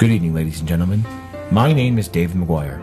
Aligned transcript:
Good 0.00 0.12
evening, 0.12 0.32
ladies 0.32 0.60
and 0.60 0.66
gentlemen. 0.66 1.04
My 1.50 1.74
name 1.74 1.98
is 1.98 2.08
David 2.08 2.34
McGuire. 2.34 2.80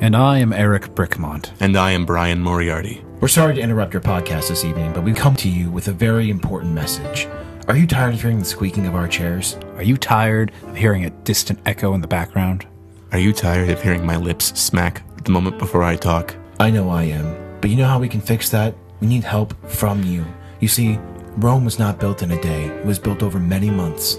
And 0.00 0.16
I 0.16 0.38
am 0.38 0.50
Eric 0.50 0.94
Brickmont. 0.94 1.50
And 1.60 1.76
I 1.76 1.90
am 1.90 2.06
Bryan 2.06 2.40
Moriarty. 2.40 3.04
We're 3.20 3.28
sorry 3.28 3.54
to 3.56 3.60
interrupt 3.60 3.92
your 3.92 4.00
podcast 4.00 4.48
this 4.48 4.64
evening, 4.64 4.94
but 4.94 5.04
we've 5.04 5.14
come 5.14 5.36
to 5.36 5.48
you 5.50 5.70
with 5.70 5.88
a 5.88 5.92
very 5.92 6.30
important 6.30 6.72
message. 6.72 7.28
Are 7.68 7.76
you 7.76 7.86
tired 7.86 8.14
of 8.14 8.22
hearing 8.22 8.38
the 8.38 8.46
squeaking 8.46 8.86
of 8.86 8.94
our 8.94 9.06
chairs? 9.06 9.58
Are 9.76 9.82
you 9.82 9.98
tired 9.98 10.52
of 10.62 10.74
hearing 10.74 11.04
a 11.04 11.10
distant 11.10 11.58
echo 11.66 11.92
in 11.92 12.00
the 12.00 12.08
background? 12.08 12.66
Are 13.12 13.18
you 13.18 13.34
tired 13.34 13.68
of 13.68 13.82
hearing 13.82 14.06
my 14.06 14.16
lips 14.16 14.58
smack 14.58 15.02
the 15.22 15.32
moment 15.32 15.58
before 15.58 15.82
I 15.82 15.96
talk? 15.96 16.34
I 16.60 16.70
know 16.70 16.88
I 16.88 17.02
am, 17.02 17.58
but 17.60 17.68
you 17.68 17.76
know 17.76 17.88
how 17.88 17.98
we 17.98 18.08
can 18.08 18.22
fix 18.22 18.48
that? 18.48 18.74
We 19.00 19.06
need 19.06 19.24
help 19.24 19.52
from 19.68 20.02
you. 20.02 20.24
You 20.60 20.68
see, 20.68 20.98
Rome 21.36 21.66
was 21.66 21.78
not 21.78 22.00
built 22.00 22.22
in 22.22 22.30
a 22.30 22.40
day, 22.40 22.68
it 22.68 22.86
was 22.86 22.98
built 22.98 23.22
over 23.22 23.38
many 23.38 23.68
months, 23.68 24.18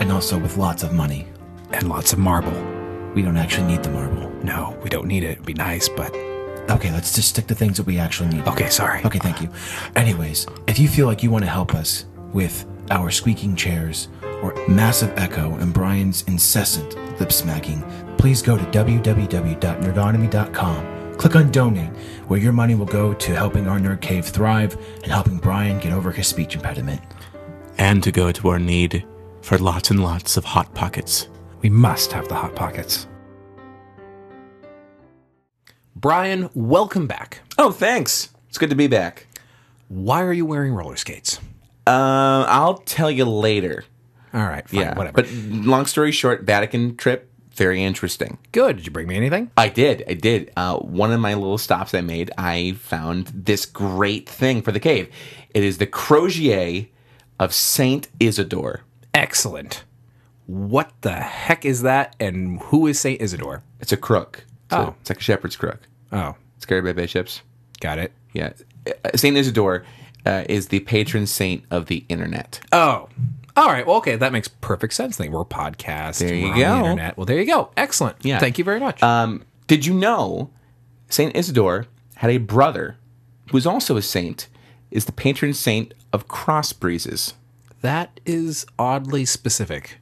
and 0.00 0.10
also 0.10 0.40
with 0.40 0.56
lots 0.56 0.82
of 0.82 0.92
money. 0.92 1.28
And 1.74 1.88
lots 1.88 2.12
of 2.12 2.20
marble. 2.20 2.52
We 3.14 3.22
don't 3.22 3.36
actually 3.36 3.66
need 3.66 3.82
the 3.82 3.90
marble. 3.90 4.30
No, 4.44 4.78
we 4.82 4.88
don't 4.88 5.08
need 5.08 5.24
it. 5.24 5.30
It'd 5.32 5.44
be 5.44 5.54
nice, 5.54 5.88
but. 5.88 6.14
Okay, 6.70 6.92
let's 6.92 7.12
just 7.14 7.30
stick 7.30 7.48
to 7.48 7.54
things 7.54 7.76
that 7.78 7.86
we 7.86 7.98
actually 7.98 8.28
need. 8.28 8.46
Okay, 8.46 8.68
sorry. 8.70 9.02
Okay, 9.04 9.18
thank 9.18 9.42
you. 9.42 9.48
Anyways, 9.96 10.46
if 10.68 10.78
you 10.78 10.86
feel 10.88 11.06
like 11.06 11.22
you 11.24 11.30
want 11.32 11.44
to 11.44 11.50
help 11.50 11.74
us 11.74 12.06
with 12.32 12.64
our 12.90 13.10
squeaking 13.10 13.56
chairs 13.56 14.06
or 14.40 14.54
massive 14.68 15.12
echo 15.18 15.52
and 15.56 15.74
Bryan's 15.74 16.22
incessant 16.22 16.94
lip 17.18 17.32
smacking, 17.32 17.82
please 18.18 18.40
go 18.40 18.56
to 18.56 18.62
www.nerdonomy.com. 18.64 21.16
Click 21.16 21.36
on 21.36 21.50
donate, 21.50 21.90
where 22.28 22.38
your 22.40 22.52
money 22.52 22.74
will 22.76 22.86
go 22.86 23.12
to 23.14 23.34
helping 23.34 23.66
our 23.68 23.78
nerd 23.80 24.00
cave 24.00 24.26
thrive 24.26 24.76
and 25.02 25.10
helping 25.12 25.38
Brian 25.38 25.80
get 25.80 25.92
over 25.92 26.12
his 26.12 26.28
speech 26.28 26.54
impediment. 26.54 27.00
And 27.78 28.00
to 28.04 28.12
go 28.12 28.30
to 28.32 28.48
our 28.48 28.58
need 28.60 29.04
for 29.42 29.58
lots 29.58 29.90
and 29.90 30.02
lots 30.02 30.36
of 30.36 30.44
hot 30.44 30.72
pockets. 30.74 31.28
We 31.64 31.70
must 31.70 32.12
have 32.12 32.28
the 32.28 32.34
hot 32.34 32.54
pockets. 32.54 33.06
Bryan, 35.96 36.50
welcome 36.52 37.06
back. 37.06 37.40
Oh, 37.56 37.70
thanks. 37.70 38.28
It's 38.50 38.58
good 38.58 38.68
to 38.68 38.76
be 38.76 38.86
back. 38.86 39.26
Why 39.88 40.20
are 40.24 40.32
you 40.34 40.44
wearing 40.44 40.74
roller 40.74 40.96
skates? 40.96 41.40
Uh, 41.86 42.44
I'll 42.46 42.74
tell 42.74 43.10
you 43.10 43.24
later. 43.24 43.84
All 44.34 44.42
right, 44.42 44.68
fine, 44.68 44.80
yeah, 44.80 44.94
whatever. 44.94 45.14
But 45.14 45.32
long 45.32 45.86
story 45.86 46.12
short, 46.12 46.42
Vatican 46.42 46.98
trip, 46.98 47.30
very 47.52 47.82
interesting. 47.82 48.36
good. 48.52 48.76
Did 48.76 48.84
you 48.84 48.92
bring 48.92 49.08
me 49.08 49.16
anything? 49.16 49.50
I 49.56 49.70
did. 49.70 50.04
I 50.06 50.12
did. 50.12 50.52
Uh, 50.58 50.76
one 50.80 51.12
of 51.12 51.20
my 51.20 51.32
little 51.32 51.56
stops 51.56 51.94
I 51.94 52.02
made, 52.02 52.30
I 52.36 52.72
found 52.72 53.28
this 53.28 53.64
great 53.64 54.28
thing 54.28 54.60
for 54.60 54.70
the 54.70 54.80
cave. 54.80 55.08
It 55.54 55.64
is 55.64 55.78
the 55.78 55.86
Crozier 55.86 56.88
of 57.40 57.54
Saint 57.54 58.08
Isidore. 58.20 58.82
Excellent. 59.14 59.84
What 60.46 60.92
the 61.00 61.12
heck 61.12 61.64
is 61.64 61.82
that? 61.82 62.16
And 62.20 62.60
who 62.64 62.86
is 62.86 63.00
Saint 63.00 63.20
Isidore? 63.20 63.62
It's 63.80 63.92
a 63.92 63.96
crook. 63.96 64.44
It's, 64.66 64.74
Oh. 64.74 64.94
it's 65.00 65.10
like 65.10 65.18
a 65.18 65.22
shepherd's 65.22 65.56
crook. 65.56 65.80
Oh, 66.12 66.34
It's 66.56 66.66
carried 66.66 66.84
by 66.84 66.92
bishops. 66.92 67.42
got 67.80 67.98
it. 67.98 68.12
Yeah. 68.32 68.52
Uh, 68.86 69.16
Saint 69.16 69.36
Isidore 69.36 69.84
uh, 70.26 70.44
is 70.48 70.68
the 70.68 70.80
patron 70.80 71.26
saint 71.26 71.64
of 71.70 71.86
the 71.86 72.04
internet. 72.08 72.60
Oh, 72.72 73.08
all 73.56 73.66
right. 73.68 73.86
Well, 73.86 73.96
okay, 73.96 74.16
that 74.16 74.32
makes 74.32 74.48
perfect 74.48 74.94
sense. 74.94 75.16
Then 75.16 75.30
we're 75.30 75.44
podcast. 75.44 76.18
There 76.18 76.34
you 76.34 76.48
on 76.48 76.54
the 76.58 76.64
go. 76.64 76.76
internet. 76.78 77.16
Well, 77.16 77.24
there 77.26 77.38
you 77.38 77.46
go. 77.46 77.70
Excellent. 77.76 78.16
Yeah. 78.22 78.38
Thank 78.38 78.58
you 78.58 78.64
very 78.64 78.80
much. 78.80 79.02
Um, 79.02 79.44
did 79.66 79.86
you 79.86 79.94
know 79.94 80.50
Saint 81.08 81.36
Isidore 81.36 81.86
had 82.16 82.30
a 82.30 82.38
brother 82.38 82.96
who 83.50 83.56
was 83.56 83.66
also 83.66 83.96
a 83.96 84.02
saint, 84.02 84.48
is 84.90 85.04
the 85.04 85.12
patron 85.12 85.52
saint 85.54 85.94
of 86.12 86.26
cross 86.28 86.72
breezes. 86.72 87.34
that 87.82 88.18
is 88.24 88.64
oddly 88.78 89.24
specific. 89.24 89.98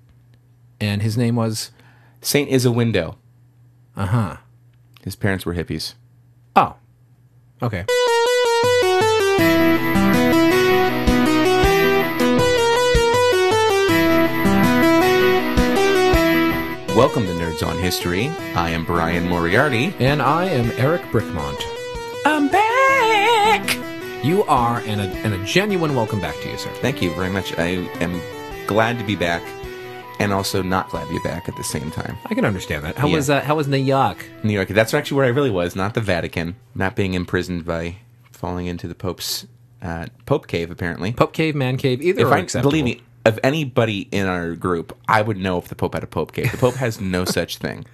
And 0.83 1.01
his 1.01 1.17
name 1.17 1.37
was. 1.37 1.71
Saint 2.23 2.51
is 2.51 2.65
a 2.65 2.73
window. 2.73 3.17
Uh 3.97 4.07
huh. 4.07 4.37
His 5.05 5.15
parents 5.15 5.47
were 5.47 5.55
hippies. 5.55 5.95
Oh. 6.57 6.75
Okay. 7.63 7.85
Welcome 16.97 17.27
to 17.27 17.33
Nerds 17.35 17.65
on 17.65 17.79
History. 17.79 18.27
I 18.57 18.71
am 18.71 18.85
Bryan 18.85 19.29
Moriarty. 19.29 19.95
And 20.01 20.21
I 20.21 20.47
am 20.47 20.73
Eric 20.73 21.03
Brickmont. 21.13 21.63
I'm 22.27 22.49
back. 22.49 23.77
You 24.25 24.43
are, 24.49 24.81
and 24.81 25.01
a, 25.01 25.05
and 25.05 25.33
a 25.33 25.45
genuine 25.45 25.95
welcome 25.95 26.21
back 26.21 26.35
to 26.41 26.51
you, 26.51 26.59
sir. 26.59 26.71
Thank 26.81 27.01
you 27.01 27.15
very 27.15 27.31
much. 27.31 27.57
I 27.57 27.89
am 28.01 28.21
glad 28.67 28.99
to 28.99 29.05
be 29.05 29.15
back, 29.15 29.43
and 30.19 30.33
also 30.33 30.63
not 30.63 30.89
glad 30.91 31.07
to 31.09 31.13
be 31.13 31.19
back 31.21 31.49
at 31.49 31.57
the 31.57 31.65
same 31.65 31.91
time. 31.91 32.17
I 32.27 32.35
can 32.35 32.45
understand 32.45 32.85
that. 32.85 32.97
How 32.97 33.07
Yeah. 33.09 33.17
was 33.17 33.31
uh, 33.31 33.41
How 33.41 33.55
was 33.57 33.69
New 33.69 33.77
York? 33.77 34.25
New 34.43 34.53
York. 34.53 34.69
That's 34.69 34.95
actually 34.95 35.17
where 35.17 35.27
I 35.27 35.31
really 35.31 35.51
was, 35.51 35.75
not 35.77 35.95
the 35.95 36.01
Vatican. 36.01 36.57
Not 36.75 36.95
being 36.97 37.15
imprisoned 37.15 37.65
by 37.65 37.97
falling 38.31 38.67
into 38.67 38.89
the 38.89 38.95
Pope's 38.95 39.47
uh, 39.83 40.07
Pope 40.27 40.47
cave, 40.47 40.71
apparently. 40.71 41.13
Pope 41.13 41.33
cave, 41.33 41.55
man 41.55 41.77
cave, 41.77 42.01
either 42.03 42.23
if 42.23 42.27
are 42.29 42.35
I 42.35 42.39
acceptable. 42.39 42.71
believe 42.71 42.85
me, 42.85 43.03
of 43.25 43.39
anybody 43.43 44.09
in 44.13 44.27
our 44.27 44.55
group, 44.55 44.97
I 45.09 45.23
would 45.23 45.37
know 45.39 45.59
if 45.59 45.69
the 45.69 45.75
Pope 45.77 45.95
had 45.95 46.05
a 46.05 46.09
Pope 46.09 46.33
cave. 46.33 46.51
The 46.53 46.59
Pope 46.59 46.75
has 46.75 47.01
no 47.01 47.25
such 47.39 47.59
thing. 47.59 47.85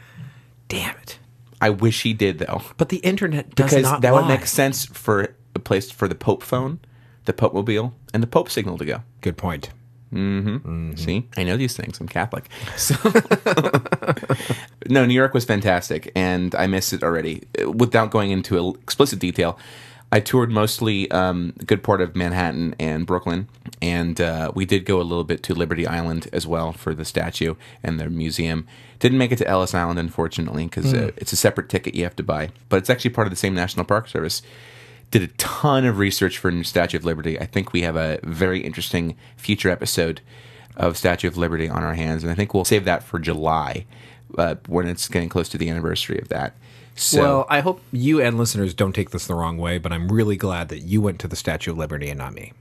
Damn 0.68 0.96
it! 0.98 1.18
I 1.60 1.70
wish 1.70 2.02
he 2.02 2.12
did 2.12 2.38
though, 2.38 2.62
But 2.76 2.88
the 2.90 2.98
internet 2.98 3.54
does 3.54 3.70
because 3.70 3.82
not 3.84 4.00
that 4.02 4.12
would 4.14 4.22
lie. 4.22 4.28
make 4.28 4.46
sense 4.46 4.84
for 4.84 5.34
a 5.54 5.58
place 5.58 5.90
for 5.90 6.06
the 6.08 6.14
Pope 6.14 6.42
phone, 6.42 6.78
the 7.24 7.32
Pope 7.32 7.54
mobile, 7.54 7.94
and 8.14 8.22
the 8.22 8.26
Pope 8.26 8.50
signal 8.50 8.76
to 8.78 8.84
go. 8.84 9.02
Good 9.22 9.36
point. 9.36 9.70
See, 10.96 11.28
I 11.36 11.44
know 11.44 11.56
these 11.56 11.76
things. 11.76 12.00
I'm 12.00 12.08
Catholic. 12.08 12.48
So 12.76 12.94
no, 14.88 15.04
New 15.04 15.14
York 15.14 15.34
was 15.34 15.44
fantastic, 15.44 16.10
and 16.14 16.54
I 16.54 16.66
miss 16.66 16.92
it 16.92 17.02
already. 17.02 17.42
Uh, 17.60 17.70
Without 17.70 18.10
going 18.10 18.30
into 18.30 18.74
explicit 18.82 19.18
detail, 19.18 19.58
I 20.10 20.20
toured 20.20 20.50
mostly 20.50 21.10
um, 21.10 21.52
a 21.60 21.64
good 21.64 21.82
part 21.82 22.00
of 22.00 22.16
Manhattan 22.16 22.74
and 22.78 23.06
Brooklyn, 23.06 23.48
and 23.82 24.18
uh, 24.20 24.50
we 24.54 24.64
did 24.64 24.86
go 24.86 25.00
a 25.00 25.02
little 25.02 25.24
bit 25.24 25.42
to 25.44 25.54
Liberty 25.54 25.86
Island 25.86 26.28
as 26.32 26.46
well 26.46 26.72
for 26.72 26.94
the 26.94 27.04
statue 27.04 27.54
and 27.82 28.00
the 28.00 28.08
museum. 28.08 28.66
Didn't 29.00 29.18
make 29.18 29.32
it 29.32 29.36
to 29.36 29.46
Ellis 29.46 29.74
Island, 29.74 29.98
unfortunately, 29.98 30.64
because 30.64 30.94
uh, 30.94 31.10
it's 31.16 31.32
a 31.32 31.36
separate 31.36 31.68
ticket 31.68 31.94
you 31.94 32.04
have 32.04 32.16
to 32.16 32.22
buy, 32.22 32.50
but 32.70 32.78
it's 32.78 32.88
actually 32.90 33.10
part 33.10 33.26
of 33.26 33.30
the 33.30 33.36
same 33.36 33.54
National 33.54 33.84
Park 33.84 34.08
Service 34.08 34.40
did 35.10 35.22
a 35.22 35.28
ton 35.38 35.84
of 35.84 35.98
research 35.98 36.38
for 36.38 36.62
Statue 36.64 36.98
of 36.98 37.04
Liberty. 37.04 37.38
I 37.38 37.46
think 37.46 37.72
we 37.72 37.82
have 37.82 37.96
a 37.96 38.20
very 38.22 38.60
interesting 38.60 39.16
future 39.36 39.70
episode 39.70 40.20
of 40.76 40.96
Statue 40.96 41.28
of 41.28 41.36
Liberty 41.36 41.68
on 41.68 41.82
our 41.82 41.94
hands, 41.94 42.22
and 42.22 42.30
I 42.30 42.34
think 42.34 42.54
we'll 42.54 42.64
save 42.64 42.84
that 42.84 43.02
for 43.02 43.18
July 43.18 43.86
uh, 44.36 44.56
when 44.66 44.86
it's 44.86 45.08
getting 45.08 45.28
close 45.28 45.48
to 45.50 45.58
the 45.58 45.68
anniversary 45.68 46.18
of 46.18 46.28
that. 46.28 46.54
So, 46.94 47.20
well, 47.20 47.46
I 47.48 47.60
hope 47.60 47.80
you 47.92 48.20
and 48.20 48.36
listeners 48.36 48.74
don't 48.74 48.92
take 48.92 49.10
this 49.10 49.26
the 49.26 49.34
wrong 49.34 49.56
way, 49.56 49.78
but 49.78 49.92
I'm 49.92 50.08
really 50.10 50.36
glad 50.36 50.68
that 50.68 50.80
you 50.80 51.00
went 51.00 51.20
to 51.20 51.28
the 51.28 51.36
Statue 51.36 51.70
of 51.70 51.78
Liberty 51.78 52.08
and 52.10 52.18
not 52.18 52.34
me. 52.34 52.52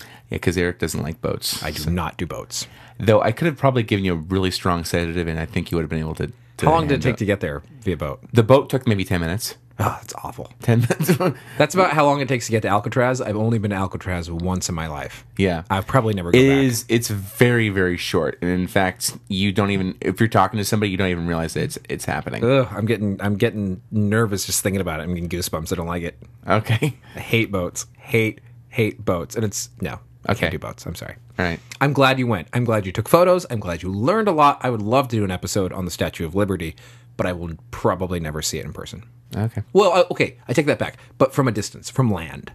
yeah, 0.00 0.06
because 0.30 0.56
Eric 0.58 0.78
doesn't 0.78 1.02
like 1.02 1.20
boats. 1.22 1.62
I 1.62 1.70
do 1.70 1.88
not 1.90 2.16
do 2.18 2.26
boats. 2.26 2.66
Though 2.98 3.20
I 3.22 3.32
could 3.32 3.46
have 3.46 3.56
probably 3.56 3.82
given 3.82 4.04
you 4.04 4.12
a 4.12 4.16
really 4.16 4.50
strong 4.50 4.84
sedative, 4.84 5.26
and 5.28 5.38
I 5.38 5.46
think 5.46 5.70
you 5.70 5.76
would 5.76 5.82
have 5.82 5.90
been 5.90 5.98
able 6.00 6.14
to. 6.16 6.32
to 6.58 6.66
How 6.66 6.72
long 6.72 6.86
did 6.86 7.00
it 7.00 7.02
take 7.02 7.16
to 7.16 7.24
get 7.24 7.40
there 7.40 7.62
via 7.80 7.96
boat? 7.96 8.20
The 8.32 8.42
boat 8.42 8.70
took 8.70 8.86
maybe 8.86 9.04
ten 9.04 9.20
minutes. 9.20 9.56
Ah, 9.78 9.94
oh, 9.94 9.98
that's 10.00 10.14
awful. 10.24 10.50
Ten 10.62 10.80
minutes. 10.80 11.18
That's 11.58 11.74
about 11.74 11.90
how 11.90 12.04
long 12.06 12.20
it 12.22 12.28
takes 12.28 12.46
to 12.46 12.50
get 12.52 12.62
to 12.62 12.68
Alcatraz. 12.68 13.20
I've 13.20 13.36
only 13.36 13.58
been 13.58 13.72
to 13.72 13.76
Alcatraz 13.76 14.30
once 14.30 14.68
in 14.70 14.74
my 14.74 14.86
life. 14.86 15.26
yeah, 15.36 15.64
I'll 15.68 15.82
probably 15.82 16.14
never 16.14 16.30
go 16.32 16.38
It 16.38 16.48
back. 16.48 16.58
is. 16.64 16.84
It's 16.88 17.08
very, 17.08 17.68
very 17.68 17.98
short, 17.98 18.38
and 18.40 18.50
in 18.50 18.66
fact, 18.68 19.18
you 19.28 19.52
don't 19.52 19.70
even. 19.70 19.96
If 20.00 20.18
you're 20.18 20.28
talking 20.30 20.56
to 20.58 20.64
somebody, 20.64 20.90
you 20.90 20.96
don't 20.96 21.10
even 21.10 21.26
realize 21.26 21.52
that 21.54 21.62
it's 21.64 21.78
it's 21.90 22.04
happening. 22.06 22.42
Ugh, 22.42 22.66
I'm 22.70 22.86
getting 22.86 23.20
I'm 23.20 23.36
getting 23.36 23.82
nervous 23.90 24.46
just 24.46 24.62
thinking 24.62 24.80
about 24.80 25.00
it. 25.00 25.02
I'm 25.02 25.14
getting 25.14 25.28
goosebumps. 25.28 25.72
I 25.72 25.76
don't 25.76 25.86
like 25.86 26.04
it. 26.04 26.16
Okay. 26.48 26.96
I 27.14 27.18
hate 27.20 27.52
boats. 27.52 27.84
Hate 27.98 28.40
hate 28.68 29.04
boats. 29.04 29.36
And 29.36 29.44
it's 29.44 29.68
no. 29.82 29.98
I 30.24 30.32
Okay. 30.32 30.40
can't 30.40 30.52
do 30.52 30.58
boats. 30.58 30.86
I'm 30.86 30.94
sorry. 30.94 31.16
All 31.38 31.44
right. 31.44 31.60
I'm 31.80 31.92
glad 31.92 32.18
you 32.18 32.26
went. 32.26 32.48
I'm 32.54 32.64
glad 32.64 32.84
you 32.86 32.92
took 32.92 33.08
photos. 33.08 33.44
I'm 33.50 33.60
glad 33.60 33.82
you 33.82 33.92
learned 33.92 34.26
a 34.26 34.32
lot. 34.32 34.58
I 34.62 34.70
would 34.70 34.82
love 34.82 35.06
to 35.08 35.16
do 35.16 35.22
an 35.22 35.30
episode 35.30 35.72
on 35.72 35.84
the 35.84 35.90
Statue 35.90 36.24
of 36.24 36.34
Liberty, 36.34 36.74
but 37.16 37.26
I 37.26 37.32
will 37.32 37.52
probably 37.70 38.18
never 38.20 38.42
see 38.42 38.58
it 38.58 38.64
in 38.64 38.72
person. 38.72 39.04
Okay. 39.34 39.62
Well, 39.72 39.92
uh, 39.92 40.04
okay, 40.10 40.36
I 40.48 40.52
take 40.52 40.66
that 40.66 40.78
back, 40.78 40.98
but 41.18 41.34
from 41.34 41.48
a 41.48 41.52
distance, 41.52 41.90
from 41.90 42.10
land. 42.10 42.52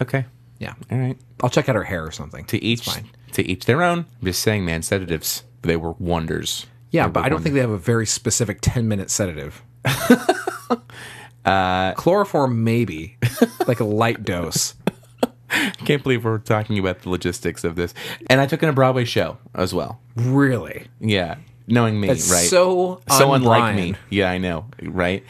Okay. 0.00 0.24
Yeah, 0.58 0.74
All 0.90 0.98
right. 0.98 1.16
I'll 1.42 1.50
check 1.50 1.68
out 1.68 1.76
her 1.76 1.84
hair 1.84 2.04
or 2.04 2.10
something. 2.10 2.44
To 2.46 2.62
each, 2.64 2.80
It's 2.86 2.92
fine. 2.94 3.08
to 3.32 3.44
each 3.46 3.64
their 3.66 3.82
own. 3.82 4.06
I'm 4.20 4.24
just 4.24 4.42
saying, 4.42 4.64
man. 4.64 4.82
Sedatives, 4.82 5.44
they 5.62 5.76
were 5.76 5.92
wonders. 5.98 6.66
Yeah, 6.90 7.06
They 7.06 7.12
but 7.12 7.24
I 7.24 7.28
don't 7.28 7.42
think 7.42 7.54
they 7.54 7.60
have 7.60 7.70
a 7.70 7.78
very 7.78 8.06
specific 8.06 8.58
10 8.60 8.88
minute 8.88 9.10
sedative. 9.10 9.62
uh, 11.44 11.92
Chloroform, 11.94 12.64
maybe, 12.64 13.16
like 13.66 13.80
a 13.80 13.84
light 13.84 14.24
dose. 14.24 14.74
I 15.50 15.70
can't 15.84 16.02
believe 16.02 16.24
we're 16.24 16.38
talking 16.38 16.78
about 16.78 17.02
the 17.02 17.10
logistics 17.10 17.64
of 17.64 17.76
this. 17.76 17.94
And 18.28 18.40
I 18.40 18.46
took 18.46 18.62
in 18.62 18.68
a 18.68 18.72
Broadway 18.72 19.04
show 19.04 19.38
as 19.54 19.72
well. 19.72 20.00
Really? 20.16 20.88
Yeah, 21.00 21.36
knowing 21.66 22.00
me, 22.00 22.08
That's 22.08 22.30
right? 22.30 22.48
so 22.48 23.00
so 23.16 23.32
unlike 23.32 23.62
un-Bryan. 23.62 23.92
me. 23.92 23.98
Yeah, 24.10 24.30
I 24.30 24.38
know, 24.38 24.66
right? 24.82 25.24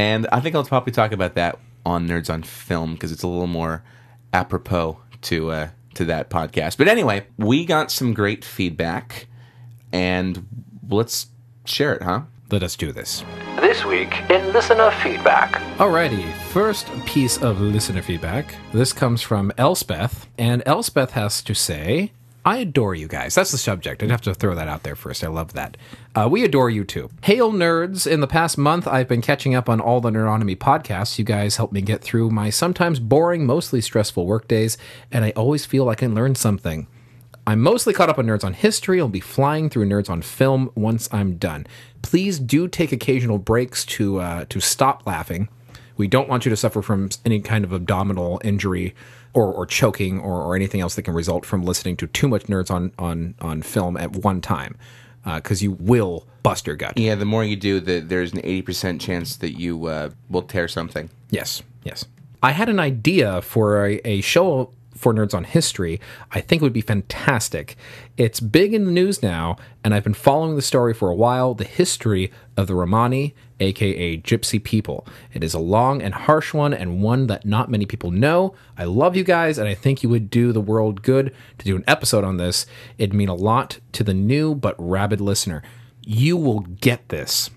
And 0.00 0.26
I 0.32 0.40
think 0.40 0.56
I'll 0.56 0.64
probably 0.64 0.94
talk 0.94 1.12
about 1.12 1.34
that 1.34 1.58
on 1.84 2.08
Nerds 2.08 2.32
on 2.32 2.42
Film 2.42 2.94
because 2.94 3.12
it's 3.12 3.22
a 3.22 3.28
little 3.28 3.46
more 3.46 3.84
apropos 4.32 4.98
to 5.20 5.50
uh, 5.50 5.68
to 5.92 6.06
that 6.06 6.30
podcast. 6.30 6.78
But 6.78 6.88
anyway, 6.88 7.26
we 7.36 7.66
got 7.66 7.90
some 7.90 8.14
great 8.14 8.42
feedback, 8.42 9.26
and 9.92 10.46
let's 10.88 11.26
share 11.66 11.96
it, 11.96 12.02
huh? 12.02 12.22
Let 12.50 12.62
us 12.62 12.76
do 12.76 12.92
this. 12.92 13.26
This 13.56 13.84
week 13.84 14.18
in 14.30 14.54
listener 14.54 14.90
feedback. 15.02 15.52
Alrighty, 15.76 16.32
first 16.44 16.88
piece 17.04 17.36
of 17.36 17.60
listener 17.60 18.00
feedback. 18.00 18.54
This 18.72 18.94
comes 18.94 19.20
from 19.20 19.52
Elspeth, 19.58 20.28
and 20.38 20.62
Elspeth 20.64 21.10
has 21.10 21.42
to 21.42 21.54
say, 21.54 22.12
I 22.44 22.58
adore 22.58 22.94
you 22.94 23.06
guys. 23.06 23.34
That's 23.34 23.50
the 23.50 23.58
subject. 23.58 24.02
I'd 24.02 24.10
have 24.10 24.22
to 24.22 24.32
throw 24.32 24.54
that 24.54 24.68
out 24.68 24.82
there 24.82 24.96
first. 24.96 25.22
I 25.22 25.28
love 25.28 25.52
that. 25.52 25.76
Uh, 26.14 26.26
we 26.30 26.42
adore 26.42 26.70
you 26.70 26.84
too. 26.84 27.10
Hail 27.22 27.52
nerds! 27.52 28.06
In 28.06 28.20
the 28.20 28.26
past 28.26 28.56
month, 28.56 28.88
I've 28.88 29.08
been 29.08 29.20
catching 29.20 29.54
up 29.54 29.68
on 29.68 29.78
all 29.78 30.00
the 30.00 30.10
Nerdonomy 30.10 30.56
podcasts. 30.56 31.18
You 31.18 31.24
guys 31.24 31.56
help 31.56 31.70
me 31.70 31.82
get 31.82 32.00
through 32.00 32.30
my 32.30 32.48
sometimes 32.48 32.98
boring, 32.98 33.44
mostly 33.44 33.82
stressful 33.82 34.24
workdays, 34.24 34.78
and 35.12 35.24
I 35.24 35.30
always 35.32 35.66
feel 35.66 35.84
like 35.84 35.98
I 35.98 36.06
can 36.06 36.14
learn 36.14 36.34
something. 36.34 36.86
I'm 37.46 37.60
mostly 37.60 37.92
caught 37.92 38.08
up 38.08 38.18
on 38.18 38.26
Nerds 38.26 38.44
on 38.44 38.54
History. 38.54 39.00
I'll 39.00 39.08
be 39.08 39.20
flying 39.20 39.68
through 39.68 39.86
Nerds 39.86 40.08
on 40.08 40.22
Film 40.22 40.70
once 40.74 41.08
I'm 41.12 41.36
done. 41.36 41.66
Please 42.00 42.38
do 42.38 42.68
take 42.68 42.92
occasional 42.92 43.38
breaks 43.38 43.84
to 43.86 44.18
uh, 44.18 44.44
to 44.48 44.60
stop 44.60 45.06
laughing. 45.06 45.48
We 45.96 46.08
don't 46.08 46.28
want 46.28 46.46
you 46.46 46.50
to 46.50 46.56
suffer 46.56 46.80
from 46.80 47.10
any 47.26 47.40
kind 47.40 47.64
of 47.64 47.72
abdominal 47.74 48.40
injury 48.42 48.94
or, 49.32 49.52
or 49.52 49.66
choking 49.66 50.18
or, 50.20 50.42
or 50.42 50.56
anything 50.56 50.80
else 50.80 50.94
that 50.96 51.02
can 51.02 51.14
result 51.14 51.46
from 51.46 51.62
listening 51.62 51.96
to 51.98 52.06
too 52.06 52.28
much 52.28 52.44
Nerds 52.44 52.70
on 52.70 52.92
on 52.98 53.34
on 53.40 53.62
film 53.62 53.96
at 53.96 54.16
one 54.16 54.40
time, 54.40 54.76
because 55.24 55.62
you 55.62 55.72
will 55.72 56.26
bust 56.42 56.66
your 56.66 56.76
gut. 56.76 56.96
Yeah, 56.96 57.14
the 57.14 57.24
more 57.24 57.44
you 57.44 57.56
do, 57.56 57.80
the, 57.80 58.00
there's 58.00 58.32
an 58.32 58.40
80% 58.40 59.00
chance 59.00 59.36
that 59.36 59.58
you 59.58 59.86
uh, 59.86 60.10
will 60.28 60.42
tear 60.42 60.68
something. 60.68 61.10
Yes, 61.30 61.62
yes. 61.84 62.06
I 62.42 62.52
had 62.52 62.68
an 62.68 62.80
idea 62.80 63.42
for 63.42 63.86
a, 63.86 64.00
a 64.04 64.20
show 64.22 64.70
for 65.00 65.14
nerds 65.14 65.32
on 65.32 65.44
history. 65.44 65.98
I 66.30 66.42
think 66.42 66.60
it 66.60 66.64
would 66.64 66.74
be 66.74 66.82
fantastic. 66.82 67.74
It's 68.18 68.38
big 68.38 68.74
in 68.74 68.84
the 68.84 68.92
news 68.92 69.22
now, 69.22 69.56
and 69.82 69.94
I've 69.94 70.04
been 70.04 70.12
following 70.12 70.56
the 70.56 70.62
story 70.62 70.92
for 70.92 71.08
a 71.08 71.14
while 71.14 71.54
the 71.54 71.64
history 71.64 72.30
of 72.54 72.66
the 72.66 72.74
Romani, 72.74 73.34
aka 73.60 74.18
Gypsy 74.18 74.62
people. 74.62 75.06
It 75.32 75.42
is 75.42 75.54
a 75.54 75.58
long 75.58 76.02
and 76.02 76.12
harsh 76.12 76.52
one, 76.52 76.74
and 76.74 77.02
one 77.02 77.28
that 77.28 77.46
not 77.46 77.70
many 77.70 77.86
people 77.86 78.10
know. 78.10 78.54
I 78.76 78.84
love 78.84 79.16
you 79.16 79.24
guys, 79.24 79.56
and 79.56 79.66
I 79.66 79.74
think 79.74 80.02
you 80.02 80.10
would 80.10 80.28
do 80.28 80.52
the 80.52 80.60
world 80.60 81.02
good 81.02 81.34
to 81.56 81.64
do 81.64 81.76
an 81.76 81.84
episode 81.86 82.22
on 82.22 82.36
this. 82.36 82.66
It'd 82.98 83.14
mean 83.14 83.30
a 83.30 83.34
lot 83.34 83.80
to 83.92 84.04
the 84.04 84.12
new 84.12 84.54
but 84.54 84.74
rabid 84.78 85.22
listener. 85.22 85.62
You 86.02 86.36
will 86.36 86.60
get 86.60 87.08
this. 87.08 87.48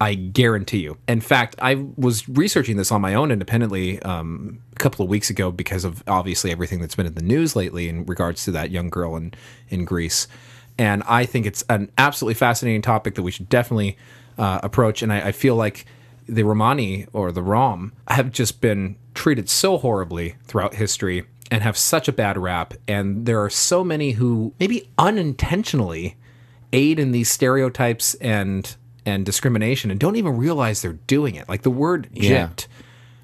I 0.00 0.14
guarantee 0.14 0.78
you. 0.78 0.96
In 1.06 1.20
fact, 1.20 1.56
I 1.60 1.74
was 1.96 2.26
researching 2.28 2.78
this 2.78 2.90
on 2.90 3.02
my 3.02 3.14
own 3.14 3.30
independently 3.30 4.00
um, 4.02 4.62
a 4.72 4.76
couple 4.76 5.04
of 5.04 5.10
weeks 5.10 5.28
ago 5.28 5.50
because 5.50 5.84
of 5.84 6.02
obviously 6.08 6.50
everything 6.50 6.80
that's 6.80 6.94
been 6.94 7.06
in 7.06 7.14
the 7.14 7.22
news 7.22 7.54
lately 7.54 7.88
in 7.88 8.06
regards 8.06 8.44
to 8.44 8.50
that 8.52 8.70
young 8.70 8.88
girl 8.88 9.16
in 9.16 9.34
in 9.68 9.84
Greece, 9.84 10.26
and 10.78 11.02
I 11.06 11.26
think 11.26 11.44
it's 11.44 11.62
an 11.68 11.92
absolutely 11.98 12.34
fascinating 12.34 12.80
topic 12.80 13.14
that 13.16 13.22
we 13.22 13.30
should 13.30 13.48
definitely 13.50 13.98
uh, 14.38 14.60
approach. 14.62 15.02
And 15.02 15.12
I, 15.12 15.28
I 15.28 15.32
feel 15.32 15.54
like 15.54 15.84
the 16.26 16.44
Romani 16.44 17.06
or 17.12 17.32
the 17.32 17.42
Rom 17.42 17.92
have 18.08 18.30
just 18.30 18.60
been 18.60 18.96
treated 19.14 19.48
so 19.50 19.76
horribly 19.76 20.36
throughout 20.44 20.74
history 20.74 21.26
and 21.50 21.62
have 21.62 21.76
such 21.76 22.08
a 22.08 22.12
bad 22.12 22.38
rap. 22.38 22.74
And 22.88 23.26
there 23.26 23.42
are 23.42 23.50
so 23.50 23.82
many 23.84 24.12
who 24.12 24.54
maybe 24.58 24.88
unintentionally 24.96 26.16
aid 26.72 26.98
in 26.98 27.10
these 27.10 27.30
stereotypes 27.30 28.14
and 28.14 28.76
and 29.06 29.24
discrimination 29.26 29.90
and 29.90 29.98
don't 30.00 30.16
even 30.16 30.36
realize 30.36 30.82
they're 30.82 30.92
doing 31.06 31.34
it. 31.34 31.48
Like 31.48 31.62
the 31.62 31.70
word 31.70 32.08
Yeah. 32.12 32.48
gypped 32.48 32.66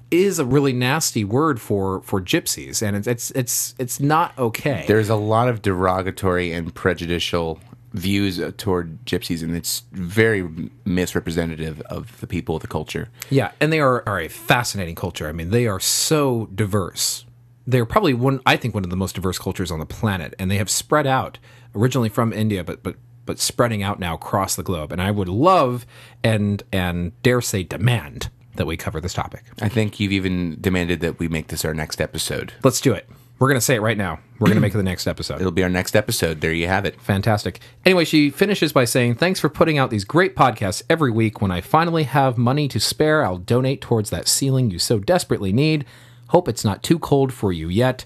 is 0.09 0.39
a 0.39 0.45
really 0.45 0.71
nasty 0.73 1.23
word 1.25 1.59
for 1.59 2.01
for 2.03 2.21
gypsies 2.21 2.81
and 2.81 2.95
it's 2.95 3.07
it's 3.07 3.31
it's 3.31 3.75
it's 3.77 3.99
not 3.99 4.37
okay. 4.37 4.85
There's 4.87 5.09
a 5.09 5.15
lot 5.15 5.49
of 5.49 5.61
derogatory 5.61 6.51
and 6.53 6.73
prejudicial 6.73 7.59
views 7.93 8.39
uh, 8.39 8.51
toward 8.57 9.03
gypsies, 9.05 9.41
and 9.41 9.55
it's 9.55 9.83
very 9.91 10.47
misrepresentative 10.85 11.81
of 11.89 12.19
the 12.19 12.27
people 12.27 12.55
of 12.55 12.61
the 12.61 12.67
culture. 12.67 13.09
Yeah, 13.29 13.51
and 13.61 13.71
they 13.71 13.79
are, 13.79 14.03
are 14.07 14.19
a 14.19 14.27
fascinating 14.27 14.93
culture. 14.95 15.27
I 15.27 15.31
mean, 15.31 15.49
they 15.51 15.67
are 15.67 15.79
so 15.79 16.47
diverse. 16.53 17.25
They're 17.65 17.85
probably 17.85 18.13
one, 18.13 18.39
I 18.45 18.55
think, 18.57 18.73
one 18.73 18.83
of 18.83 18.89
the 18.89 18.95
most 18.97 19.15
diverse 19.15 19.39
cultures 19.39 19.71
on 19.71 19.79
the 19.79 19.85
planet, 19.85 20.33
and 20.37 20.51
they 20.51 20.57
have 20.57 20.69
spread 20.69 21.07
out 21.07 21.39
originally 21.75 22.09
from 22.09 22.33
India, 22.33 22.63
but 22.63 22.83
but 22.83 22.95
but 23.27 23.39
spreading 23.39 23.83
out 23.83 23.99
now 23.99 24.15
across 24.15 24.55
the 24.55 24.63
globe. 24.63 24.91
And 24.91 25.01
I 25.01 25.11
would 25.11 25.29
love 25.29 25.85
and 26.23 26.63
and 26.71 27.11
dare 27.21 27.41
say 27.41 27.61
demand 27.61 28.29
that 28.55 28.65
we 28.65 28.75
cover 28.75 28.99
this 28.99 29.13
topic. 29.13 29.43
I 29.61 29.69
think 29.69 29.99
you've 29.99 30.11
even 30.11 30.57
demanded 30.59 31.01
that 31.01 31.19
we 31.19 31.27
make 31.27 31.47
this 31.47 31.63
our 31.63 31.75
next 31.75 32.01
episode. 32.01 32.53
Let's 32.63 32.81
do 32.81 32.93
it. 32.93 33.07
We're 33.39 33.49
gonna 33.49 33.61
say 33.61 33.75
it 33.75 33.81
right 33.81 33.97
now. 33.97 34.19
We're 34.39 34.47
gonna 34.47 34.61
make 34.61 34.73
it 34.73 34.77
the 34.77 34.83
next 34.83 35.05
episode. 35.05 35.39
It'll 35.39 35.51
be 35.51 35.61
our 35.61 35.69
next 35.69 35.95
episode. 35.95 36.41
There 36.41 36.53
you 36.53 36.67
have 36.67 36.85
it. 36.85 36.99
Fantastic. 36.99 37.59
Anyway, 37.85 38.03
she 38.03 38.31
finishes 38.31 38.73
by 38.73 38.85
saying, 38.85 39.15
Thanks 39.15 39.39
for 39.39 39.47
putting 39.49 39.77
out 39.77 39.91
these 39.91 40.05
great 40.05 40.35
podcasts 40.35 40.81
every 40.89 41.11
week. 41.11 41.39
When 41.39 41.51
I 41.51 41.61
finally 41.61 42.03
have 42.03 42.37
money 42.37 42.67
to 42.69 42.79
spare, 42.79 43.23
I'll 43.23 43.37
donate 43.37 43.79
towards 43.81 44.09
that 44.09 44.27
ceiling 44.27 44.71
you 44.71 44.79
so 44.79 44.97
desperately 44.97 45.53
need. 45.53 45.85
Hope 46.29 46.47
it's 46.47 46.65
not 46.65 46.81
too 46.81 46.97
cold 46.97 47.31
for 47.31 47.51
you 47.53 47.69
yet. 47.69 48.05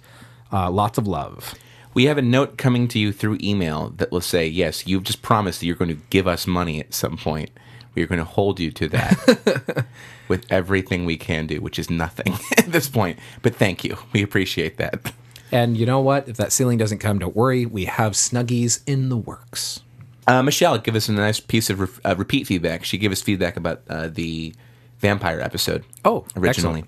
Uh, 0.51 0.69
lots 0.69 0.97
of 0.97 1.07
love. 1.07 1.55
We 1.93 2.05
have 2.05 2.17
a 2.17 2.21
note 2.21 2.57
coming 2.57 2.87
to 2.89 2.99
you 2.99 3.11
through 3.11 3.37
email 3.41 3.89
that 3.97 4.11
will 4.11 4.21
say, 4.21 4.47
yes, 4.47 4.87
you've 4.87 5.03
just 5.03 5.21
promised 5.21 5.59
that 5.59 5.65
you're 5.65 5.75
going 5.75 5.95
to 5.95 6.01
give 6.09 6.27
us 6.27 6.47
money 6.47 6.79
at 6.79 6.93
some 6.93 7.17
point. 7.17 7.49
We 7.95 8.01
are 8.01 8.07
going 8.07 8.19
to 8.19 8.25
hold 8.25 8.59
you 8.59 8.71
to 8.71 8.87
that 8.89 9.85
with 10.29 10.45
everything 10.49 11.05
we 11.05 11.17
can 11.17 11.47
do, 11.47 11.59
which 11.59 11.77
is 11.77 11.89
nothing 11.89 12.33
at 12.57 12.71
this 12.71 12.87
point. 12.87 13.19
But 13.41 13.55
thank 13.55 13.83
you. 13.83 13.97
We 14.13 14.23
appreciate 14.23 14.77
that. 14.77 15.11
And 15.51 15.75
you 15.75 15.85
know 15.85 15.99
what? 15.99 16.29
If 16.29 16.37
that 16.37 16.53
ceiling 16.53 16.77
doesn't 16.77 16.99
come, 16.99 17.19
don't 17.19 17.35
worry. 17.35 17.65
We 17.65 17.85
have 17.85 18.13
Snuggies 18.13 18.81
in 18.87 19.09
the 19.09 19.17
works. 19.17 19.81
Uh, 20.25 20.41
Michelle 20.41 20.77
give 20.77 20.95
us 20.95 21.09
a 21.09 21.11
nice 21.11 21.41
piece 21.41 21.69
of 21.69 21.79
re- 21.81 21.87
uh, 22.05 22.15
repeat 22.15 22.47
feedback. 22.47 22.85
She 22.85 22.97
gave 22.97 23.11
us 23.11 23.21
feedback 23.21 23.57
about 23.57 23.81
uh, 23.89 24.07
the 24.07 24.53
vampire 24.99 25.41
episode. 25.41 25.83
Oh, 26.05 26.25
originally. 26.37 26.85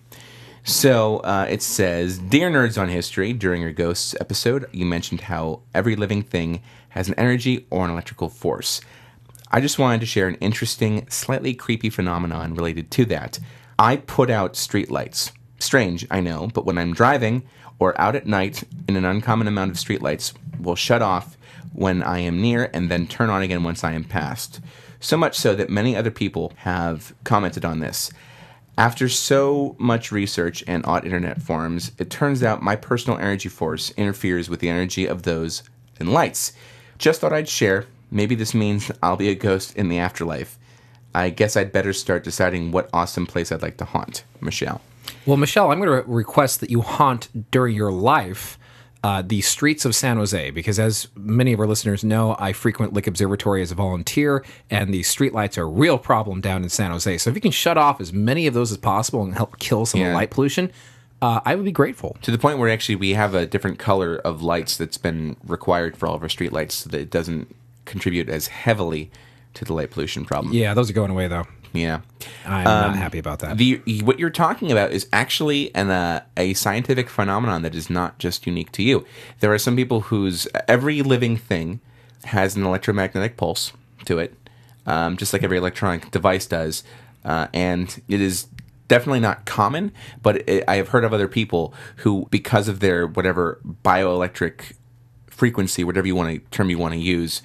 So 0.64 1.18
uh, 1.18 1.46
it 1.50 1.62
says, 1.62 2.18
"Dear 2.20 2.50
nerds 2.50 2.82
on 2.82 2.88
history, 2.88 3.34
during 3.34 3.62
your 3.62 3.74
ghosts 3.74 4.16
episode, 4.22 4.66
you 4.72 4.86
mentioned 4.86 5.22
how 5.22 5.62
every 5.74 5.98
living 5.98 6.24
thing 6.24 6.62
has 6.90 7.10
an 7.10 7.16
energy 7.16 7.66
or 7.70 7.84
an 7.84 7.92
electrical 7.92 8.30
force. 8.30 8.80
I 9.52 9.60
just 9.60 9.78
wanted 9.78 10.00
to 10.00 10.06
share 10.06 10.28
an 10.28 10.36
interesting, 10.36 11.06
slightly 11.10 11.54
creepy 11.54 11.90
phenomenon 11.90 12.56
related 12.56 12.92
to 12.92 13.06
that. 13.06 13.40
I 13.78 13.98
put 13.98 14.30
out 14.30 14.54
streetlights. 14.54 15.32
Strange, 15.60 16.08
I 16.10 16.22
know, 16.22 16.48
but 16.54 16.66
when 16.66 16.78
I'm 16.78 16.94
driving 16.94 17.44
or 17.78 18.00
out 18.00 18.16
at 18.16 18.26
night, 18.26 18.64
in 18.88 18.96
an 18.96 19.06
uncommon 19.06 19.48
amount 19.48 19.72
of 19.72 19.78
streetlights 19.78 20.34
will 20.60 20.76
shut 20.76 21.02
off 21.02 21.38
when 21.74 22.02
I 22.04 22.20
am 22.20 22.42
near 22.42 22.70
and 22.74 22.90
then 22.90 23.08
turn 23.08 23.30
on 23.30 23.42
again 23.42 23.64
once 23.64 23.84
I 23.84 23.94
am 23.94 24.06
past. 24.06 24.62
So 25.00 25.18
much 25.18 25.38
so 25.38 25.56
that 25.56 25.70
many 25.70 25.96
other 25.96 26.12
people 26.12 26.54
have 26.58 27.14
commented 27.24 27.66
on 27.66 27.80
this. 27.80 28.12
After 28.78 29.08
so 29.08 29.76
much 29.78 30.12
research 30.12 30.64
and 30.66 30.84
odd 30.86 31.06
internet 31.06 31.42
forums, 31.42 31.92
it 32.00 32.10
turns 32.10 32.42
out 32.42 32.64
my 32.64 32.76
personal 32.76 33.20
energy 33.20 33.48
force 33.48 33.92
interferes 33.92 34.50
with 34.50 34.62
the 34.62 34.70
energy 34.70 35.06
of 35.06 35.24
those 35.24 35.62
in 36.00 36.12
lights. 36.12 36.54
Just 36.98 37.22
thought 37.22 37.34
I'd 37.34 37.48
share. 37.48 37.86
Maybe 38.10 38.34
this 38.34 38.56
means 38.56 38.92
I'll 39.04 39.16
be 39.16 39.30
a 39.30 39.36
ghost 39.36 39.76
in 39.76 39.90
the 39.90 40.00
afterlife. 40.00 40.58
I 41.14 41.30
guess 41.30 41.56
I'd 41.56 41.72
better 41.72 41.94
start 41.94 42.24
deciding 42.24 42.72
what 42.72 42.90
awesome 42.92 43.28
place 43.28 43.52
I'd 43.52 43.62
like 43.62 43.78
to 43.78 43.86
haunt. 43.86 44.24
Michelle. 44.42 44.82
Well, 45.28 45.38
Michelle, 45.38 45.72
I'm 45.72 45.80
going 45.80 46.04
to 46.04 46.10
request 46.10 46.60
that 46.62 46.72
you 46.72 46.82
haunt 46.82 47.52
during 47.52 47.76
your 47.76 47.92
life 47.92 48.58
uh, 49.04 49.22
the 49.22 49.42
streets 49.42 49.84
of 49.84 49.94
San 49.96 50.18
Jose 50.18 50.50
because, 50.52 50.80
as 50.80 51.10
many 51.16 51.52
of 51.54 51.60
our 51.60 51.68
listeners 51.68 52.04
know, 52.04 52.36
I 52.40 52.54
frequent 52.54 52.94
Lick 52.94 53.06
Observatory 53.06 53.62
as 53.62 53.72
a 53.72 53.76
volunteer, 53.76 54.46
and 54.70 54.94
the 54.94 55.02
streetlights 55.02 55.58
are 55.58 55.64
a 55.64 55.66
real 55.66 55.98
problem 55.98 56.40
down 56.40 56.64
in 56.64 56.70
San 56.70 56.92
Jose. 56.92 57.18
So, 57.18 57.30
if 57.30 57.36
you 57.36 57.42
can 57.42 57.52
shut 57.52 57.78
off 57.78 58.00
as 58.00 58.14
many 58.14 58.48
of 58.48 58.54
those 58.54 58.72
as 58.72 58.78
possible 58.78 59.24
and 59.24 59.36
help 59.36 59.60
kill 59.60 59.86
some 59.86 60.02
of 60.02 60.08
the 60.08 60.14
light 60.14 60.32
pollution, 60.32 60.72
uh, 61.22 61.42
I 61.46 61.56
would 61.56 61.66
be 61.66 61.72
grateful. 61.72 62.18
To 62.22 62.32
the 62.32 62.38
point 62.38 62.60
where 62.60 62.70
actually 62.70 62.96
we 62.96 63.12
have 63.12 63.36
a 63.36 63.46
different 63.46 63.80
color 63.80 64.18
of 64.18 64.42
lights 64.42 64.78
that's 64.78 64.98
been 64.98 65.36
required 65.46 65.98
for 65.98 66.08
all 66.08 66.16
of 66.16 66.24
our 66.24 66.30
street 66.30 66.54
lights 66.54 66.76
so 66.76 66.90
that 66.90 67.00
it 67.00 67.10
doesn't 67.10 67.54
contribute 67.86 68.30
as 68.30 68.48
heavily 68.48 69.12
to 69.54 69.66
the 69.66 69.74
light 69.74 69.92
pollution 69.92 70.26
problem. 70.26 70.54
Yeah, 70.54 70.74
those 70.74 70.90
are 70.90 70.94
going 70.94 71.12
away 71.12 71.28
though. 71.28 71.46
Yeah. 71.74 72.02
I'm 72.46 72.64
not 72.64 72.96
happy 72.96 73.18
about 73.18 73.40
that. 73.40 73.58
The 73.58 73.82
what 74.04 74.20
you're 74.20 74.30
talking 74.30 74.72
about 74.72 74.92
is 74.92 75.08
actually 75.12 75.74
an 75.76 75.90
uh, 75.90 76.24
a 76.38 76.54
scientific 76.54 77.10
phenomenon 77.10 77.64
that 77.64 77.74
is 77.76 77.90
not 77.90 78.20
just 78.20 78.46
unique 78.46 78.72
to 78.74 78.84
you. 78.84 79.06
There 79.40 79.52
are 79.52 79.58
some 79.58 79.76
people 79.76 80.02
whose 80.02 80.48
every 80.68 81.02
living 81.02 81.36
thing 81.36 81.82
has 82.26 82.56
an 82.56 82.64
electromagnetic 82.64 83.38
pulse 83.38 83.74
to 84.06 84.20
it, 84.20 84.36
um, 84.86 85.18
just 85.18 85.34
like 85.34 85.44
every 85.44 85.58
electronic 85.58 86.12
device 86.12 86.46
does, 86.46 86.84
uh, 87.26 87.48
and 87.54 88.02
it 88.08 88.22
is 88.22 88.48
definitely 88.88 89.20
not 89.20 89.46
common. 89.46 89.92
But 90.22 90.48
it, 90.48 90.64
I 90.68 90.76
have 90.76 90.90
heard 90.90 91.04
of 91.04 91.12
other 91.12 91.28
people 91.28 91.74
who, 91.98 92.28
because 92.30 92.68
of 92.68 92.82
their 92.82 93.08
whatever 93.08 93.60
bioelectric 93.84 94.74
frequency, 95.28 95.84
whatever 95.84 96.06
you 96.06 96.16
want 96.16 96.34
to 96.36 96.50
term 96.52 96.70
you 96.70 96.78
want 96.78 96.94
to 96.94 97.00
use, 97.00 97.42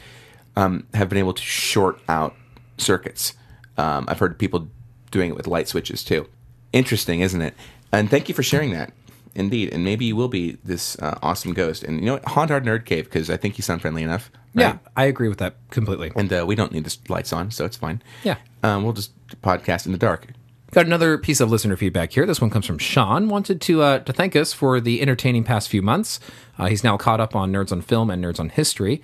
um, 0.55 0.87
have 0.93 1.09
been 1.09 1.19
able 1.19 1.33
to 1.33 1.43
short 1.43 1.99
out 2.09 2.37
circuits. 2.77 3.33
Um, 3.79 4.05
I've 4.09 4.19
heard 4.19 4.39
people 4.39 4.69
doing 5.11 5.31
it 5.31 5.37
with 5.37 5.47
light 5.47 5.69
switches 5.69 6.05
too. 6.05 6.29
Interesting, 6.73 7.21
isn't 7.21 7.41
it? 7.41 7.55
And 7.93 8.11
thank 8.11 8.29
you 8.29 8.35
for 8.35 8.43
sharing 8.43 8.73
that. 8.73 8.93
indeed, 9.35 9.73
and 9.73 9.85
maybe 9.85 10.05
you 10.05 10.17
will 10.17 10.29
be 10.29 10.59
this 10.65 10.99
uh, 10.99 11.19
awesome 11.23 11.55
ghost. 11.55 11.83
And 11.85 12.01
you 12.01 12.07
know 12.07 12.15
what? 12.15 12.25
Haunt 12.27 12.51
our 12.51 12.61
nerd 12.61 12.85
cave 12.85 13.05
because 13.05 13.31
I 13.31 13.37
think 13.37 13.57
you 13.57 13.63
sound 13.63 13.81
friendly 13.81 14.03
enough. 14.03 14.31
right? 14.55 14.63
Yeah, 14.63 14.79
I 14.97 15.05
agree 15.05 15.29
with 15.29 15.39
that 15.39 15.55
completely. 15.71 16.11
and 16.17 16.31
uh, 16.33 16.45
we 16.47 16.55
don't 16.55 16.73
need 16.73 16.85
the 16.85 16.97
lights 17.09 17.33
on, 17.33 17.51
so 17.51 17.65
it's 17.65 17.77
fine. 17.77 18.03
Yeah. 18.25 18.37
um, 18.63 18.83
we'll 18.85 18.93
just 18.95 19.13
podcast 19.43 19.87
in 19.87 19.93
the 19.93 19.99
dark. 19.99 20.27
Got 20.73 20.85
another 20.85 21.17
piece 21.17 21.41
of 21.41 21.51
listener 21.51 21.77
feedback 21.77 22.13
here. 22.13 22.27
This 22.27 22.43
one 22.43 22.51
comes 22.51 22.67
from 22.67 22.77
Sean. 22.77 23.29
Wanted 23.29 23.61
to 23.63 23.81
uh, 23.81 23.99
to 24.01 24.13
thank 24.13 24.37
us 24.37 24.53
for 24.53 24.81
the 24.81 25.01
entertaining 25.01 25.45
past 25.45 25.71
few 25.71 25.81
months. 25.81 26.21
Uh, 26.59 26.67
he's 26.67 26.85
now 26.85 26.99
caught 26.99 27.21
up 27.21 27.35
on 27.35 27.51
Nerds 27.53 27.73
on 27.73 27.81
Film 27.81 28.11
and 28.11 28.23
Nerds 28.23 28.39
on 28.39 28.51
History. 28.51 29.01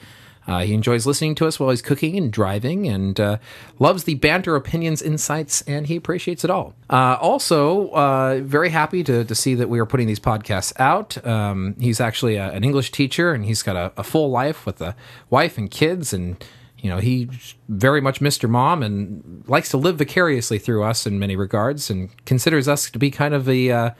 Uh, 0.46 0.60
he 0.60 0.74
enjoys 0.74 1.06
listening 1.06 1.34
to 1.34 1.46
us 1.46 1.58
while 1.58 1.70
he's 1.70 1.82
cooking 1.82 2.16
and 2.16 2.32
driving, 2.32 2.86
and 2.86 3.18
uh, 3.18 3.38
loves 3.78 4.04
the 4.04 4.14
banter, 4.14 4.56
opinions, 4.56 5.00
insights, 5.00 5.62
and 5.62 5.86
he 5.86 5.96
appreciates 5.96 6.44
it 6.44 6.50
all. 6.50 6.74
Uh, 6.90 7.16
also, 7.20 7.88
uh, 7.90 8.40
very 8.42 8.70
happy 8.70 9.02
to, 9.02 9.24
to 9.24 9.34
see 9.34 9.54
that 9.54 9.68
we 9.68 9.78
are 9.78 9.86
putting 9.86 10.06
these 10.06 10.20
podcasts 10.20 10.72
out. 10.78 11.24
Um, 11.26 11.76
he's 11.80 12.00
actually 12.00 12.36
a, 12.36 12.50
an 12.50 12.64
English 12.64 12.90
teacher, 12.90 13.32
and 13.32 13.44
he's 13.44 13.62
got 13.62 13.76
a, 13.76 13.92
a 13.96 14.04
full 14.04 14.30
life 14.30 14.66
with 14.66 14.80
a 14.80 14.94
wife 15.30 15.56
and 15.56 15.70
kids, 15.70 16.12
and 16.12 16.42
you 16.84 16.90
know, 16.90 16.98
he's 16.98 17.54
very 17.70 18.02
much 18.02 18.20
Mr. 18.20 18.46
Mom 18.46 18.82
and 18.82 19.42
likes 19.46 19.70
to 19.70 19.78
live 19.78 19.96
vicariously 19.96 20.58
through 20.58 20.84
us 20.84 21.06
in 21.06 21.18
many 21.18 21.34
regards 21.34 21.88
and 21.88 22.10
considers 22.26 22.68
us 22.68 22.90
to 22.90 22.98
be 22.98 23.10
kind 23.10 23.32
of 23.32 23.48
a 23.48 23.70
uh, 23.70 23.90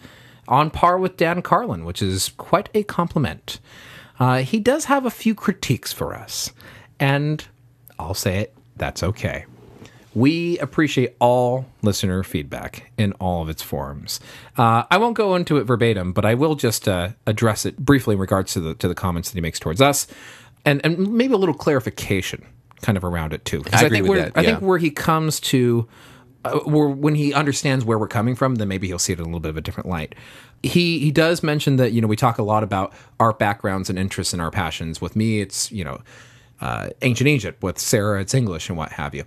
on 0.48 0.68
par 0.68 0.98
with 0.98 1.16
Dan 1.16 1.40
Carlin, 1.40 1.86
which 1.86 2.02
is 2.02 2.28
quite 2.36 2.68
a 2.74 2.82
compliment. 2.82 3.58
Uh, 4.18 4.38
he 4.38 4.60
does 4.60 4.86
have 4.86 5.06
a 5.06 5.10
few 5.10 5.34
critiques 5.34 5.92
for 5.92 6.14
us, 6.14 6.52
and 7.00 7.44
I'll 7.98 8.14
say 8.14 8.38
it, 8.38 8.54
that's 8.76 9.02
okay. 9.02 9.46
We 10.14 10.58
appreciate 10.58 11.16
all 11.18 11.66
listener 11.82 12.22
feedback 12.22 12.92
in 12.96 13.12
all 13.14 13.42
of 13.42 13.48
its 13.48 13.62
forms. 13.62 14.20
Uh, 14.56 14.84
I 14.88 14.98
won't 14.98 15.16
go 15.16 15.34
into 15.34 15.56
it 15.56 15.64
verbatim, 15.64 16.12
but 16.12 16.24
I 16.24 16.34
will 16.34 16.54
just 16.54 16.86
uh, 16.86 17.10
address 17.26 17.66
it 17.66 17.76
briefly 17.78 18.14
in 18.14 18.20
regards 18.20 18.52
to 18.52 18.60
the 18.60 18.74
to 18.76 18.86
the 18.86 18.94
comments 18.94 19.30
that 19.30 19.34
he 19.34 19.40
makes 19.40 19.58
towards 19.58 19.80
us, 19.80 20.06
and 20.64 20.80
and 20.84 21.12
maybe 21.12 21.34
a 21.34 21.36
little 21.36 21.54
clarification 21.54 22.46
kind 22.80 22.96
of 22.96 23.02
around 23.02 23.32
it 23.32 23.44
too. 23.44 23.64
I 23.72 23.86
agree 23.86 23.98
think 23.98 24.08
where, 24.08 24.22
that, 24.26 24.32
I 24.36 24.44
think 24.44 24.60
where 24.60 24.78
he 24.78 24.90
comes 24.90 25.40
to 25.40 25.88
uh, 26.44 26.58
where, 26.60 26.88
when 26.88 27.14
he 27.14 27.32
understands 27.32 27.84
where 27.84 27.98
we're 27.98 28.06
coming 28.06 28.36
from, 28.36 28.56
then 28.56 28.68
maybe 28.68 28.86
he'll 28.86 28.98
see 28.98 29.12
it 29.12 29.18
in 29.18 29.24
a 29.24 29.26
little 29.26 29.40
bit 29.40 29.48
of 29.48 29.56
a 29.56 29.62
different 29.62 29.88
light. 29.88 30.14
He 30.64 30.98
he 30.98 31.10
does 31.10 31.42
mention 31.42 31.76
that 31.76 31.92
you 31.92 32.00
know 32.00 32.08
we 32.08 32.16
talk 32.16 32.38
a 32.38 32.42
lot 32.42 32.62
about 32.62 32.92
our 33.20 33.32
backgrounds 33.32 33.90
and 33.90 33.98
interests 33.98 34.32
and 34.32 34.40
our 34.40 34.50
passions. 34.50 35.00
With 35.00 35.14
me, 35.14 35.40
it's 35.40 35.70
you 35.70 35.84
know 35.84 36.00
uh, 36.60 36.90
ancient 37.02 37.28
Egypt. 37.28 37.62
With 37.62 37.78
Sarah, 37.78 38.20
it's 38.20 38.34
English 38.34 38.68
and 38.68 38.78
what 38.78 38.92
have 38.92 39.14
you. 39.14 39.24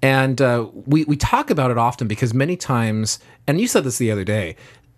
And 0.00 0.40
uh, 0.40 0.68
we 0.72 1.04
we 1.04 1.16
talk 1.16 1.50
about 1.50 1.70
it 1.70 1.78
often 1.78 2.08
because 2.08 2.34
many 2.34 2.56
times, 2.56 3.18
and 3.46 3.60
you 3.60 3.68
said 3.68 3.84
this 3.84 3.98
the 3.98 4.10
other 4.10 4.24
day, 4.24 4.56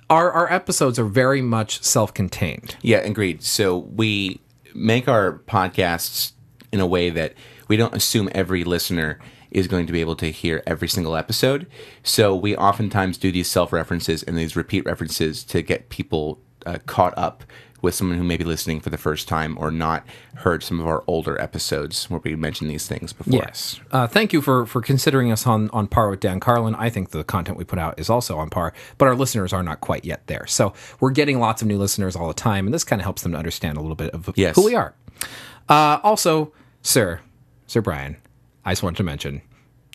our 0.08 0.30
our 0.32 0.52
episodes 0.52 0.98
are 0.98 1.04
very 1.04 1.42
much 1.42 1.82
self 1.82 2.14
contained. 2.14 2.76
Yeah, 2.82 2.98
agreed. 2.98 3.42
So 3.42 3.78
we 3.78 4.40
make 4.74 5.08
our 5.08 5.40
podcasts 5.46 6.32
in 6.72 6.80
a 6.80 6.86
way 6.86 7.10
that 7.10 7.34
we 7.68 7.76
don't 7.76 7.94
assume 7.94 8.28
every 8.32 8.64
listener 8.64 9.18
is 9.54 9.68
going 9.68 9.86
to 9.86 9.92
be 9.92 10.00
able 10.00 10.16
to 10.16 10.30
hear 10.30 10.62
every 10.66 10.88
single 10.88 11.16
episode. 11.16 11.66
So 12.02 12.34
we 12.34 12.56
oftentimes 12.56 13.16
do 13.16 13.32
these 13.32 13.50
self 13.50 13.72
references 13.72 14.22
and 14.22 14.36
these 14.36 14.56
repeat 14.56 14.84
references 14.84 15.44
to 15.44 15.62
get 15.62 15.88
people 15.88 16.40
uh, 16.66 16.78
caught 16.86 17.14
up 17.16 17.44
with 17.82 17.94
someone 17.94 18.16
who 18.16 18.24
may 18.24 18.38
be 18.38 18.44
listening 18.44 18.80
for 18.80 18.88
the 18.88 18.96
first 18.96 19.28
time 19.28 19.58
or 19.60 19.70
not 19.70 20.06
heard 20.36 20.62
some 20.62 20.80
of 20.80 20.86
our 20.86 21.04
older 21.06 21.38
episodes 21.38 22.08
where 22.08 22.18
we 22.24 22.34
mentioned 22.34 22.70
these 22.70 22.88
things 22.88 23.12
before. 23.12 23.34
Yes. 23.34 23.78
Uh, 23.92 24.06
thank 24.06 24.32
you 24.32 24.40
for 24.40 24.64
for 24.64 24.80
considering 24.80 25.30
us 25.30 25.46
on 25.46 25.68
on 25.70 25.86
par 25.86 26.08
with 26.08 26.20
Dan 26.20 26.40
Carlin. 26.40 26.74
I 26.76 26.88
think 26.88 27.10
the 27.10 27.22
content 27.24 27.58
we 27.58 27.64
put 27.64 27.78
out 27.78 28.00
is 28.00 28.08
also 28.08 28.38
on 28.38 28.48
par, 28.48 28.72
but 28.96 29.06
our 29.06 29.14
listeners 29.14 29.52
are 29.52 29.62
not 29.62 29.82
quite 29.82 30.04
yet 30.06 30.26
there. 30.28 30.46
So 30.46 30.72
we're 30.98 31.10
getting 31.10 31.38
lots 31.38 31.60
of 31.60 31.68
new 31.68 31.76
listeners 31.76 32.16
all 32.16 32.26
the 32.26 32.32
time, 32.34 32.66
and 32.66 32.72
this 32.72 32.84
kind 32.84 33.00
of 33.00 33.04
helps 33.04 33.20
them 33.22 33.32
to 33.32 33.38
understand 33.38 33.76
a 33.76 33.82
little 33.82 33.96
bit 33.96 34.10
of 34.14 34.30
Yes. 34.34 34.56
who 34.56 34.64
we 34.64 34.74
are. 34.74 34.94
Uh, 35.68 35.98
also, 36.02 36.52
sir, 36.80 37.20
Sir 37.66 37.82
Bryan, 37.82 38.16
I 38.64 38.72
just 38.72 38.82
wanted 38.82 38.96
to 38.98 39.02
mention 39.02 39.42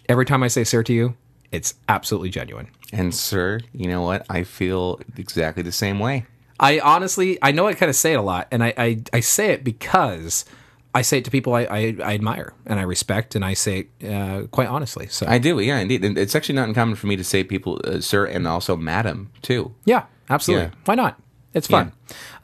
every 0.10 0.26
time 0.26 0.44
I 0.44 0.48
say 0.48 0.64
sir 0.64 0.84
to 0.84 0.94
you, 0.94 1.16
it's 1.52 1.76
absolutely 1.88 2.30
genuine. 2.30 2.70
And, 2.92 3.14
sir, 3.14 3.62
you 3.72 3.88
know 3.88 4.02
what? 4.02 4.26
I 4.30 4.44
feel 4.44 5.00
exactly 5.16 5.64
the 5.64 5.72
same 5.72 6.00
way. 6.00 6.26
I 6.60 6.80
honestly, 6.80 7.38
I 7.42 7.52
know 7.52 7.68
I 7.68 7.74
kind 7.74 7.90
of 7.90 7.96
say 7.96 8.14
it 8.14 8.18
a 8.18 8.22
lot, 8.22 8.48
and 8.52 8.64
I, 8.64 8.74
I, 8.78 9.02
I 9.14 9.20
say 9.22 9.52
it 9.52 9.64
because 9.64 10.44
I 10.94 11.04
say 11.04 11.20
it 11.20 11.26
to 11.26 11.32
people 11.32 11.54
I, 11.54 11.62
I, 11.62 11.96
I 12.04 12.14
admire 12.16 12.54
and 12.66 12.80
I 12.80 12.84
respect, 12.84 13.36
and 13.36 13.46
I 13.46 13.54
say 13.54 13.88
it 14.00 14.12
uh, 14.12 14.48
quite 14.48 14.68
honestly. 14.68 15.08
So 15.08 15.26
I 15.28 15.38
do, 15.38 15.60
yeah, 15.60 15.80
indeed. 15.80 16.04
And 16.04 16.18
it's 16.18 16.36
actually 16.36 16.56
not 16.56 16.68
uncommon 16.68 16.96
for 16.96 17.08
me 17.08 17.16
to 17.16 17.24
say 17.24 17.44
people, 17.44 17.80
uh, 17.86 18.02
sir, 18.02 18.26
and 18.26 18.48
also 18.48 18.76
madam, 18.76 19.32
too. 19.42 19.74
Yeah, 19.86 20.06
absolutely. 20.30 20.68
Yeah. 20.68 20.76
Why 20.86 20.96
not? 20.96 21.22
It's 21.54 21.68
fun. 21.68 21.94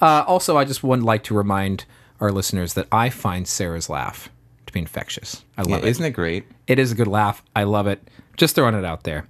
Uh, 0.02 0.24
also, 0.26 0.58
I 0.58 0.66
just 0.66 0.84
would 0.84 1.04
like 1.04 1.24
to 1.26 1.36
remind 1.36 1.86
our 2.20 2.32
listeners 2.32 2.74
that 2.74 2.88
I 2.92 3.10
find 3.10 3.48
Sarah's 3.48 3.90
laugh 3.90 4.30
be 4.76 4.82
infectious. 4.82 5.44
I 5.58 5.64
Yeah, 5.64 5.76
love 5.76 5.84
it. 5.86 5.90
isn't 5.90 6.06
it 6.06 6.12
great? 6.12 6.46
It 6.68 6.78
is 6.78 6.92
a 6.92 6.96
good 6.96 7.08
laugh. 7.08 7.42
I 7.56 7.64
love 7.64 7.88
it. 7.88 8.08
Just 8.38 8.54
throwing 8.56 8.76
it 8.76 8.86
out 8.86 9.04
there. 9.04 9.26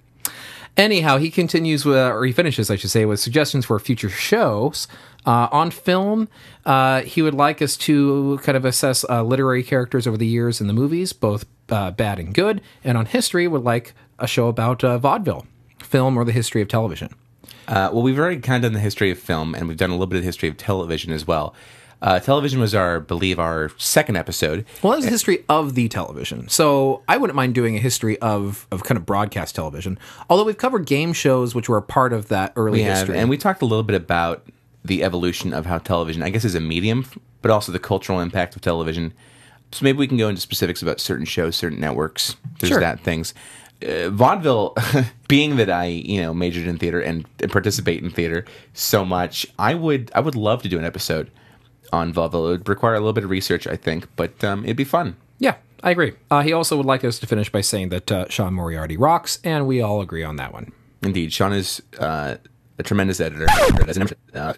Anyhow, 0.76 1.16
he 1.16 1.30
continues 1.30 1.86
with, 1.86 1.96
or 1.96 2.22
he 2.26 2.32
finishes, 2.32 2.70
I 2.70 2.76
should 2.76 2.90
say, 2.90 3.06
with 3.06 3.18
suggestions 3.18 3.64
for 3.64 3.78
future 3.78 4.10
shows. 4.10 4.86
Uh, 5.24 5.48
on 5.50 5.70
film, 5.70 6.28
uh, 6.66 7.00
he 7.00 7.22
would 7.22 7.32
like 7.34 7.62
us 7.62 7.76
to 7.78 8.38
kind 8.42 8.56
of 8.56 8.64
assess 8.66 9.02
uh, 9.08 9.22
literary 9.22 9.62
characters 9.62 10.06
over 10.06 10.18
the 10.18 10.26
years 10.26 10.60
in 10.60 10.66
the 10.66 10.74
movies, 10.74 11.14
both 11.14 11.46
uh, 11.70 11.90
bad 11.92 12.18
and 12.18 12.34
good. 12.34 12.60
And 12.84 12.98
on 12.98 13.06
history, 13.06 13.48
would 13.48 13.64
like 13.64 13.94
a 14.18 14.26
show 14.26 14.48
about 14.48 14.84
uh, 14.84 14.98
vaudeville, 14.98 15.46
film, 15.82 16.16
or 16.18 16.24
the 16.24 16.32
history 16.32 16.60
of 16.60 16.68
television. 16.68 17.08
Uh, 17.66 17.90
well, 17.92 18.02
we've 18.02 18.18
already 18.18 18.38
kind 18.40 18.62
of 18.64 18.70
done 18.70 18.74
the 18.74 18.80
history 18.80 19.10
of 19.10 19.18
film, 19.18 19.54
and 19.54 19.66
we've 19.66 19.76
done 19.78 19.90
a 19.90 19.94
little 19.94 20.06
bit 20.06 20.16
of 20.16 20.22
the 20.22 20.26
history 20.26 20.48
of 20.48 20.56
television 20.58 21.10
as 21.10 21.26
well. 21.26 21.54
Uh, 22.02 22.18
television 22.20 22.60
was 22.60 22.74
our, 22.74 23.00
believe, 23.00 23.38
our 23.38 23.70
second 23.78 24.16
episode. 24.16 24.64
Well, 24.82 24.92
that 24.92 24.96
was 24.98 25.06
a 25.06 25.10
history 25.10 25.44
of 25.48 25.74
the 25.74 25.88
television. 25.88 26.48
So 26.48 27.02
I 27.08 27.16
wouldn't 27.16 27.34
mind 27.36 27.54
doing 27.54 27.74
a 27.76 27.78
history 27.80 28.18
of, 28.20 28.66
of 28.70 28.84
kind 28.84 28.98
of 28.98 29.06
broadcast 29.06 29.54
television. 29.54 29.98
Although 30.28 30.44
we've 30.44 30.58
covered 30.58 30.84
game 30.86 31.12
shows, 31.14 31.54
which 31.54 31.68
were 31.68 31.78
a 31.78 31.82
part 31.82 32.12
of 32.12 32.28
that 32.28 32.52
early 32.54 32.78
We 32.80 32.82
have, 32.82 32.98
history. 32.98 33.18
and 33.18 33.30
we 33.30 33.38
talked 33.38 33.62
a 33.62 33.66
little 33.66 33.82
bit 33.82 33.96
about 33.96 34.46
the 34.84 35.02
evolution 35.02 35.52
of 35.54 35.66
how 35.66 35.78
television, 35.78 36.22
I 36.22 36.28
guess, 36.30 36.44
is 36.44 36.54
a 36.54 36.60
medium, 36.60 37.06
but 37.42 37.50
also 37.50 37.72
the 37.72 37.78
cultural 37.78 38.20
impact 38.20 38.54
of 38.56 38.62
television. 38.62 39.12
So 39.72 39.82
maybe 39.82 39.98
we 39.98 40.06
can 40.06 40.16
go 40.18 40.28
into 40.28 40.40
specifics 40.40 40.82
about 40.82 41.00
certain 41.00 41.24
shows, 41.26 41.56
certain 41.56 41.80
networks. 41.80 42.36
There's 42.60 42.70
Sure. 42.70 42.80
that 42.80 43.00
things. 43.00 43.34
Uh, 43.86 44.08
vaudeville, 44.10 44.74
being 45.28 45.56
that 45.56 45.68
I 45.70 45.86
you 45.86 46.22
know 46.22 46.32
majored 46.32 46.66
in 46.66 46.78
theater 46.78 47.00
and, 47.00 47.26
and 47.40 47.50
participate 47.50 48.02
in 48.02 48.10
theater 48.10 48.44
so 48.74 49.04
much, 49.04 49.46
I 49.58 49.74
would 49.74 50.10
I 50.14 50.20
would 50.20 50.34
love 50.36 50.62
to 50.62 50.68
do 50.68 50.78
an 50.78 50.84
episode 50.84 51.30
on 51.96 52.12
vaudeville. 52.12 52.46
It 52.48 52.50
would 52.50 52.68
require 52.68 52.94
a 52.94 53.00
little 53.00 53.12
bit 53.12 53.24
of 53.24 53.30
research, 53.30 53.66
I 53.66 53.76
think, 53.76 54.06
but 54.16 54.42
um, 54.44 54.64
it'd 54.64 54.76
be 54.76 54.84
fun. 54.84 55.16
yeah, 55.38 55.56
I 55.82 55.90
agree. 55.90 56.12
Uh, 56.30 56.42
he 56.42 56.52
also 56.52 56.76
would 56.76 56.86
like 56.86 57.04
us 57.04 57.18
to 57.18 57.26
finish 57.26 57.50
by 57.50 57.60
saying 57.60 57.88
that 57.90 58.10
uh, 58.12 58.28
Sean 58.28 58.54
Moriarty 58.54 58.96
rocks, 58.96 59.38
and 59.44 59.66
we 59.66 59.80
all 59.80 60.00
agree 60.00 60.24
on 60.24 60.36
that 60.36 60.52
one. 60.52 60.72
Indeed, 61.02 61.32
Sean 61.32 61.52
is 61.52 61.82
uh, 61.98 62.36
a 62.78 62.82
tremendous 62.82 63.20
editor. 63.20 63.46
Uh, 64.34 64.52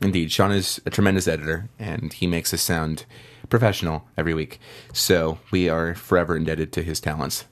indeed, 0.00 0.32
Sean 0.32 0.52
is 0.52 0.80
a 0.86 0.90
tremendous 0.90 1.28
editor, 1.28 1.68
and 1.78 2.12
he 2.12 2.26
makes 2.26 2.54
us 2.54 2.62
sound 2.62 3.04
professional 3.48 4.08
every 4.16 4.34
week. 4.34 4.58
So 4.92 5.38
we 5.50 5.68
are 5.68 5.94
forever 5.94 6.36
indebted 6.36 6.72
to 6.72 6.82
his 6.82 7.00
talents. 7.00 7.44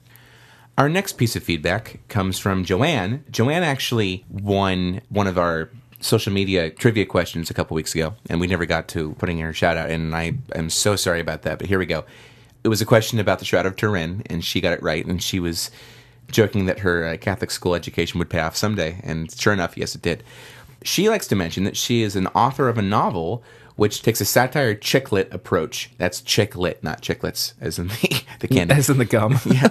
Our 0.77 0.89
next 0.89 1.13
piece 1.13 1.35
of 1.35 1.43
feedback 1.43 1.99
comes 2.07 2.39
from 2.39 2.63
Joanne. 2.63 3.23
Joanne 3.29 3.63
actually 3.63 4.25
won 4.29 5.01
one 5.09 5.27
of 5.27 5.37
our 5.37 5.69
social 6.01 6.33
media 6.33 6.69
trivia 6.69 7.05
questions 7.05 7.49
a 7.49 7.53
couple 7.53 7.75
weeks 7.75 7.95
ago, 7.95 8.15
and 8.29 8.39
we 8.39 8.47
never 8.47 8.65
got 8.65 8.87
to 8.89 9.13
putting 9.13 9.39
her 9.39 9.53
shout 9.53 9.77
out, 9.77 9.89
and 9.89 10.15
I 10.15 10.33
am 10.55 10.69
so 10.69 10.95
sorry 10.95 11.19
about 11.19 11.43
that, 11.43 11.59
but 11.59 11.67
here 11.67 11.79
we 11.79 11.85
go. 11.85 12.05
It 12.63 12.67
was 12.67 12.81
a 12.81 12.85
question 12.85 13.19
about 13.19 13.39
the 13.39 13.45
Shroud 13.45 13.65
of 13.65 13.75
Turin, 13.75 14.23
and 14.27 14.43
she 14.43 14.61
got 14.61 14.73
it 14.73 14.83
right, 14.83 15.05
and 15.05 15.21
she 15.21 15.39
was 15.39 15.71
joking 16.29 16.65
that 16.65 16.79
her 16.79 17.05
uh, 17.05 17.17
Catholic 17.17 17.51
school 17.51 17.75
education 17.75 18.19
would 18.19 18.29
pay 18.29 18.39
off 18.39 18.55
someday, 18.55 18.99
and 19.03 19.31
sure 19.31 19.53
enough, 19.53 19.77
yes, 19.77 19.95
it 19.95 20.01
did. 20.01 20.23
She 20.83 21.09
likes 21.09 21.27
to 21.27 21.35
mention 21.35 21.63
that 21.65 21.77
she 21.77 22.01
is 22.01 22.15
an 22.15 22.27
author 22.27 22.67
of 22.67 22.77
a 22.77 22.81
novel 22.81 23.43
which 23.75 24.01
takes 24.01 24.21
a 24.21 24.25
satire 24.25 24.75
chick 24.75 25.11
lit 25.11 25.33
approach. 25.33 25.89
That's 25.97 26.21
chick 26.21 26.55
lit, 26.55 26.83
not 26.83 27.01
chiclets, 27.01 27.53
as 27.59 27.79
in 27.79 27.87
the, 27.87 28.23
the 28.39 28.47
candy 28.47 28.73
As 28.73 28.89
in 28.89 28.97
the 28.97 29.05
gum. 29.05 29.39
yeah. 29.45 29.69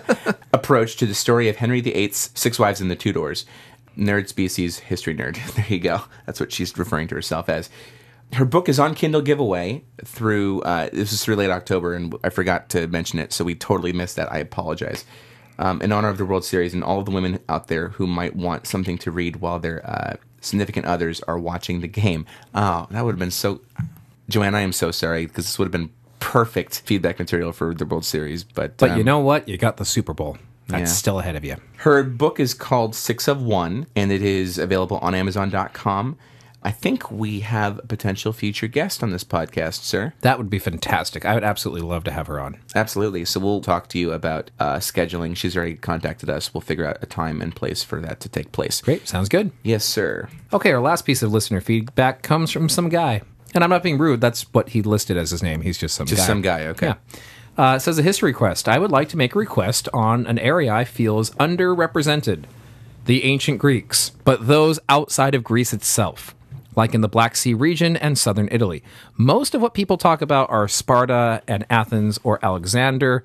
approach 0.52 0.96
to 0.96 1.06
the 1.06 1.14
story 1.14 1.48
of 1.48 1.56
Henry 1.56 1.80
VIII's 1.80 2.30
Six 2.34 2.58
Wives 2.58 2.80
and 2.80 2.90
the 2.90 2.96
Tudors. 2.96 3.46
Nerd 4.00 4.28
species 4.28 4.78
history 4.78 5.14
nerd. 5.14 5.38
There 5.54 5.66
you 5.68 5.78
go. 5.78 6.02
That's 6.26 6.40
what 6.40 6.52
she's 6.52 6.76
referring 6.76 7.08
to 7.08 7.14
herself 7.14 7.48
as. 7.48 7.70
Her 8.32 8.44
book 8.44 8.68
is 8.68 8.78
on 8.78 8.94
Kindle 8.94 9.22
giveaway 9.22 9.84
through, 10.04 10.62
uh, 10.62 10.88
this 10.92 11.12
is 11.12 11.24
through 11.24 11.34
late 11.36 11.50
October, 11.50 11.94
and 11.94 12.14
I 12.22 12.30
forgot 12.30 12.68
to 12.70 12.86
mention 12.86 13.18
it, 13.18 13.32
so 13.32 13.44
we 13.44 13.56
totally 13.56 13.92
missed 13.92 14.16
that. 14.16 14.32
I 14.32 14.38
apologize. 14.38 15.04
Um, 15.58 15.82
in 15.82 15.92
honor 15.92 16.08
of 16.08 16.16
the 16.16 16.24
World 16.24 16.44
Series 16.44 16.72
and 16.72 16.82
all 16.82 17.00
of 17.00 17.04
the 17.04 17.10
women 17.10 17.40
out 17.48 17.66
there 17.66 17.88
who 17.88 18.06
might 18.06 18.34
want 18.36 18.66
something 18.66 18.96
to 18.98 19.10
read 19.10 19.36
while 19.36 19.58
their 19.58 19.84
uh, 19.84 20.16
significant 20.40 20.86
others 20.86 21.20
are 21.22 21.38
watching 21.38 21.80
the 21.80 21.88
game. 21.88 22.24
Oh, 22.54 22.86
that 22.90 23.04
would 23.04 23.12
have 23.12 23.18
been 23.18 23.30
so. 23.30 23.60
Joanne, 24.28 24.54
I 24.54 24.60
am 24.60 24.72
so 24.72 24.90
sorry 24.90 25.26
because 25.26 25.44
this 25.44 25.58
would 25.58 25.66
have 25.66 25.72
been 25.72 25.90
perfect 26.20 26.80
feedback 26.86 27.18
material 27.18 27.52
for 27.52 27.74
the 27.74 27.84
World 27.84 28.04
Series. 28.04 28.44
But, 28.44 28.76
But 28.76 28.92
um, 28.92 28.98
you 28.98 29.04
know 29.04 29.18
what? 29.18 29.48
You 29.48 29.58
got 29.58 29.76
the 29.76 29.84
Super 29.84 30.14
Bowl. 30.14 30.38
That's 30.70 30.90
Yeah. 30.90 30.94
still 30.94 31.18
ahead 31.20 31.36
of 31.36 31.44
you. 31.44 31.56
her 31.78 32.02
book 32.02 32.38
is 32.40 32.54
called 32.54 32.94
Six 32.94 33.28
of 33.28 33.42
One, 33.42 33.86
and 33.96 34.10
it 34.12 34.22
is 34.22 34.58
available 34.58 34.98
on 34.98 35.14
Amazon.com. 35.14 36.16
I 36.62 36.70
think 36.70 37.10
we 37.10 37.40
have 37.40 37.78
a 37.78 37.86
potential 37.86 38.34
future 38.34 38.66
guest 38.66 39.02
on 39.02 39.12
this 39.12 39.24
podcast, 39.24 39.82
sir. 39.82 40.12
That 40.20 40.36
would 40.36 40.50
be 40.50 40.58
fantastic. 40.58 41.24
I 41.24 41.32
would 41.32 41.42
absolutely 41.42 41.80
love 41.80 42.04
to 42.04 42.10
have 42.10 42.26
her 42.26 42.38
on. 42.38 42.58
Absolutely. 42.74 43.24
So 43.24 43.40
we'll 43.40 43.62
talk 43.62 43.88
to 43.88 43.98
you 43.98 44.12
about 44.12 44.50
uh, 44.60 44.74
scheduling. 44.76 45.34
She's 45.34 45.56
already 45.56 45.76
contacted 45.76 46.28
us. 46.28 46.52
We'll 46.52 46.60
figure 46.60 46.84
out 46.84 46.98
a 47.00 47.06
time 47.06 47.40
and 47.40 47.56
place 47.56 47.82
for 47.82 47.98
that 48.02 48.20
to 48.20 48.28
take 48.28 48.52
place. 48.52 48.82
Great. 48.82 49.08
Sounds 49.08 49.30
good. 49.30 49.52
Yes, 49.62 49.86
sir. 49.86 50.28
Okay, 50.52 50.70
our 50.72 50.82
last 50.82 51.06
piece 51.06 51.22
of 51.22 51.32
listener 51.32 51.62
feedback 51.62 52.20
comes 52.22 52.50
from 52.50 52.68
some 52.68 52.90
guy. 52.90 53.22
And 53.54 53.64
I'm 53.64 53.70
not 53.70 53.82
being 53.82 53.96
rude. 53.96 54.20
That's 54.20 54.42
what 54.52 54.68
he 54.68 54.82
listed 54.82 55.16
as 55.16 55.30
his 55.30 55.42
name. 55.42 55.62
He's 55.62 55.78
just 55.78 55.94
some 55.96 56.06
Just 56.06 56.20
guy. 56.20 56.26
some 56.26 56.42
guy, 56.42 56.66
okay. 56.66 56.88
Yeah. 56.88 56.94
Uh, 57.60 57.78
says 57.78 57.98
a 57.98 58.02
history 58.02 58.32
quest. 58.32 58.70
I 58.70 58.78
would 58.78 58.90
like 58.90 59.10
to 59.10 59.18
make 59.18 59.34
a 59.34 59.38
request 59.38 59.86
on 59.92 60.26
an 60.26 60.38
area 60.38 60.72
I 60.72 60.86
feel 60.86 61.18
is 61.18 61.28
underrepresented 61.32 62.44
the 63.04 63.22
ancient 63.24 63.58
Greeks, 63.58 64.12
but 64.24 64.46
those 64.46 64.80
outside 64.88 65.34
of 65.34 65.44
Greece 65.44 65.74
itself, 65.74 66.34
like 66.74 66.94
in 66.94 67.02
the 67.02 67.06
Black 67.08 67.36
Sea 67.36 67.52
region 67.52 67.98
and 67.98 68.16
southern 68.16 68.48
Italy. 68.50 68.82
Most 69.18 69.54
of 69.54 69.60
what 69.60 69.74
people 69.74 69.98
talk 69.98 70.22
about 70.22 70.48
are 70.48 70.68
Sparta 70.68 71.42
and 71.46 71.66
Athens 71.68 72.18
or 72.24 72.42
Alexander. 72.42 73.22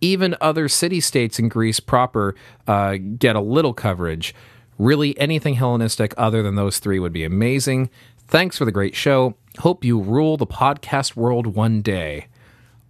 Even 0.00 0.34
other 0.40 0.68
city 0.68 0.98
states 0.98 1.38
in 1.38 1.50
Greece 1.50 1.78
proper 1.78 2.34
uh, 2.66 2.96
get 2.96 3.36
a 3.36 3.40
little 3.40 3.74
coverage. 3.74 4.34
Really, 4.78 5.20
anything 5.20 5.56
Hellenistic 5.56 6.14
other 6.16 6.42
than 6.42 6.54
those 6.54 6.78
three 6.78 6.98
would 6.98 7.12
be 7.12 7.24
amazing. 7.24 7.90
Thanks 8.26 8.56
for 8.56 8.64
the 8.64 8.72
great 8.72 8.96
show. 8.96 9.34
Hope 9.58 9.84
you 9.84 10.00
rule 10.00 10.38
the 10.38 10.46
podcast 10.46 11.14
world 11.14 11.48
one 11.48 11.82
day. 11.82 12.28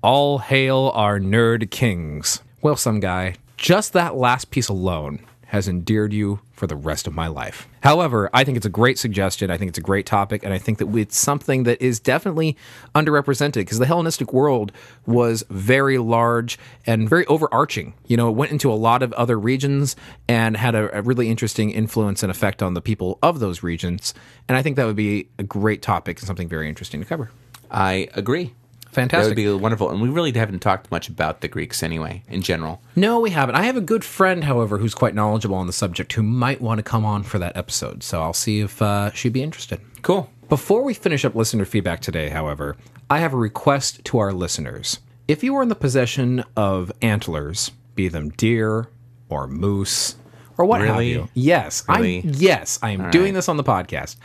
All 0.06 0.38
hail 0.38 0.92
our 0.94 1.18
nerd 1.18 1.68
kings. 1.72 2.40
Well, 2.62 2.76
some 2.76 3.00
guy, 3.00 3.34
just 3.56 3.92
that 3.94 4.14
last 4.14 4.52
piece 4.52 4.68
alone 4.68 5.18
has 5.46 5.66
endeared 5.66 6.12
you 6.12 6.38
for 6.52 6.68
the 6.68 6.76
rest 6.76 7.08
of 7.08 7.12
my 7.12 7.26
life. 7.26 7.66
However, 7.80 8.30
I 8.32 8.44
think 8.44 8.56
it's 8.56 8.66
a 8.66 8.70
great 8.70 9.00
suggestion. 9.00 9.50
I 9.50 9.56
think 9.56 9.70
it's 9.70 9.78
a 9.78 9.82
great 9.82 10.06
topic, 10.06 10.44
and 10.44 10.54
I 10.54 10.58
think 10.58 10.78
that 10.78 10.94
it's 10.94 11.18
something 11.18 11.64
that 11.64 11.82
is 11.82 11.98
definitely 11.98 12.56
underrepresented 12.94 13.54
because 13.54 13.80
the 13.80 13.86
Hellenistic 13.86 14.32
world 14.32 14.70
was 15.06 15.42
very 15.50 15.98
large 15.98 16.56
and 16.86 17.10
very 17.10 17.26
overarching. 17.26 17.92
You 18.06 18.16
know, 18.16 18.28
it 18.28 18.36
went 18.36 18.52
into 18.52 18.70
a 18.70 18.75
lot 18.75 19.02
of 19.02 19.12
other 19.14 19.36
regions 19.36 19.96
and 20.28 20.56
had 20.56 20.76
a, 20.76 20.98
a 20.98 21.02
really 21.02 21.28
interesting 21.28 21.70
influence 21.70 22.22
and 22.22 22.30
effect 22.30 22.62
on 22.62 22.75
the 22.75 22.80
people 22.80 23.18
of 23.25 23.40
those 23.40 23.64
regions. 23.64 24.14
And 24.48 24.56
I 24.56 24.62
think 24.62 24.76
that 24.76 24.86
would 24.86 24.94
be 24.94 25.30
a 25.36 25.42
great 25.42 25.82
topic 25.82 26.20
and 26.20 26.28
something 26.28 26.46
very 26.48 26.68
interesting 26.68 27.00
to 27.00 27.06
cover. 27.06 27.32
I 27.72 28.06
agree. 28.14 28.54
Fantastic. 28.96 29.36
That 29.36 29.42
would 29.42 29.58
be 29.58 29.62
wonderful. 29.62 29.90
And 29.90 30.00
we 30.00 30.08
really 30.08 30.32
haven't 30.32 30.60
talked 30.60 30.90
much 30.90 31.10
about 31.10 31.42
the 31.42 31.48
Greeks 31.48 31.82
anyway, 31.82 32.22
in 32.28 32.40
general. 32.40 32.80
No, 32.96 33.20
we 33.20 33.28
haven't. 33.28 33.54
I 33.54 33.64
have 33.64 33.76
a 33.76 33.82
good 33.82 34.02
friend, 34.02 34.42
however, 34.44 34.78
who's 34.78 34.94
quite 34.94 35.14
knowledgeable 35.14 35.56
on 35.56 35.66
the 35.66 35.72
subject 35.74 36.14
who 36.14 36.22
might 36.22 36.62
want 36.62 36.78
to 36.78 36.82
come 36.82 37.04
on 37.04 37.22
for 37.22 37.38
that 37.38 37.54
episode. 37.58 38.02
So 38.02 38.22
I'll 38.22 38.32
see 38.32 38.60
if 38.60 38.80
uh, 38.80 39.12
she'd 39.12 39.34
be 39.34 39.42
interested. 39.42 39.82
Cool. 40.00 40.30
Before 40.48 40.82
we 40.82 40.94
finish 40.94 41.26
up 41.26 41.34
listener 41.34 41.66
feedback 41.66 42.00
today, 42.00 42.30
however, 42.30 42.74
I 43.10 43.18
have 43.18 43.34
a 43.34 43.36
request 43.36 44.02
to 44.06 44.18
our 44.18 44.32
listeners. 44.32 45.00
If 45.28 45.44
you 45.44 45.54
are 45.56 45.62
in 45.62 45.68
the 45.68 45.74
possession 45.74 46.42
of 46.56 46.90
antlers, 47.02 47.72
be 47.94 48.08
them 48.08 48.30
deer 48.30 48.88
or 49.28 49.46
moose 49.46 50.16
or 50.56 50.64
what 50.64 50.80
have 50.80 51.02
you, 51.02 51.28
yes, 51.34 51.84
Really? 51.86 52.18
I 52.18 52.22
yes, 52.24 52.78
I 52.82 52.90
am 52.92 53.10
doing 53.10 53.34
this 53.34 53.48
on 53.48 53.58
the 53.58 53.64
podcast. 53.64 54.16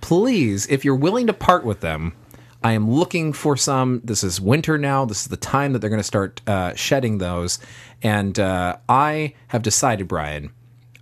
Please, 0.00 0.66
if 0.68 0.82
you're 0.82 0.94
willing 0.94 1.26
to 1.26 1.34
part 1.34 1.62
with 1.62 1.80
them, 1.80 2.14
I 2.62 2.72
am 2.72 2.90
looking 2.90 3.32
for 3.32 3.56
some. 3.56 4.00
This 4.02 4.24
is 4.24 4.40
winter 4.40 4.78
now. 4.78 5.04
This 5.04 5.22
is 5.22 5.28
the 5.28 5.36
time 5.36 5.72
that 5.72 5.78
they're 5.78 5.90
going 5.90 6.00
to 6.00 6.04
start 6.04 6.40
uh, 6.46 6.74
shedding 6.74 7.18
those, 7.18 7.58
and 8.02 8.38
uh, 8.38 8.78
I 8.88 9.34
have 9.48 9.62
decided, 9.62 10.08
Bryan, 10.08 10.50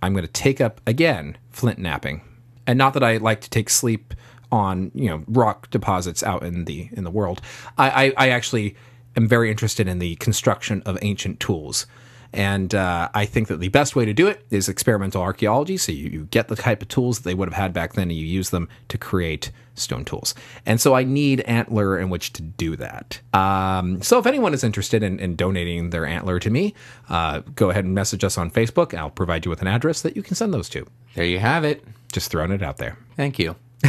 I'm 0.01 0.13
going 0.13 0.25
to 0.25 0.31
take 0.31 0.61
up 0.61 0.81
again 0.85 1.37
flint 1.49 1.79
knapping, 1.79 2.21
and 2.67 2.77
not 2.77 2.93
that 2.93 3.03
I 3.03 3.17
like 3.17 3.41
to 3.41 3.49
take 3.49 3.69
sleep 3.69 4.13
on 4.51 4.91
you 4.93 5.09
know 5.09 5.23
rock 5.27 5.69
deposits 5.71 6.23
out 6.23 6.43
in 6.43 6.65
the 6.65 6.89
in 6.93 7.03
the 7.03 7.11
world. 7.11 7.41
I, 7.77 8.05
I, 8.05 8.13
I 8.17 8.29
actually 8.29 8.75
am 9.15 9.27
very 9.27 9.49
interested 9.49 9.87
in 9.87 9.99
the 9.99 10.15
construction 10.17 10.83
of 10.85 10.97
ancient 11.01 11.39
tools. 11.39 11.87
And 12.33 12.73
uh, 12.75 13.09
I 13.13 13.25
think 13.25 13.47
that 13.47 13.59
the 13.59 13.69
best 13.69 13.95
way 13.95 14.05
to 14.05 14.13
do 14.13 14.27
it 14.27 14.45
is 14.49 14.69
experimental 14.69 15.21
archaeology. 15.21 15.77
So 15.77 15.91
you, 15.91 16.09
you 16.09 16.25
get 16.25 16.47
the 16.47 16.55
type 16.55 16.81
of 16.81 16.87
tools 16.87 17.19
that 17.19 17.23
they 17.23 17.33
would 17.33 17.47
have 17.47 17.55
had 17.55 17.73
back 17.73 17.93
then 17.93 18.09
and 18.09 18.17
you 18.17 18.25
use 18.25 18.49
them 18.49 18.69
to 18.89 18.97
create 18.97 19.51
stone 19.75 20.05
tools. 20.05 20.33
And 20.65 20.81
so 20.81 20.95
I 20.95 21.03
need 21.03 21.41
antler 21.41 21.97
in 21.97 22.09
which 22.09 22.33
to 22.33 22.41
do 22.41 22.75
that. 22.77 23.21
Um, 23.33 24.01
so 24.01 24.17
if 24.19 24.25
anyone 24.25 24.53
is 24.53 24.63
interested 24.63 25.03
in, 25.03 25.19
in 25.19 25.35
donating 25.35 25.91
their 25.91 26.05
antler 26.05 26.39
to 26.39 26.49
me, 26.49 26.73
uh, 27.09 27.41
go 27.55 27.69
ahead 27.69 27.85
and 27.85 27.93
message 27.93 28.23
us 28.23 28.37
on 28.37 28.51
Facebook. 28.51 28.97
I'll 28.97 29.09
provide 29.09 29.45
you 29.45 29.49
with 29.49 29.61
an 29.61 29.67
address 29.67 30.01
that 30.01 30.15
you 30.15 30.23
can 30.23 30.35
send 30.35 30.53
those 30.53 30.69
to. 30.69 30.85
There 31.15 31.25
you 31.25 31.39
have 31.39 31.63
it. 31.63 31.83
Just 32.11 32.31
throwing 32.31 32.51
it 32.51 32.63
out 32.63 32.77
there. 32.77 32.97
Thank 33.15 33.39
you. 33.39 33.55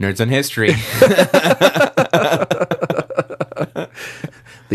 Nerds 0.00 0.20
on 0.20 0.28
History. 0.28 0.74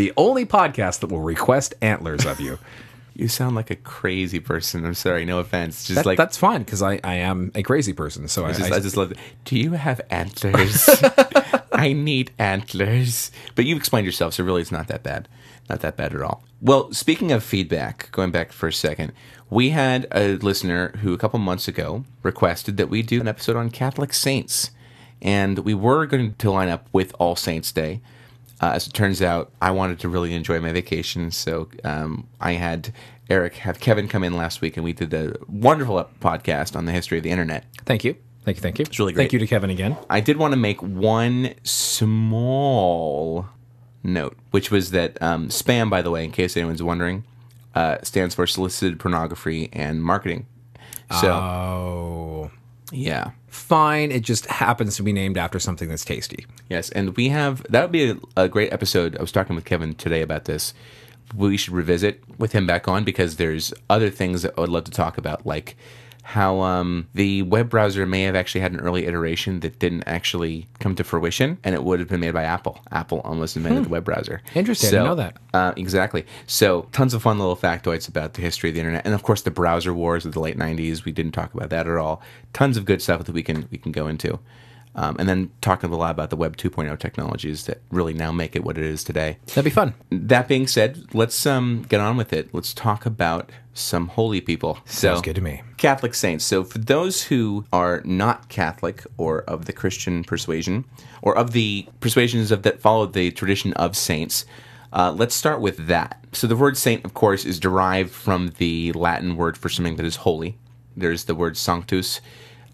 The 0.01 0.11
only 0.17 0.47
podcast 0.47 1.01
that 1.01 1.11
will 1.11 1.19
request 1.21 1.75
antlers 1.79 2.25
of 2.25 2.39
you. 2.39 2.57
You 3.13 3.27
sound 3.27 3.55
like 3.57 3.69
a 3.69 3.75
crazy 3.75 4.39
person. 4.39 4.85
I'm 4.85 4.93
sorry, 4.95 5.25
no 5.25 5.39
offense. 5.39 5.83
Just 5.83 5.95
That- 5.97 6.05
like 6.05 6.17
that's 6.17 6.37
fine 6.37 6.63
because 6.63 6.81
I, 6.81 6.99
I 7.03 7.15
am 7.15 7.51
a 7.53 7.61
crazy 7.61 7.91
person. 7.91 8.27
So 8.29 8.45
I, 8.45 8.49
I 8.49 8.53
just, 8.53 8.71
I- 8.71 8.75
I 8.77 8.79
just 8.79 8.95
love 8.97 9.11
it. 9.11 9.17
Do 9.43 9.59
you 9.59 9.73
have 9.73 9.99
antlers? 10.09 10.89
I 11.73 11.91
need 11.91 12.31
antlers. 12.39 13.29
But 13.53 13.65
you 13.65 13.75
explained 13.75 14.05
yourself, 14.05 14.33
so 14.35 14.45
really 14.45 14.61
it's 14.61 14.71
not 14.71 14.87
that 14.87 15.03
bad. 15.03 15.27
Not 15.69 15.81
that 15.81 15.97
bad 15.97 16.15
at 16.15 16.21
all. 16.21 16.41
Well, 16.61 16.91
speaking 16.93 17.33
of 17.33 17.43
feedback, 17.43 18.09
going 18.13 18.31
back 18.31 18.53
for 18.53 18.69
a 18.69 18.73
second, 18.73 19.11
we 19.49 19.69
had 19.71 20.07
a 20.11 20.37
listener 20.37 20.91
who 21.01 21.13
a 21.13 21.17
couple 21.17 21.37
months 21.37 21.67
ago 21.67 22.05
requested 22.23 22.77
that 22.77 22.89
we 22.89 23.01
do 23.03 23.19
an 23.19 23.27
episode 23.27 23.57
on 23.57 23.69
Catholic 23.69 24.13
saints. 24.13 24.71
And 25.21 25.59
we 25.59 25.73
were 25.73 26.05
going 26.07 26.33
to 26.35 26.49
line 26.49 26.69
up 26.69 26.87
with 26.93 27.13
All 27.19 27.35
Saints 27.35 27.73
Day. 27.73 27.99
Uh, 28.61 28.73
as 28.75 28.85
it 28.87 28.93
turns 28.93 29.21
out, 29.21 29.51
I 29.61 29.71
wanted 29.71 29.99
to 30.01 30.09
really 30.09 30.33
enjoy 30.33 30.59
my 30.59 30.71
vacation, 30.71 31.31
so 31.31 31.67
um, 31.83 32.27
I 32.39 32.53
had 32.53 32.93
Eric 33.29 33.55
have 33.55 33.79
Kevin 33.79 34.07
come 34.07 34.23
in 34.23 34.37
last 34.37 34.61
week, 34.61 34.77
and 34.77 34.83
we 34.83 34.93
did 34.93 35.11
a 35.13 35.35
wonderful 35.47 36.07
podcast 36.19 36.75
on 36.75 36.85
the 36.85 36.91
history 36.91 37.17
of 37.17 37.23
the 37.23 37.31
internet. 37.31 37.65
thank 37.85 38.03
you. 38.03 38.15
Thank 38.43 38.57
you. 38.57 38.61
Thank 38.61 38.79
you. 38.79 38.83
It's 38.87 38.97
really 38.97 39.13
great. 39.13 39.23
Thank 39.25 39.33
you 39.33 39.39
to 39.39 39.45
Kevin 39.47 39.69
again. 39.69 39.95
I 40.09 40.19
did 40.19 40.37
want 40.37 40.53
to 40.53 40.57
make 40.57 40.81
one 40.81 41.53
small 41.63 43.47
note, 44.03 44.35
which 44.49 44.71
was 44.71 44.91
that 44.91 45.21
um, 45.21 45.49
spam, 45.49 45.89
by 45.91 46.01
the 46.01 46.09
way, 46.11 46.23
in 46.25 46.31
case 46.31 46.57
anyone's 46.57 46.81
wondering, 46.83 47.23
uh, 47.75 47.97
stands 48.03 48.33
for 48.35 48.47
solicited 48.47 48.99
pornography 48.99 49.69
and 49.73 50.03
marketing. 50.03 50.47
So, 51.19 51.33
Oh. 51.33 52.51
yeah. 52.91 53.31
Fine. 53.51 54.13
It 54.13 54.21
just 54.21 54.45
happens 54.45 54.95
to 54.95 55.03
be 55.03 55.11
named 55.11 55.37
after 55.37 55.59
something 55.59 55.89
that's 55.89 56.05
tasty. 56.05 56.45
Yes, 56.69 56.89
and 56.91 57.17
we 57.17 57.27
have 57.29 57.61
that 57.69 57.81
would 57.81 57.91
be 57.91 58.11
a, 58.11 58.17
a 58.37 58.47
great 58.47 58.71
episode. 58.71 59.17
I 59.17 59.21
was 59.21 59.33
talking 59.33 59.57
with 59.57 59.65
Kevin 59.65 59.93
today 59.93 60.21
about 60.21 60.45
this. 60.45 60.73
We 61.35 61.57
should 61.57 61.73
revisit 61.73 62.23
with 62.39 62.53
him 62.53 62.65
back 62.65 62.87
on 62.87 63.03
because 63.03 63.35
there's 63.35 63.73
other 63.89 64.09
things 64.09 64.43
that 64.43 64.53
I 64.57 64.61
would 64.61 64.69
love 64.69 64.85
to 64.85 64.91
talk 64.91 65.17
about, 65.17 65.45
like 65.45 65.75
how 66.31 66.61
um, 66.61 67.09
the 67.13 67.41
web 67.41 67.69
browser 67.69 68.05
may 68.05 68.23
have 68.23 68.37
actually 68.37 68.61
had 68.61 68.71
an 68.71 68.79
early 68.79 69.05
iteration 69.05 69.59
that 69.59 69.79
didn't 69.79 70.03
actually 70.03 70.65
come 70.79 70.95
to 70.95 71.03
fruition, 71.03 71.57
and 71.61 71.75
it 71.75 71.83
would 71.83 71.99
have 71.99 72.07
been 72.07 72.21
made 72.21 72.33
by 72.33 72.43
Apple. 72.43 72.79
Apple 72.89 73.19
almost 73.25 73.57
invented 73.57 73.83
the 73.83 73.89
web 73.89 74.05
browser. 74.05 74.41
Interesting. 74.55 74.87
I 74.87 74.91
didn't 74.91 75.05
know 75.07 75.15
that. 75.15 75.37
Uh, 75.53 75.73
exactly. 75.75 76.25
So, 76.47 76.87
tons 76.93 77.13
of 77.13 77.21
fun 77.21 77.37
little 77.37 77.57
factoids 77.57 78.07
about 78.07 78.35
the 78.35 78.41
history 78.41 78.69
of 78.69 78.75
the 78.75 78.79
internet, 78.79 79.03
and 79.03 79.13
of 79.13 79.23
course, 79.23 79.41
the 79.41 79.51
browser 79.51 79.93
wars 79.93 80.25
of 80.25 80.31
the 80.31 80.39
late 80.39 80.57
'90s. 80.57 81.03
We 81.03 81.11
didn't 81.11 81.33
talk 81.33 81.53
about 81.53 81.69
that 81.71 81.85
at 81.85 81.97
all. 81.97 82.21
Tons 82.53 82.77
of 82.77 82.85
good 82.85 83.01
stuff 83.01 83.25
that 83.25 83.33
we 83.33 83.43
can 83.43 83.67
we 83.69 83.77
can 83.77 83.91
go 83.91 84.07
into, 84.07 84.39
um, 84.95 85.17
and 85.19 85.27
then 85.27 85.51
talking 85.59 85.91
a 85.91 85.97
lot 85.97 86.11
about 86.11 86.29
the 86.29 86.37
Web 86.37 86.55
2.0 86.55 86.97
technologies 86.97 87.65
that 87.65 87.81
really 87.91 88.13
now 88.13 88.31
make 88.31 88.55
it 88.55 88.63
what 88.63 88.77
it 88.77 88.85
is 88.85 89.03
today. 89.03 89.37
That'd 89.47 89.65
be 89.65 89.69
fun. 89.69 89.95
That 90.09 90.47
being 90.47 90.67
said, 90.67 91.13
let's 91.13 91.45
um, 91.45 91.85
get 91.89 91.99
on 91.99 92.15
with 92.15 92.31
it. 92.31 92.53
Let's 92.53 92.73
talk 92.73 93.05
about 93.05 93.51
some 93.73 94.07
holy 94.07 94.41
people. 94.41 94.79
So, 94.85 95.09
Sounds 95.09 95.21
good 95.21 95.35
to 95.35 95.41
me. 95.41 95.61
Catholic 95.77 96.13
saints. 96.13 96.45
So, 96.45 96.63
for 96.63 96.77
those 96.77 97.23
who 97.23 97.65
are 97.71 98.01
not 98.03 98.49
Catholic 98.49 99.03
or 99.17 99.41
of 99.43 99.65
the 99.65 99.73
Christian 99.73 100.23
persuasion, 100.23 100.85
or 101.21 101.37
of 101.37 101.51
the 101.51 101.87
persuasions 101.99 102.51
of 102.51 102.63
that 102.63 102.81
follow 102.81 103.05
the 103.05 103.31
tradition 103.31 103.73
of 103.73 103.95
saints, 103.95 104.45
uh, 104.93 105.13
let's 105.15 105.35
start 105.35 105.61
with 105.61 105.87
that. 105.87 106.23
So, 106.33 106.47
the 106.47 106.55
word 106.55 106.77
saint, 106.77 107.05
of 107.05 107.13
course, 107.13 107.45
is 107.45 107.59
derived 107.59 108.11
from 108.11 108.49
the 108.57 108.91
Latin 108.93 109.35
word 109.35 109.57
for 109.57 109.69
something 109.69 109.95
that 109.95 110.05
is 110.05 110.17
holy. 110.17 110.57
There's 110.95 111.25
the 111.25 111.35
word 111.35 111.57
sanctus. 111.57 112.21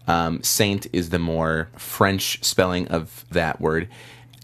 Um, 0.06 0.42
saint 0.42 0.86
is 0.92 1.10
the 1.10 1.18
more 1.18 1.68
French 1.76 2.42
spelling 2.42 2.88
of 2.88 3.24
that 3.30 3.60
word, 3.60 3.88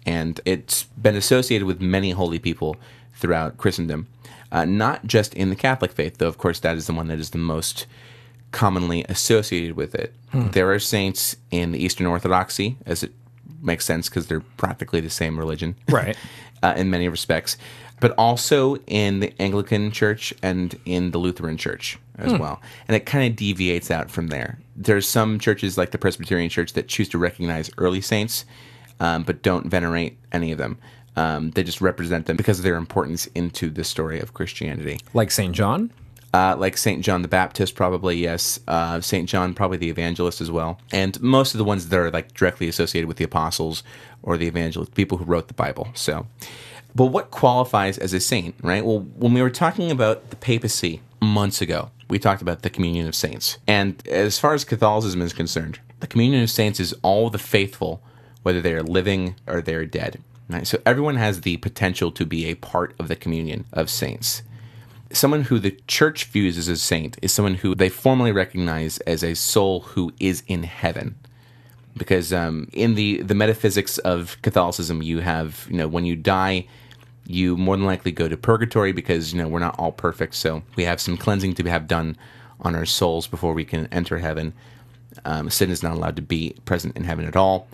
and 0.05 0.39
it's 0.45 0.85
been 0.85 1.17
associated 1.17 1.67
with 1.67 1.81
many 1.81 2.11
holy 2.11 2.39
people 2.39 2.77
throughout 3.15 3.57
Christendom. 3.57 4.07
Uh, 4.55 4.65
not 4.65 5.05
just 5.07 5.35
in 5.35 5.51
the 5.51 5.57
Catholic 5.57 5.93
faith, 5.93 6.17
though, 6.19 6.29
of 6.29 6.39
course, 6.39 6.61
that 6.61 6.77
is 6.77 6.87
the 6.87 6.95
one 6.95 7.09
that 7.09 7.19
is 7.19 7.31
the 7.31 7.39
most 7.39 7.87
commonly 8.53 9.05
associated 9.09 9.77
with 9.77 9.95
it. 9.95 10.15
There 10.33 10.73
are 10.73 10.79
saints 10.79 11.37
in 11.51 11.73
the 11.73 11.79
Eastern 11.85 12.07
Orthodoxy, 12.07 12.77
as 12.87 13.03
it 13.03 13.13
makes 13.61 13.85
sense 13.85 14.09
because 14.09 14.27
they're 14.29 14.41
practically 14.57 15.01
the 15.01 15.11
same 15.11 15.39
religion, 15.39 15.75
Right. 15.89 16.17
uh, 16.63 16.75
in 16.77 16.89
many 16.91 17.09
respects. 17.09 17.57
but 18.01 18.13
also 18.19 18.77
in 18.87 19.21
the 19.21 19.33
Anglican 19.41 19.91
Church 19.91 20.33
and 20.43 20.79
in 20.85 21.11
the 21.13 21.19
Lutheran 21.19 21.57
Church 21.57 21.99
as 22.19 22.33
well. 22.33 22.61
And 22.89 22.95
it 22.97 23.07
kind 23.07 23.29
of 23.31 23.37
deviates 23.37 23.91
out 23.91 24.11
from 24.11 24.29
there. 24.29 24.59
There's 24.77 25.09
some 25.09 25.39
churches 25.39 25.77
like 25.79 25.91
the 25.93 25.99
Presbyterian 25.99 26.51
Church 26.51 26.73
that 26.75 26.87
choose 26.89 27.09
to 27.11 27.19
recognize 27.19 27.71
early 27.79 28.01
saints, 28.01 28.45
um, 29.01 29.23
but 29.25 29.43
don't 29.43 29.67
venerate 29.69 30.19
any 30.33 30.53
of 30.53 30.59
them. 30.59 30.77
Um, 31.17 31.51
they 31.53 31.63
just 31.63 31.81
represent 31.81 32.27
them 32.27 32.37
because 32.37 32.59
of 32.59 32.65
their 32.65 32.77
importance 32.77 33.27
into 33.35 33.71
the 33.71 33.85
story 33.85 34.21
of 34.21 34.35
Christianity. 34.35 35.01
Like 35.13 35.31
St. 35.31 35.55
John? 35.55 35.93
Uh, 36.35 36.57
like 36.57 36.77
St. 36.77 37.05
John 37.05 37.23
the 37.23 37.29
Baptist, 37.29 37.77
probably, 37.77 38.17
yes. 38.17 38.59
Uh, 38.67 39.01
St. 39.01 39.29
John, 39.29 39.55
probably 39.55 39.77
the 39.77 39.89
evangelist 39.89 40.41
as 40.41 40.51
well. 40.51 40.81
And 40.93 41.21
most 41.23 41.55
of 41.55 41.59
the 41.59 41.65
ones 41.65 41.89
that 41.89 41.97
are 41.97 42.11
like 42.11 42.35
directly 42.35 42.69
associated 42.69 43.07
with 43.07 43.19
the 43.19 43.25
apostles 43.25 43.85
or 44.21 44.37
the 44.37 44.49
evangelists, 44.49 44.91
people 44.91 45.19
who 45.19 45.25
wrote 45.25 45.47
the 45.47 45.55
Bible. 45.55 45.89
So, 45.95 46.27
but 46.93 47.07
what 47.07 47.31
qualifies 47.31 47.99
as 47.99 48.13
a 48.13 48.19
saint, 48.19 48.57
right? 48.63 48.85
Well, 48.85 49.01
when 49.01 49.33
we 49.33 49.43
were 49.43 49.51
talking 49.51 49.93
about 49.93 50.31
the 50.31 50.37
papacy 50.37 51.01
months 51.23 51.61
ago, 51.61 51.91
we 52.09 52.19
talked 52.19 52.43
about 52.43 52.63
the 52.63 52.71
communion 52.71 53.07
of 53.07 53.15
saints. 53.15 53.59
And 53.69 54.07
as 54.09 54.39
far 54.39 54.55
as 54.55 54.65
Catholicism 54.65 55.23
is 55.23 55.33
concerned, 55.33 55.79
the 56.01 56.09
communion 56.09 56.43
of 56.43 56.51
saints 56.51 56.81
is 56.81 56.95
all 57.03 57.31
the 57.31 57.39
faithful, 57.39 58.03
whether 58.43 58.61
they 58.61 58.75
are 58.75 58.83
living 58.83 59.37
or 59.47 59.61
they 59.61 59.75
are 59.75 59.87
dead. 59.87 60.21
Right? 60.49 60.67
So 60.67 60.81
everyone 60.85 61.17
has 61.17 61.41
the 61.41 61.57
potential 61.59 62.13
to 62.13 62.27
be 62.27 62.47
a 62.47 62.55
part 62.55 62.95
of 62.99 63.09
the 63.09 63.17
communion 63.17 63.65
of 63.73 63.89
saints. 63.89 64.43
Someone 65.11 65.43
who 65.43 65.59
the 65.59 65.79
church 65.87 66.27
views 66.27 66.59
as 66.59 66.69
a 66.69 66.77
saint 66.77 67.19
is 67.23 67.33
someone 67.33 67.55
who 67.55 67.75
they 67.75 67.89
formally 67.89 68.33
recognize 68.33 68.99
as 68.99 69.23
a 69.23 69.35
soul 69.35 69.81
who 69.81 70.13
is 70.19 70.43
in 70.47 70.65
heaven. 70.65 71.15
Because 71.97 72.33
um, 72.33 72.69
in 72.73 72.95
the 72.95 73.23
the 73.23 73.37
metaphysics 73.37 73.99
of 73.99 74.37
catholicism 74.43 75.01
you 75.01 75.21
have 75.21 75.67
you 75.71 75.77
know 75.77 75.87
when 75.87 76.05
you 76.05 76.17
die 76.17 76.67
you 77.27 77.57
more 77.57 77.77
than 77.77 77.87
likely 77.87 78.13
go 78.13 78.29
to 78.29 78.37
purgatory 78.37 78.93
because 78.93 79.33
you 79.33 79.41
know 79.41 79.49
we're 79.49 79.61
not 79.61 79.79
all 79.79 79.93
perfect. 79.93 80.35
So 80.35 80.63
we 80.77 80.85
have 80.85 81.01
some 81.01 81.17
cleansing 81.17 81.55
to 81.55 81.65
have 81.71 81.87
done 81.87 82.17
on 82.61 82.75
our 82.75 82.85
souls 82.85 83.27
before 83.27 83.55
we 83.55 83.65
can 83.65 83.87
enter 83.93 84.19
heaven. 84.19 84.53
Um, 85.25 85.49
sin 85.49 85.71
is 85.71 85.83
not 85.83 85.93
allowed 85.93 86.17
to 86.17 86.23
be 86.23 86.57
present 86.65 86.97
in 86.97 87.05
heaven 87.05 87.25
at 87.25 87.37
all 87.37 87.69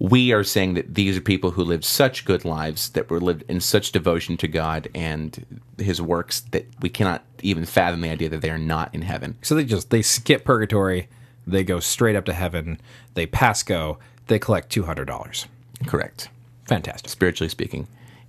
we 0.00 0.32
are 0.32 0.42
saying 0.42 0.74
that 0.74 0.94
these 0.94 1.14
are 1.14 1.20
people 1.20 1.50
who 1.50 1.62
lived 1.62 1.84
such 1.84 2.24
good 2.24 2.46
lives 2.46 2.88
that 2.90 3.10
were 3.10 3.20
lived 3.20 3.44
in 3.48 3.60
such 3.60 3.92
devotion 3.92 4.38
to 4.38 4.48
God 4.48 4.88
and 4.94 5.60
His 5.76 6.00
works 6.00 6.40
that 6.52 6.66
we 6.80 6.88
cannot 6.88 7.22
even 7.42 7.66
fathom 7.66 8.00
the 8.00 8.08
idea 8.08 8.30
that 8.30 8.40
they 8.40 8.48
are 8.48 8.58
not 8.58 8.92
in 8.94 9.02
heaven. 9.02 9.36
So 9.42 9.54
they 9.54 9.64
just 9.64 9.90
they 9.90 10.00
skip 10.00 10.44
purgatory, 10.44 11.08
they 11.46 11.62
go 11.64 11.80
straight 11.80 12.16
up 12.16 12.24
to 12.24 12.32
heaven, 12.32 12.80
they 13.12 13.26
pass 13.26 13.62
go, 13.62 13.98
they 14.26 14.38
collect 14.38 14.70
two 14.70 14.84
hundred 14.84 15.04
dollars. 15.04 15.46
Correct, 15.86 16.30
Fantastic. 16.66 17.10
spiritually 17.10 17.50
speaking. 17.50 17.86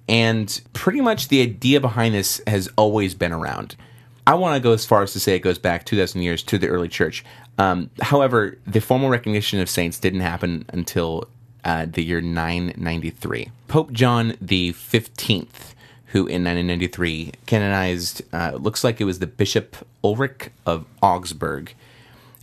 And 0.09 0.61
pretty 0.73 0.99
much 0.99 1.29
the 1.29 1.41
idea 1.41 1.79
behind 1.79 2.13
this 2.13 2.41
has 2.47 2.69
always 2.75 3.15
been 3.15 3.31
around. 3.31 3.77
I 4.27 4.35
want 4.35 4.55
to 4.55 4.59
go 4.61 4.73
as 4.73 4.85
far 4.85 5.03
as 5.03 5.13
to 5.13 5.19
say 5.19 5.35
it 5.35 5.39
goes 5.39 5.57
back 5.57 5.85
2,000 5.85 6.21
years 6.21 6.43
to 6.43 6.57
the 6.57 6.67
early 6.67 6.87
church. 6.87 7.23
Um, 7.57 7.89
however, 8.01 8.57
the 8.67 8.81
formal 8.81 9.09
recognition 9.09 9.59
of 9.59 9.69
saints 9.69 9.99
didn't 9.99 10.19
happen 10.19 10.65
until 10.69 11.27
uh, 11.63 11.85
the 11.89 12.03
year 12.03 12.21
993. 12.21 13.49
Pope 13.67 13.91
John 13.91 14.35
the 14.41 14.73
15th, 14.73 15.73
who 16.07 16.27
in 16.27 16.43
993 16.43 17.31
canonized, 17.45 18.21
uh, 18.33 18.51
looks 18.55 18.83
like 18.83 18.99
it 18.99 19.05
was 19.05 19.19
the 19.19 19.27
Bishop 19.27 19.75
Ulrich 20.03 20.49
of 20.65 20.85
Augsburg. 21.01 21.73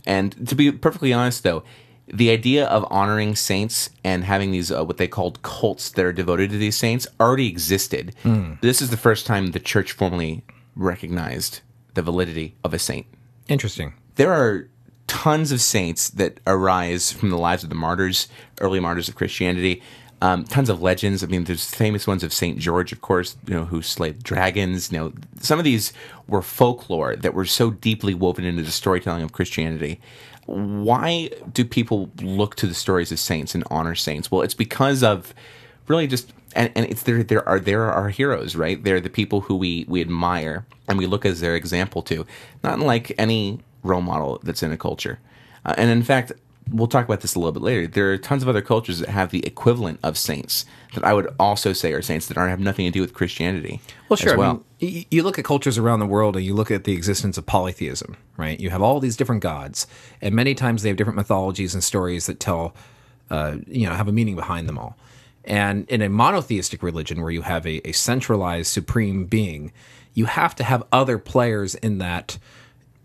And 0.05 0.47
to 0.47 0.55
be 0.55 0.71
perfectly 0.71 1.13
honest, 1.13 1.43
though, 1.43 1.63
the 2.07 2.31
idea 2.31 2.65
of 2.65 2.85
honoring 2.89 3.35
saints 3.35 3.91
and 4.03 4.23
having 4.23 4.49
these 4.51 4.71
uh, 4.71 4.83
what 4.83 4.97
they 4.97 5.07
called 5.07 5.41
cults 5.43 5.91
that 5.91 6.03
are 6.03 6.11
devoted 6.13 6.49
to 6.49 6.57
these 6.57 6.75
saints 6.75 7.05
already 7.19 7.47
existed. 7.47 8.15
This 8.61 8.81
is 8.81 8.89
the 8.89 8.97
first 8.97 9.25
time 9.27 9.51
the 9.51 9.59
church 9.59 9.91
formally 9.91 10.43
recognized 10.75 11.61
the 11.93 12.01
validity 12.01 12.55
of 12.63 12.73
a 12.73 12.79
saint 12.79 13.05
Interesting. 13.47 13.93
there 14.15 14.31
are 14.31 14.69
tons 15.09 15.51
of 15.51 15.59
saints 15.59 16.09
that 16.11 16.39
arise 16.47 17.11
from 17.11 17.31
the 17.31 17.37
lives 17.37 17.63
of 17.63 17.69
the 17.69 17.75
martyrs, 17.75 18.29
early 18.61 18.79
martyrs 18.79 19.09
of 19.09 19.15
Christianity. 19.15 19.81
Um, 20.21 20.43
tons 20.43 20.69
of 20.69 20.81
legends. 20.81 21.23
I 21.23 21.27
mean, 21.27 21.45
there's 21.45 21.65
famous 21.65 22.05
ones 22.05 22.23
of 22.23 22.31
Saint 22.31 22.59
George, 22.59 22.91
of 22.91 23.01
course, 23.01 23.37
you 23.47 23.53
know, 23.53 23.65
who 23.65 23.81
slayed 23.81 24.21
dragons. 24.21 24.91
You 24.91 24.99
know, 24.99 25.13
some 25.39 25.57
of 25.59 25.65
these 25.65 25.93
were 26.27 26.41
folklore 26.41 27.15
that 27.15 27.33
were 27.33 27.45
so 27.45 27.71
deeply 27.71 28.13
woven 28.13 28.45
into 28.45 28.61
the 28.61 28.71
storytelling 28.71 29.23
of 29.23 29.31
Christianity. 29.31 29.99
Why 30.45 31.29
do 31.51 31.65
people 31.65 32.11
look 32.21 32.55
to 32.55 32.67
the 32.67 32.73
stories 32.73 33.11
of 33.11 33.19
saints 33.19 33.55
and 33.55 33.63
honor 33.71 33.95
saints? 33.95 34.29
Well, 34.29 34.41
it's 34.41 34.53
because 34.53 35.03
of 35.03 35.33
really 35.87 36.05
just 36.05 36.31
and, 36.55 36.71
and 36.75 36.85
it's 36.85 37.03
there 37.03 37.23
there 37.23 37.47
are 37.47 37.59
there 37.59 37.83
are 37.83 37.91
our 37.93 38.09
heroes 38.09 38.55
right 38.55 38.83
they're 38.83 38.99
the 38.99 39.09
people 39.09 39.41
who 39.41 39.55
we 39.55 39.85
we 39.87 40.01
admire 40.01 40.65
and 40.87 40.97
we 40.97 41.05
look 41.05 41.25
as 41.25 41.41
their 41.41 41.55
example 41.55 42.01
to 42.01 42.25
not 42.63 42.79
like 42.79 43.11
any 43.17 43.59
role 43.83 44.01
model 44.01 44.39
that's 44.43 44.63
in 44.63 44.71
a 44.71 44.77
culture 44.77 45.19
uh, 45.65 45.73
and 45.77 45.89
in 45.89 46.03
fact 46.03 46.31
we'll 46.71 46.87
talk 46.87 47.03
about 47.05 47.21
this 47.21 47.33
a 47.35 47.39
little 47.39 47.51
bit 47.51 47.63
later 47.63 47.87
there 47.87 48.11
are 48.11 48.17
tons 48.17 48.43
of 48.43 48.49
other 48.49 48.61
cultures 48.61 48.99
that 48.99 49.09
have 49.09 49.31
the 49.31 49.45
equivalent 49.45 49.99
of 50.03 50.17
saints 50.17 50.65
that 50.93 51.03
i 51.03 51.13
would 51.13 51.33
also 51.39 51.73
say 51.73 51.93
are 51.93 52.01
saints 52.01 52.27
that 52.27 52.37
are 52.37 52.47
have 52.47 52.59
nothing 52.59 52.85
to 52.85 52.91
do 52.91 53.01
with 53.01 53.13
christianity 53.13 53.81
Well, 54.07 54.17
sure. 54.17 54.33
as 54.33 54.37
well 54.37 54.49
I 54.49 54.53
mean, 54.53 55.05
you 55.11 55.23
look 55.23 55.37
at 55.37 55.45
cultures 55.45 55.77
around 55.77 55.99
the 55.99 56.05
world 56.05 56.35
and 56.35 56.45
you 56.45 56.53
look 56.53 56.71
at 56.71 56.85
the 56.85 56.93
existence 56.93 57.37
of 57.37 57.45
polytheism, 57.45 58.15
right? 58.37 58.57
You 58.57 58.69
have 58.69 58.81
all 58.81 59.01
these 59.01 59.17
different 59.17 59.41
gods, 59.41 59.87
and 60.21 60.33
many 60.33 60.55
times 60.55 60.83
they 60.83 60.89
have 60.89 60.97
different 60.97 61.17
mythologies 61.17 61.73
and 61.73 61.83
stories 61.83 62.27
that 62.27 62.39
tell, 62.39 62.73
uh, 63.29 63.57
you 63.67 63.85
know, 63.87 63.93
have 63.93 64.07
a 64.07 64.13
meaning 64.13 64.35
behind 64.35 64.69
them 64.69 64.77
all. 64.77 64.95
And 65.43 65.89
in 65.89 66.01
a 66.01 66.07
monotheistic 66.07 66.81
religion 66.81 67.21
where 67.21 67.31
you 67.31 67.41
have 67.41 67.65
a, 67.65 67.85
a 67.87 67.91
centralized 67.91 68.71
supreme 68.71 69.25
being, 69.25 69.73
you 70.13 70.25
have 70.25 70.55
to 70.55 70.63
have 70.63 70.83
other 70.93 71.17
players 71.17 71.75
in 71.75 71.97
that. 71.97 72.37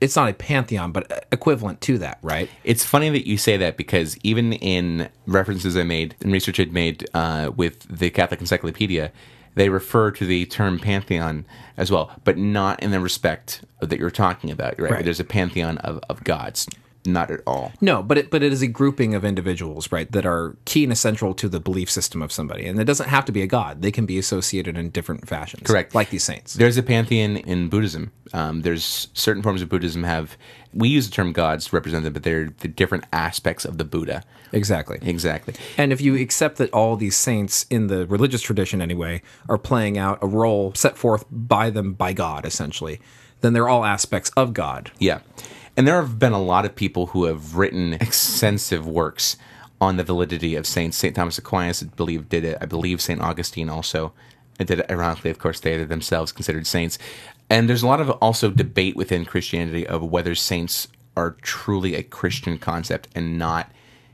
It's 0.04 0.16
not 0.16 0.28
a 0.28 0.34
pantheon, 0.34 0.92
but 0.92 1.26
equivalent 1.32 1.80
to 1.82 1.96
that, 1.98 2.18
right? 2.20 2.50
It's 2.62 2.84
funny 2.84 3.08
that 3.08 3.26
you 3.26 3.38
say 3.38 3.56
that 3.56 3.78
because 3.78 4.18
even 4.22 4.52
in 4.52 5.08
references 5.26 5.78
I 5.78 5.82
made 5.82 6.14
and 6.20 6.30
research 6.30 6.60
I'd 6.60 6.74
made 6.74 7.06
uh, 7.14 7.52
with 7.56 7.80
the 7.88 8.10
Catholic 8.10 8.40
Encyclopedia, 8.40 9.10
they 9.54 9.70
refer 9.70 10.10
to 10.10 10.26
the 10.26 10.44
term 10.44 10.78
pantheon 10.78 11.46
as 11.78 11.90
well, 11.90 12.12
but 12.24 12.36
not 12.36 12.82
in 12.82 12.90
the 12.90 13.00
respect 13.00 13.64
that 13.80 13.98
you're 13.98 14.10
talking 14.10 14.50
about. 14.50 14.78
Right? 14.78 14.92
Right. 14.92 15.04
There's 15.06 15.20
a 15.20 15.24
pantheon 15.24 15.78
of, 15.78 16.00
of 16.10 16.22
gods, 16.22 16.68
not 17.06 17.30
at 17.30 17.40
all. 17.46 17.72
No, 17.80 18.02
but 18.02 18.18
it 18.18 18.30
but 18.30 18.42
it 18.42 18.52
is 18.52 18.62
a 18.62 18.66
grouping 18.66 19.14
of 19.14 19.24
individuals, 19.24 19.92
right, 19.92 20.10
that 20.12 20.24
are 20.24 20.56
key 20.64 20.84
and 20.84 20.92
essential 20.92 21.34
to 21.34 21.48
the 21.48 21.60
belief 21.60 21.90
system 21.90 22.22
of 22.22 22.32
somebody, 22.32 22.66
and 22.66 22.80
it 22.80 22.84
doesn't 22.84 23.08
have 23.08 23.24
to 23.26 23.32
be 23.32 23.42
a 23.42 23.46
god; 23.46 23.82
they 23.82 23.90
can 23.90 24.06
be 24.06 24.18
associated 24.18 24.76
in 24.76 24.90
different 24.90 25.28
fashions. 25.28 25.66
Correct. 25.66 25.94
like 25.94 26.10
these 26.10 26.24
saints. 26.24 26.54
There's 26.54 26.76
a 26.76 26.82
pantheon 26.82 27.36
in 27.36 27.68
Buddhism. 27.68 28.12
Um, 28.32 28.62
there's 28.62 29.08
certain 29.14 29.42
forms 29.42 29.62
of 29.62 29.68
Buddhism 29.68 30.02
have 30.04 30.36
we 30.74 30.88
use 30.88 31.08
the 31.08 31.14
term 31.14 31.32
gods 31.32 31.66
to 31.66 31.76
represent 31.76 32.04
them, 32.04 32.12
but 32.12 32.24
they're 32.24 32.52
the 32.58 32.68
different 32.68 33.04
aspects 33.12 33.64
of 33.64 33.78
the 33.78 33.84
Buddha. 33.84 34.22
Exactly. 34.52 34.98
Exactly. 35.02 35.54
And 35.76 35.92
if 35.92 36.00
you 36.00 36.16
accept 36.16 36.58
that 36.58 36.72
all 36.72 36.96
these 36.96 37.16
saints, 37.16 37.66
in 37.70 37.86
the 37.86 38.06
religious 38.06 38.42
tradition 38.42 38.80
anyway, 38.80 39.22
are 39.48 39.58
playing 39.58 39.98
out 39.98 40.18
a 40.22 40.26
role 40.26 40.72
set 40.74 40.96
forth 40.96 41.24
by 41.30 41.70
them 41.70 41.92
by 41.92 42.12
God, 42.12 42.44
essentially, 42.44 43.00
then 43.40 43.52
they're 43.52 43.68
all 43.68 43.84
aspects 43.84 44.30
of 44.36 44.52
God. 44.52 44.90
Yeah. 44.98 45.20
And 45.76 45.86
there 45.86 46.00
have 46.00 46.18
been 46.18 46.32
a 46.32 46.42
lot 46.42 46.64
of 46.64 46.76
people 46.76 47.06
who 47.06 47.24
have 47.24 47.56
written 47.56 47.94
extensive 47.94 48.86
works 48.86 49.36
on 49.80 49.96
the 49.96 50.04
validity 50.04 50.54
of 50.54 50.66
saints. 50.66 50.96
St. 50.96 51.14
Thomas 51.14 51.38
Aquinas, 51.38 51.82
I 51.82 51.86
believe, 51.86 52.28
did 52.28 52.44
it. 52.44 52.58
I 52.60 52.66
believe 52.66 53.00
St. 53.00 53.20
Augustine 53.20 53.68
also 53.68 54.12
did 54.58 54.70
it. 54.70 54.90
Ironically, 54.90 55.30
of 55.30 55.38
course, 55.38 55.60
they 55.60 55.74
are 55.74 55.84
themselves 55.84 56.32
considered 56.32 56.66
saints. 56.66 56.98
And 57.50 57.68
there's 57.68 57.82
a 57.82 57.86
lot 57.86 58.00
of 58.00 58.10
also 58.10 58.50
debate 58.50 58.96
within 58.96 59.24
Christianity 59.24 59.86
of 59.86 60.02
whether 60.02 60.34
saints 60.34 60.88
are 61.16 61.32
truly 61.42 61.94
a 61.94 62.02
Christian 62.02 62.58
concept 62.58 63.08
and 63.14 63.38
not 63.38 63.70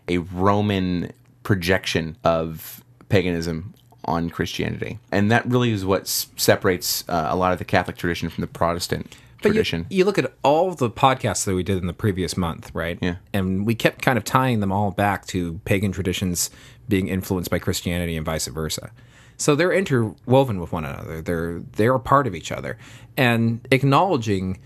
a 0.09 0.19
Roman 0.19 1.13
projection 1.43 2.17
of 2.25 2.83
paganism 3.09 3.75
on 4.05 4.31
Christianity. 4.31 4.99
And 5.13 5.31
that 5.31 5.47
really 5.47 5.73
is 5.73 5.85
what 5.85 6.09
separates 6.09 7.05
uh, 7.09 7.29
a 7.31 7.37
lot 7.37 7.53
of 7.53 7.59
the 7.59 7.65
Catholic 7.65 7.97
tradition 7.97 8.29
from 8.29 8.43
the 8.43 8.49
Protestant 8.49 9.15
But 9.43 9.55
you, 9.55 9.87
you 9.91 10.05
look 10.05 10.19
at 10.19 10.33
all 10.43 10.73
the 10.75 10.91
podcasts 10.91 11.45
that 11.45 11.55
we 11.55 11.63
did 11.63 11.79
in 11.79 11.87
the 11.87 11.93
previous 11.93 12.37
month, 12.37 12.71
right? 12.75 12.99
Yeah. 13.01 13.17
And 13.33 13.67
we 13.67 13.75
kept 13.75 14.03
kind 14.03 14.19
of 14.19 14.25
tying 14.25 14.61
them 14.61 14.71
all 14.71 14.91
back 14.91 15.27
to 15.27 15.61
pagan 15.65 15.93
traditions 15.93 16.51
being 16.89 17.09
influenced 17.09 17.51
by 17.51 17.59
Christianity 17.59 18.17
and 18.17 18.27
vice 18.27 18.47
versa. 18.49 18.91
So 19.37 19.55
they're 19.55 19.73
interwoven 19.73 20.61
with 20.61 20.73
one 20.73 20.85
another. 20.85 21.23
They're 21.23 21.61
they're 21.61 21.95
a 21.95 22.01
part 22.01 22.27
of 22.27 22.35
each 22.35 22.53
other. 22.53 22.77
And 23.17 23.67
acknowledging 23.71 24.59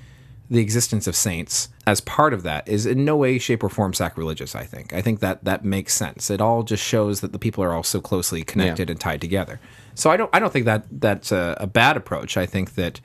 the 0.50 0.60
existence 0.60 1.06
of 1.06 1.16
saints 1.16 1.68
as 1.86 2.00
part 2.00 2.34
of 2.34 2.42
that 2.42 2.68
is 2.68 2.84
in 2.84 3.04
no 3.04 3.16
way, 3.16 3.38
shape, 3.38 3.62
or 3.62 3.68
form 3.68 3.94
sacrilegious, 3.94 4.54
I 4.54 4.64
think. 4.64 4.92
I 4.92 5.00
think 5.00 5.20
that 5.20 5.44
that 5.44 5.64
makes 5.64 5.94
sense. 5.94 6.30
It 6.30 6.40
all 6.40 6.62
just 6.62 6.82
shows 6.82 7.20
that 7.20 7.32
the 7.32 7.38
people 7.38 7.64
are 7.64 7.72
all 7.72 7.82
so 7.82 8.00
closely 8.00 8.42
connected 8.42 8.90
and 8.90 9.00
tied 9.00 9.20
together. 9.20 9.60
So 9.94 10.10
I 10.10 10.16
don't 10.16 10.30
I 10.32 10.40
don't 10.40 10.52
think 10.52 10.64
that 10.66 10.86
that's 10.90 11.32
a, 11.32 11.56
a 11.60 11.66
bad 11.66 11.96
approach. 11.96 12.36
I 12.36 12.46
think 12.46 12.74
that 12.74 13.00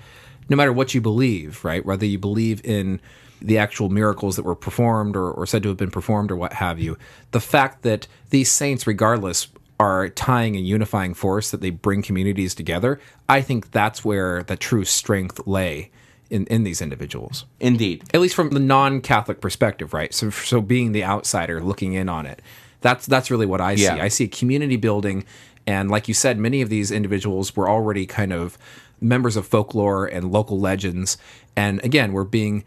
no 0.49 0.57
matter 0.57 0.73
what 0.73 0.93
you 0.93 1.01
believe, 1.01 1.63
right? 1.63 1.85
Whether 1.85 2.05
you 2.05 2.19
believe 2.19 2.63
in 2.65 2.99
the 3.41 3.57
actual 3.57 3.89
miracles 3.89 4.35
that 4.35 4.43
were 4.43 4.55
performed 4.55 5.15
or, 5.15 5.31
or 5.31 5.45
said 5.45 5.63
to 5.63 5.69
have 5.69 5.77
been 5.77 5.91
performed 5.91 6.31
or 6.31 6.35
what 6.35 6.53
have 6.53 6.79
you, 6.79 6.97
the 7.31 7.39
fact 7.39 7.83
that 7.83 8.07
these 8.31 8.51
saints, 8.51 8.85
regardless, 8.85 9.47
are 9.79 10.09
tying 10.09 10.55
a 10.55 10.59
unifying 10.59 11.13
force 11.13 11.51
that 11.51 11.61
they 11.61 11.69
bring 11.69 12.01
communities 12.01 12.53
together, 12.53 12.99
I 13.29 13.41
think 13.41 13.71
that's 13.71 14.03
where 14.03 14.43
the 14.43 14.57
true 14.57 14.83
strength 14.83 15.47
lay 15.47 15.91
in, 16.29 16.45
in 16.47 16.63
these 16.63 16.81
individuals. 16.81 17.45
Indeed. 17.59 18.03
At 18.13 18.21
least 18.21 18.35
from 18.35 18.49
the 18.49 18.59
non-Catholic 18.59 19.39
perspective, 19.39 19.93
right? 19.93 20.13
So 20.13 20.29
so 20.29 20.61
being 20.61 20.91
the 20.91 21.03
outsider 21.03 21.61
looking 21.61 21.93
in 21.93 22.09
on 22.09 22.25
it. 22.25 22.41
That's 22.81 23.05
that's 23.05 23.31
really 23.31 23.45
what 23.45 23.61
I 23.61 23.75
see. 23.75 23.87
I 23.87 24.07
see 24.09 24.27
community 24.27 24.75
building 24.75 25.25
and 25.65 25.91
like 25.91 26.07
you 26.07 26.13
said 26.13 26.37
many 26.37 26.61
of 26.61 26.69
these 26.69 26.91
individuals 26.91 27.55
were 27.55 27.69
already 27.69 28.05
kind 28.05 28.33
of 28.33 28.57
members 29.01 29.35
of 29.35 29.45
folklore 29.47 30.05
and 30.05 30.31
local 30.31 30.59
legends 30.59 31.17
and 31.55 31.83
again 31.83 32.13
were 32.13 32.25
being 32.25 32.63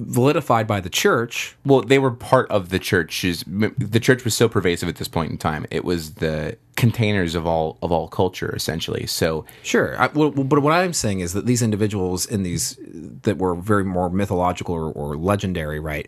validified 0.00 0.66
by 0.66 0.78
the 0.78 0.90
church 0.90 1.56
Well, 1.64 1.80
they 1.80 1.98
were 1.98 2.10
part 2.10 2.50
of 2.50 2.68
the 2.68 2.78
church. 2.78 3.22
The 3.22 4.00
church 4.00 4.24
was 4.24 4.34
so 4.34 4.48
pervasive 4.48 4.88
at 4.88 4.96
this 4.96 5.08
point 5.08 5.30
in 5.30 5.38
time. 5.38 5.66
It 5.70 5.84
was 5.84 6.14
the 6.14 6.58
containers 6.76 7.34
of 7.34 7.46
all 7.46 7.78
of 7.82 7.90
all 7.90 8.08
culture, 8.08 8.54
essentially. 8.54 9.06
So 9.06 9.46
Sure, 9.62 9.98
I, 9.98 10.08
well, 10.08 10.30
but 10.30 10.60
what 10.60 10.72
I'm 10.72 10.92
saying 10.92 11.20
is 11.20 11.32
that 11.32 11.46
these 11.46 11.62
individuals 11.62 12.26
in 12.26 12.42
these 12.42 12.78
that 13.22 13.38
were 13.38 13.54
very 13.54 13.84
more 13.84 14.10
mythological 14.10 14.74
or, 14.74 14.92
or 14.92 15.16
legendary, 15.16 15.80
right? 15.80 16.06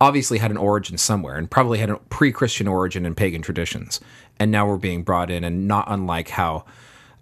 Obviously 0.00 0.38
had 0.38 0.50
an 0.50 0.56
origin 0.56 0.98
somewhere, 0.98 1.36
and 1.36 1.50
probably 1.50 1.78
had 1.78 1.90
a 1.90 1.96
pre-Christian 1.96 2.68
origin 2.68 3.06
in 3.06 3.14
pagan 3.14 3.42
traditions, 3.42 4.00
and 4.38 4.50
now 4.50 4.66
we're 4.66 4.76
being 4.76 5.02
brought 5.02 5.30
in, 5.30 5.44
and 5.44 5.66
not 5.66 5.84
unlike 5.88 6.30
how 6.30 6.64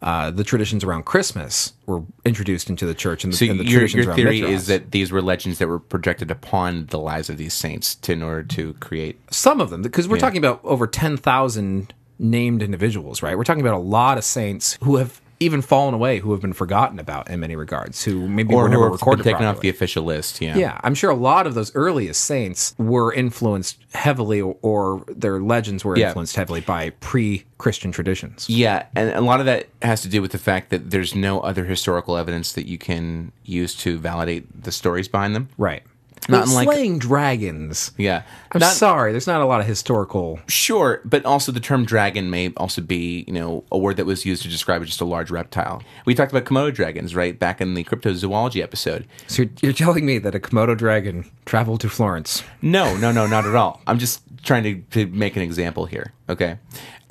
uh, 0.03 0.31
the 0.31 0.45
traditions 0.45 0.85
around 0.85 1.05
Christmas 1.05 1.73
were 1.87 2.03
introduced 2.25 2.69
into 2.71 2.87
the 2.87 2.95
church, 2.95 3.25
and 3.25 3.33
the, 3.33 3.37
So 3.37 3.47
and 3.47 3.59
the 3.59 3.65
your, 3.65 3.81
traditions 3.81 4.05
your 4.07 4.15
theory 4.15 4.41
Mithras. 4.43 4.63
is 4.63 4.67
that 4.69 4.91
these 4.91 5.11
were 5.11 5.23
legends 5.23 5.59
that 5.59 5.69
were 5.69 5.79
projected 5.79 6.31
upon 6.31 6.87
the 6.87 6.99
lives 6.99 7.31
of 7.31 7.37
these 7.39 7.55
saints 7.55 7.95
to, 7.97 8.13
in 8.13 8.23
order 8.23 8.43
to 8.43 8.75
create. 8.75 9.19
some 9.31 9.61
of 9.61 9.71
them, 9.71 9.83
because 9.83 10.07
we're 10.09 10.19
talking 10.19 10.39
about 10.39 10.61
over 10.65 10.87
ten 10.87 11.17
thousand 11.17 11.95
named 12.19 12.63
individuals, 12.63 13.23
right? 13.23 13.37
We're 13.37 13.45
talking 13.45 13.61
about 13.61 13.75
a 13.75 13.79
lot 13.79 14.17
of 14.19 14.25
saints 14.25 14.79
who 14.83 14.97
have 14.97 15.21
even 15.39 15.61
fallen 15.63 15.95
away, 15.95 16.19
who 16.21 16.33
have 16.33 16.41
been 16.41 16.53
forgotten 16.53 16.99
about 16.99 17.29
in 17.29 17.41
many 17.41 17.57
regards, 17.57 18.05
who 18.05 18.27
maybe 18.29 18.55
Or 18.55 18.63
were 18.63 18.69
never 18.69 18.83
were 18.83 18.91
recorded 18.91 19.23
taken 19.25 19.45
off 19.45 19.61
the 19.61 19.69
official 19.69 20.05
list. 20.05 20.41
Yeah. 20.41 20.57
Yeah, 20.57 20.81
I'm 20.83 20.95
sure 20.95 21.11
a 21.11 21.15
lot 21.15 21.47
of 21.47 21.55
those 21.55 21.75
earliest 21.75 22.25
saints 22.25 22.75
were 22.79 23.13
influenced 23.13 23.79
heavily, 23.93 24.41
or 24.41 25.05
their 25.09 25.41
legends 25.41 25.85
were 25.85 25.97
Yeah. 25.97 26.09
influenced 26.09 26.37
heavily 26.37 26.61
by 26.61 26.91
pre-Christian 27.01 27.93
traditions. 27.93 28.49
Yeah, 28.49 28.85
and 28.95 29.11
a 29.11 29.21
lot 29.21 29.41
of 29.41 29.47
that 29.47 29.69
has 29.83 30.01
to 30.03 30.09
do 30.09 30.23
with 30.23 30.33
the 30.33 30.39
fact 30.39 30.71
that 30.71 30.91
there's 30.91 31.15
no 31.15 31.41
other 31.41 31.65
historical 31.65 32.17
evidence 32.17 32.53
that 32.53 32.67
you 32.67 32.79
can 32.79 33.33
use 33.45 33.75
to 33.77 33.99
validate 33.99 34.63
the 34.65 34.73
stories 34.73 35.09
behind 35.09 35.35
them. 35.35 35.49
Right. 35.59 35.83
Not 36.29 36.41
Well, 36.41 36.49
unlike- 36.49 36.69
slaying 36.75 36.99
dragons. 36.99 37.93
Yeah. 37.97 38.23
I'm 38.53 38.59
Not- 38.61 38.73
sorry, 38.75 39.13
there's 39.13 39.27
not 39.27 39.41
a 39.41 39.45
lot 39.45 39.61
of 39.61 39.67
historical. 39.67 40.41
Sure, 40.49 41.01
but 41.05 41.25
also 41.25 41.53
the 41.53 41.61
term 41.61 41.85
dragon 41.85 42.31
may 42.31 42.53
also 42.57 42.81
be, 42.83 43.25
you 43.27 43.33
know, 43.35 43.65
a 43.71 43.79
word 43.79 43.97
that 43.99 44.07
was 44.07 44.25
used 44.25 44.43
to 44.43 44.49
describe 44.49 44.85
just 44.85 45.01
a 45.01 45.05
large 45.05 45.31
reptile. 45.31 45.83
We 46.05 46.15
talked 46.15 46.33
about 46.33 46.45
Komodo 46.45 46.73
dragons, 46.75 47.15
right, 47.15 47.39
back 47.39 47.61
in 47.61 47.75
the 47.75 47.85
cryptozoology 47.85 48.63
episode. 48.63 49.07
So 49.27 49.43
you're, 49.43 49.51
you're 49.63 49.73
telling 49.73 50.07
me 50.07 50.19
that 50.19 50.35
a 50.35 50.39
Komodo 50.41 50.77
dragon 50.77 51.31
traveled 51.45 51.81
to 51.83 51.89
Florence? 51.89 52.43
No, 52.63 52.97
no, 52.97 53.13
no, 53.13 53.27
not 53.27 53.45
at 53.47 53.55
all. 53.55 53.81
I'm 53.87 53.99
just 53.99 54.23
trying 54.43 54.63
to, 54.63 54.75
to 54.93 55.07
make 55.13 55.37
an 55.37 55.43
example 55.43 55.87
here. 55.87 56.13
Okay, 56.29 56.59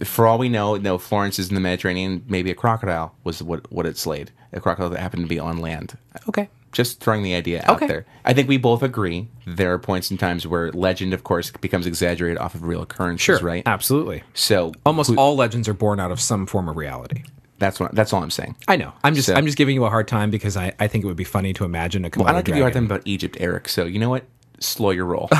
for 0.03 0.27
all 0.27 0.37
we 0.37 0.49
know, 0.49 0.75
no, 0.75 0.97
Florence 0.97 1.39
is 1.39 1.47
in 1.49 1.55
the 1.55 1.61
Mediterranean. 1.61 2.23
Maybe 2.27 2.51
a 2.51 2.55
crocodile 2.55 3.15
was 3.23 3.41
what 3.41 3.71
what 3.71 3.85
it 3.85 3.97
slayed. 3.97 4.31
A 4.51 4.59
crocodile 4.59 4.89
that 4.89 4.99
happened 4.99 5.23
to 5.23 5.27
be 5.29 5.39
on 5.39 5.57
land. 5.59 5.97
Okay. 6.27 6.49
Just 6.75 6.99
throwing 6.99 7.23
the 7.23 7.33
idea 7.35 7.63
out 7.65 7.77
Okay. 7.77 7.87
there. 7.87 8.05
I 8.25 8.33
think 8.33 8.49
we 8.49 8.57
both 8.57 8.83
agree 8.83 9.29
there 9.47 9.71
are 9.71 9.79
points 9.79 10.11
in 10.11 10.17
times 10.17 10.45
where 10.45 10.73
legend, 10.73 11.13
of 11.13 11.23
course, 11.23 11.49
becomes 11.61 11.87
exaggerated 11.87 12.37
off 12.37 12.53
of 12.53 12.63
real 12.63 12.81
occurrences, 12.81 13.23
Sure. 13.23 13.39
right? 13.39 13.63
Absolutely. 13.65 14.23
So 14.33 14.73
Almost 14.85 15.11
who- 15.11 15.15
all 15.15 15.37
legends 15.37 15.69
are 15.69 15.73
born 15.73 16.01
out 16.01 16.11
of 16.11 16.19
some 16.19 16.45
form 16.45 16.67
of 16.67 16.75
reality. 16.75 17.23
that's 17.59 17.79
what 17.79 17.95
that's 17.95 18.11
all 18.11 18.21
I'm 18.21 18.29
saying. 18.29 18.57
I 18.67 18.75
know. 18.75 18.91
I'm 19.05 19.15
just 19.15 19.27
So- 19.27 19.35
I'm 19.35 19.45
just 19.45 19.57
giving 19.57 19.73
you 19.75 19.85
a 19.85 19.89
hard 19.89 20.09
time 20.09 20.29
because 20.29 20.57
I, 20.57 20.73
I 20.77 20.87
think 20.87 21.05
it 21.05 21.07
would 21.07 21.15
be 21.15 21.23
funny 21.23 21.53
to 21.53 21.63
imagine 21.63 22.03
a 22.03 22.09
Komodo 22.09 22.27
I 22.27 22.31
don't 22.33 22.43
give 22.43 22.57
you 22.57 22.61
a 22.63 22.65
hard 22.65 22.73
time 22.73 22.85
about 22.85 23.03
Egypt, 23.05 23.37
Eric. 23.39 23.69
So 23.69 23.85
you 23.85 23.97
know 23.97 24.09
what? 24.09 24.25
Slow 24.59 24.89
your 24.91 25.05
roll. 25.05 25.29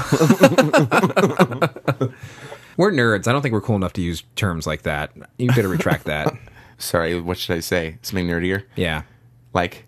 We're 2.78 2.92
nerds. 2.92 3.28
I 3.28 3.32
don't 3.32 3.42
think 3.42 3.54
we're 3.54 3.62
cool 3.62 3.76
enough 3.78 3.94
to 3.94 4.02
use 4.02 4.24
terms 4.36 4.68
like 4.68 4.82
that. 4.84 5.12
You 5.38 5.48
better 5.48 5.70
retract 5.70 6.06
that. 6.06 6.34
Sorry, 6.78 7.20
what 7.22 7.38
should 7.38 7.56
I 7.56 7.62
say? 7.62 7.98
Something 8.02 8.28
nerdier? 8.28 8.64
Yeah. 8.76 9.04
Like 9.54 9.85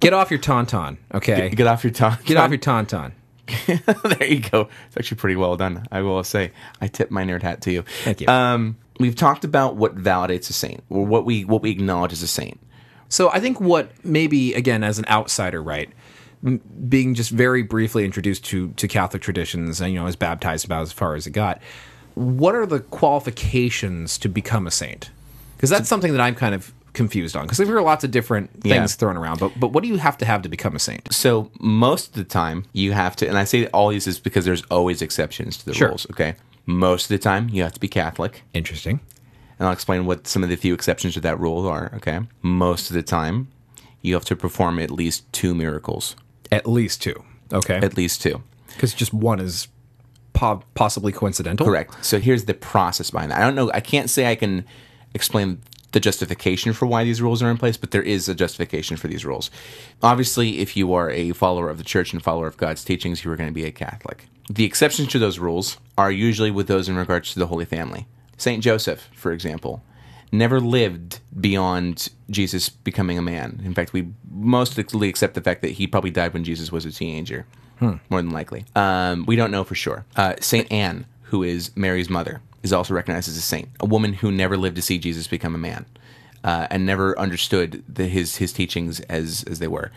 Get 0.00 0.12
off 0.12 0.30
your 0.30 0.40
tauntaun, 0.40 0.96
okay? 1.14 1.50
get 1.50 1.66
off 1.66 1.84
your 1.84 1.92
tongue. 1.92 2.16
Get 2.24 2.36
off 2.36 2.50
your 2.50 2.58
tauntaun. 2.58 3.12
there 3.66 4.24
you 4.24 4.40
go. 4.40 4.68
It's 4.86 4.96
actually 4.96 5.18
pretty 5.18 5.36
well 5.36 5.56
done. 5.56 5.86
I 5.90 6.02
will 6.02 6.22
say. 6.24 6.52
I 6.80 6.88
tip 6.88 7.10
my 7.10 7.24
nerd 7.24 7.42
hat 7.42 7.60
to 7.62 7.72
you. 7.72 7.82
Thank 8.04 8.20
you. 8.20 8.28
Um, 8.28 8.76
we've 8.98 9.16
talked 9.16 9.44
about 9.44 9.76
what 9.76 9.96
validates 9.96 10.48
a 10.50 10.52
saint, 10.52 10.82
or 10.88 11.04
what 11.04 11.24
we 11.24 11.44
what 11.44 11.62
we 11.62 11.70
acknowledge 11.70 12.12
as 12.12 12.22
a 12.22 12.28
saint. 12.28 12.60
So 13.08 13.30
I 13.30 13.40
think 13.40 13.60
what 13.60 13.92
maybe 14.04 14.54
again 14.54 14.84
as 14.84 14.98
an 14.98 15.04
outsider, 15.08 15.62
right, 15.62 15.90
m- 16.44 16.60
being 16.88 17.14
just 17.14 17.30
very 17.30 17.62
briefly 17.62 18.04
introduced 18.04 18.44
to 18.46 18.70
to 18.72 18.88
Catholic 18.88 19.22
traditions 19.22 19.80
and 19.80 19.92
you 19.92 19.98
know 19.98 20.04
was 20.04 20.16
baptized 20.16 20.64
about 20.64 20.82
as 20.82 20.92
far 20.92 21.14
as 21.14 21.26
it 21.26 21.32
got. 21.32 21.60
What 22.14 22.54
are 22.54 22.66
the 22.66 22.80
qualifications 22.80 24.18
to 24.18 24.28
become 24.28 24.66
a 24.66 24.70
saint? 24.70 25.10
Because 25.56 25.70
that's 25.70 25.88
something 25.88 26.12
that 26.12 26.20
I'm 26.20 26.34
kind 26.34 26.54
of 26.54 26.72
confused 26.92 27.36
on. 27.36 27.44
Because 27.44 27.58
there 27.58 27.76
are 27.76 27.82
lots 27.82 28.04
of 28.04 28.10
different 28.10 28.50
things 28.62 28.74
Yeah. 28.74 28.86
thrown 28.86 29.16
around, 29.16 29.38
but 29.38 29.52
but 29.58 29.72
what 29.72 29.82
do 29.82 29.88
you 29.88 29.96
have 29.98 30.18
to 30.18 30.24
have 30.24 30.42
to 30.42 30.48
become 30.48 30.74
a 30.74 30.78
saint? 30.78 31.12
So 31.12 31.50
most 31.60 32.08
of 32.08 32.12
the 32.14 32.24
time, 32.24 32.64
you 32.72 32.92
have 32.92 33.16
to, 33.16 33.28
and 33.28 33.38
I 33.38 33.44
say 33.44 33.66
all 33.68 33.88
these 33.90 34.06
is 34.06 34.18
because 34.18 34.44
there's 34.44 34.62
always 34.70 35.00
exceptions 35.02 35.56
to 35.58 35.66
the 35.66 35.74
Sure. 35.74 35.88
rules. 35.88 36.06
Okay, 36.10 36.34
most 36.66 37.04
of 37.04 37.08
the 37.08 37.18
time, 37.18 37.48
you 37.50 37.62
have 37.62 37.72
to 37.72 37.80
be 37.80 37.88
Catholic. 37.88 38.42
Interesting. 38.54 39.00
and 39.58 39.66
I'll 39.66 39.74
explain 39.74 40.06
what 40.06 40.26
some 40.26 40.42
of 40.42 40.48
the 40.48 40.56
few 40.56 40.72
exceptions 40.72 41.12
to 41.14 41.20
that 41.20 41.38
rule 41.38 41.66
are. 41.68 41.92
Okay, 41.96 42.20
most 42.42 42.88
of 42.90 42.94
the 42.94 43.02
time, 43.02 43.48
you 44.00 44.14
have 44.14 44.24
to 44.24 44.34
perform 44.34 44.78
at 44.78 44.90
least 44.90 45.30
two 45.32 45.54
miracles, 45.54 46.16
At 46.50 46.66
least 46.66 47.02
two. 47.02 47.22
Okay. 47.52 47.76
at 47.76 47.94
least 47.96 48.22
two. 48.22 48.42
Because 48.68 48.94
just 48.94 49.12
one 49.12 49.38
is 49.38 49.68
po- 50.32 50.62
possibly 50.74 51.12
coincidental. 51.12 51.66
Correct. 51.66 52.02
So 52.02 52.18
here's 52.18 52.44
the 52.46 52.54
process 52.54 53.10
behind 53.10 53.32
that. 53.32 53.38
I 53.38 53.42
don't 53.44 53.54
know. 53.54 53.70
I 53.74 53.80
can't 53.80 54.08
say 54.08 54.30
I 54.30 54.34
can 54.34 54.64
explain 55.12 55.58
the 55.92 56.00
justification 56.00 56.72
for 56.72 56.86
why 56.86 57.04
these 57.04 57.20
rules 57.20 57.42
are 57.42 57.50
in 57.50 57.56
place, 57.56 57.76
but 57.76 57.90
there 57.90 58.02
is 58.02 58.28
a 58.28 58.34
justification 58.34 58.96
for 58.96 59.08
these 59.08 59.24
rules. 59.24 59.50
Obviously, 60.02 60.58
if 60.58 60.76
you 60.76 60.92
are 60.94 61.10
a 61.10 61.32
follower 61.32 61.68
of 61.68 61.78
the 61.78 61.84
church 61.84 62.12
and 62.12 62.22
follower 62.22 62.46
of 62.46 62.56
God's 62.56 62.84
teachings, 62.84 63.24
you 63.24 63.30
are 63.30 63.36
going 63.36 63.48
to 63.48 63.54
be 63.54 63.64
a 63.64 63.72
Catholic. 63.72 64.26
The 64.48 64.64
exceptions 64.64 65.08
to 65.08 65.18
those 65.18 65.38
rules 65.38 65.78
are 65.96 66.10
usually 66.10 66.50
with 66.50 66.66
those 66.66 66.88
in 66.88 66.96
regards 66.96 67.32
to 67.32 67.38
the 67.38 67.46
Holy 67.46 67.64
Family. 67.64 68.06
Saint 68.36 68.62
Joseph, 68.62 69.08
for 69.14 69.32
example, 69.32 69.82
never 70.32 70.60
lived 70.60 71.20
beyond 71.38 72.08
Jesus 72.30 72.68
becoming 72.68 73.18
a 73.18 73.22
man. 73.22 73.60
In 73.64 73.74
fact, 73.74 73.92
we 73.92 74.08
mostly 74.30 75.08
accept 75.08 75.34
the 75.34 75.40
fact 75.40 75.62
that 75.62 75.72
he 75.72 75.86
probably 75.86 76.10
died 76.10 76.32
when 76.32 76.44
Jesus 76.44 76.72
was 76.72 76.84
a 76.84 76.92
teenager, 76.92 77.46
more 77.80 78.22
than 78.22 78.30
likely. 78.30 78.64
Um, 78.76 79.24
we 79.26 79.36
don't 79.36 79.50
know 79.50 79.64
for 79.64 79.74
sure. 79.74 80.04
Uh, 80.16 80.34
Saint 80.40 80.70
Anne, 80.70 81.06
who 81.24 81.42
is 81.42 81.74
Mary's 81.76 82.10
mother, 82.10 82.40
is 82.62 82.72
also 82.72 82.94
recognized 82.94 83.28
as 83.28 83.36
a 83.36 83.42
saint, 83.42 83.68
a 83.80 83.86
woman 83.86 84.14
who 84.14 84.30
never 84.30 84.56
lived 84.56 84.76
to 84.76 84.82
see 84.82 84.98
Jesus 84.98 85.26
become 85.26 85.54
a 85.54 85.58
man, 85.58 85.86
uh, 86.44 86.66
and 86.70 86.84
never 86.84 87.18
understood 87.18 87.82
the, 87.88 88.06
his 88.06 88.36
his 88.36 88.52
teachings 88.52 89.00
as 89.00 89.44
as 89.44 89.58
they 89.58 89.68
were. 89.68 89.90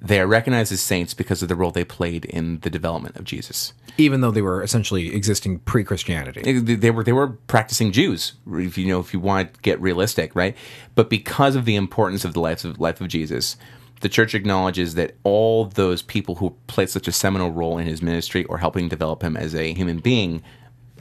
They 0.00 0.20
are 0.20 0.26
recognized 0.26 0.72
as 0.72 0.80
saints 0.80 1.14
because 1.14 1.42
of 1.42 1.48
the 1.48 1.56
role 1.56 1.70
they 1.70 1.84
played 1.84 2.26
in 2.26 2.60
the 2.60 2.70
development 2.70 3.16
of 3.16 3.24
Jesus. 3.24 3.72
Even 3.96 4.20
though 4.20 4.30
they 4.30 4.42
were 4.42 4.62
essentially 4.62 5.14
existing 5.14 5.60
pre-Christianity. 5.60 6.42
They, 6.42 6.74
they 6.74 6.90
were 6.90 7.02
they 7.02 7.12
were 7.12 7.28
practicing 7.28 7.92
Jews. 7.92 8.34
If 8.46 8.76
you 8.76 8.86
know, 8.88 9.00
if 9.00 9.14
you 9.14 9.20
want 9.20 9.54
to 9.54 9.60
get 9.60 9.80
realistic, 9.80 10.34
right? 10.34 10.56
But 10.94 11.08
because 11.08 11.56
of 11.56 11.64
the 11.64 11.76
importance 11.76 12.24
of 12.24 12.34
the 12.34 12.40
life 12.40 12.64
of 12.64 12.78
life 12.78 13.00
of 13.00 13.08
Jesus, 13.08 13.56
the 14.00 14.08
church 14.10 14.34
acknowledges 14.34 14.94
that 14.94 15.14
all 15.24 15.64
those 15.64 16.02
people 16.02 16.36
who 16.36 16.54
played 16.66 16.90
such 16.90 17.08
a 17.08 17.12
seminal 17.12 17.50
role 17.50 17.78
in 17.78 17.86
his 17.86 18.02
ministry 18.02 18.44
or 18.44 18.58
helping 18.58 18.88
develop 18.88 19.22
him 19.22 19.36
as 19.36 19.54
a 19.54 19.72
human 19.72 19.98
being 19.98 20.42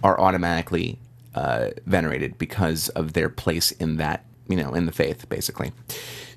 are 0.04 0.19
automatically 0.19 0.99
uh, 1.36 1.69
venerated 1.86 2.38
because 2.38 2.89
of 2.89 3.13
their 3.13 3.30
place 3.30 3.71
in 3.71 3.98
that 3.98 4.26
you 4.48 4.58
know 4.58 4.74
in 4.74 4.86
the 4.86 4.91
faith, 4.91 5.28
basically. 5.30 5.71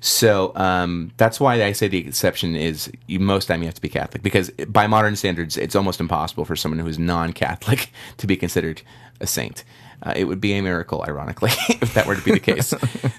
So 0.01 0.53
um, 0.55 1.11
that's 1.17 1.39
why 1.39 1.63
I 1.63 1.71
say 1.73 1.87
the 1.87 2.07
exception 2.07 2.55
is 2.55 2.91
you, 3.07 3.19
most 3.19 3.47
time 3.47 3.61
you 3.61 3.67
have 3.67 3.75
to 3.75 3.81
be 3.81 3.89
Catholic 3.89 4.23
because 4.23 4.49
by 4.67 4.87
modern 4.87 5.15
standards, 5.15 5.57
it's 5.57 5.75
almost 5.75 5.99
impossible 5.99 6.45
for 6.45 6.55
someone 6.55 6.79
who 6.79 6.87
is 6.87 6.97
non-Catholic 6.97 7.91
to 8.17 8.27
be 8.27 8.37
considered 8.37 8.81
a 9.19 9.27
saint. 9.27 9.63
Uh, 10.01 10.13
it 10.15 10.23
would 10.25 10.39
be 10.39 10.53
a 10.53 10.61
miracle, 10.61 11.03
ironically, 11.05 11.51
if 11.69 11.93
that 11.93 12.07
were 12.07 12.15
to 12.15 12.21
be 12.21 12.31
the 12.31 12.39
case. 12.39 12.73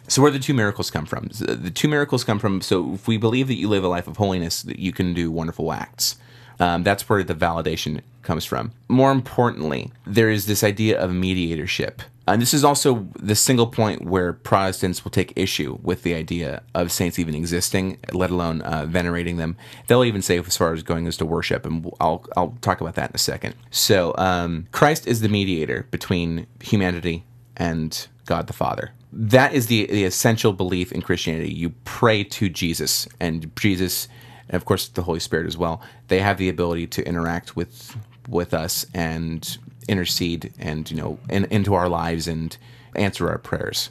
so, 0.09 0.23
where 0.23 0.31
the 0.31 0.38
two 0.38 0.55
miracles 0.55 0.90
come 0.90 1.05
from? 1.05 1.29
The 1.29 1.71
two 1.71 1.88
miracles 1.88 2.25
come 2.25 2.38
from. 2.38 2.62
So, 2.62 2.95
if 2.95 3.07
we 3.07 3.19
believe 3.19 3.49
that 3.49 3.57
you 3.57 3.69
live 3.69 3.85
a 3.85 3.88
life 3.88 4.09
of 4.09 4.16
holiness, 4.16 4.62
that 4.62 4.79
you 4.79 4.90
can 4.93 5.12
do 5.12 5.31
wonderful 5.31 5.73
acts. 5.75 6.16
Um, 6.61 6.83
that's 6.83 7.09
where 7.09 7.25
the 7.25 7.35
validation 7.35 8.03
comes 8.23 8.44
from. 8.44 8.73
More 8.88 9.11
importantly, 9.11 9.90
there 10.07 10.31
is 10.31 10.46
this 10.46 10.62
idea 10.62 11.01
of 11.01 11.12
mediatorship. 11.12 12.03
And 12.29 12.40
this 12.40 12.55
is 12.55 12.64
also 12.64 13.09
the 13.18 13.35
single 13.35 13.66
point 13.66 14.05
where 14.05 14.33
Protestants 14.33 15.03
will 15.03 15.11
take 15.11 15.33
issue 15.35 15.79
with 15.83 16.03
the 16.03 16.14
idea 16.14 16.62
of 16.75 16.92
saints 16.92 17.18
even 17.18 17.35
existing, 17.35 17.99
let 18.12 18.31
alone 18.31 18.61
uh, 18.61 18.87
venerating 18.87 19.37
them. 19.37 19.57
They'll 19.88 20.05
even 20.05 20.23
say 20.23 20.38
as 20.38 20.57
far 20.57 20.73
as 20.73 20.85
going 20.85 21.09
as 21.09 21.16
to 21.16 21.27
worship, 21.27 21.66
and 21.66 21.90
I'll, 21.99 22.25
I'll 22.37 22.57
talk 22.61 22.81
about 22.81 22.94
that 22.94 23.11
in 23.11 23.16
a 23.16 23.18
second. 23.18 23.57
So, 23.70 24.14
um, 24.16 24.68
Christ 24.70 25.09
is 25.09 25.23
the 25.23 25.29
mediator 25.29 25.88
between 25.90 26.46
humanity 26.61 27.25
and 27.57 28.07
God 28.27 28.46
the 28.46 28.53
Father. 28.53 28.92
That 29.12 29.53
is 29.53 29.66
the 29.66 29.87
the 29.87 30.05
essential 30.05 30.53
belief 30.53 30.92
in 30.92 31.03
Christianity. 31.03 31.53
You 31.53 31.70
pray 31.85 32.23
to 32.23 32.49
Jesus, 32.49 33.09
and 33.18 33.51
Jesus, 33.57 34.07
and 34.51 34.57
of 34.57 34.65
course 34.65 34.89
the 34.89 35.03
Holy 35.03 35.21
Spirit 35.21 35.47
as 35.47 35.57
well. 35.57 35.81
They 36.09 36.19
have 36.19 36.37
the 36.37 36.49
ability 36.49 36.89
to 36.89 37.07
interact 37.07 37.57
with 37.57 37.97
with 38.29 38.53
us 38.53 38.85
and 38.93 39.59
intercede, 39.89 40.53
and 40.59 40.91
you 40.91 40.97
know, 40.97 41.19
in, 41.29 41.47
into 41.47 41.75
our 41.75 41.89
lives 41.89 42.29
and 42.29 42.57
answer 42.95 43.29
our 43.29 43.39
prayers. 43.39 43.91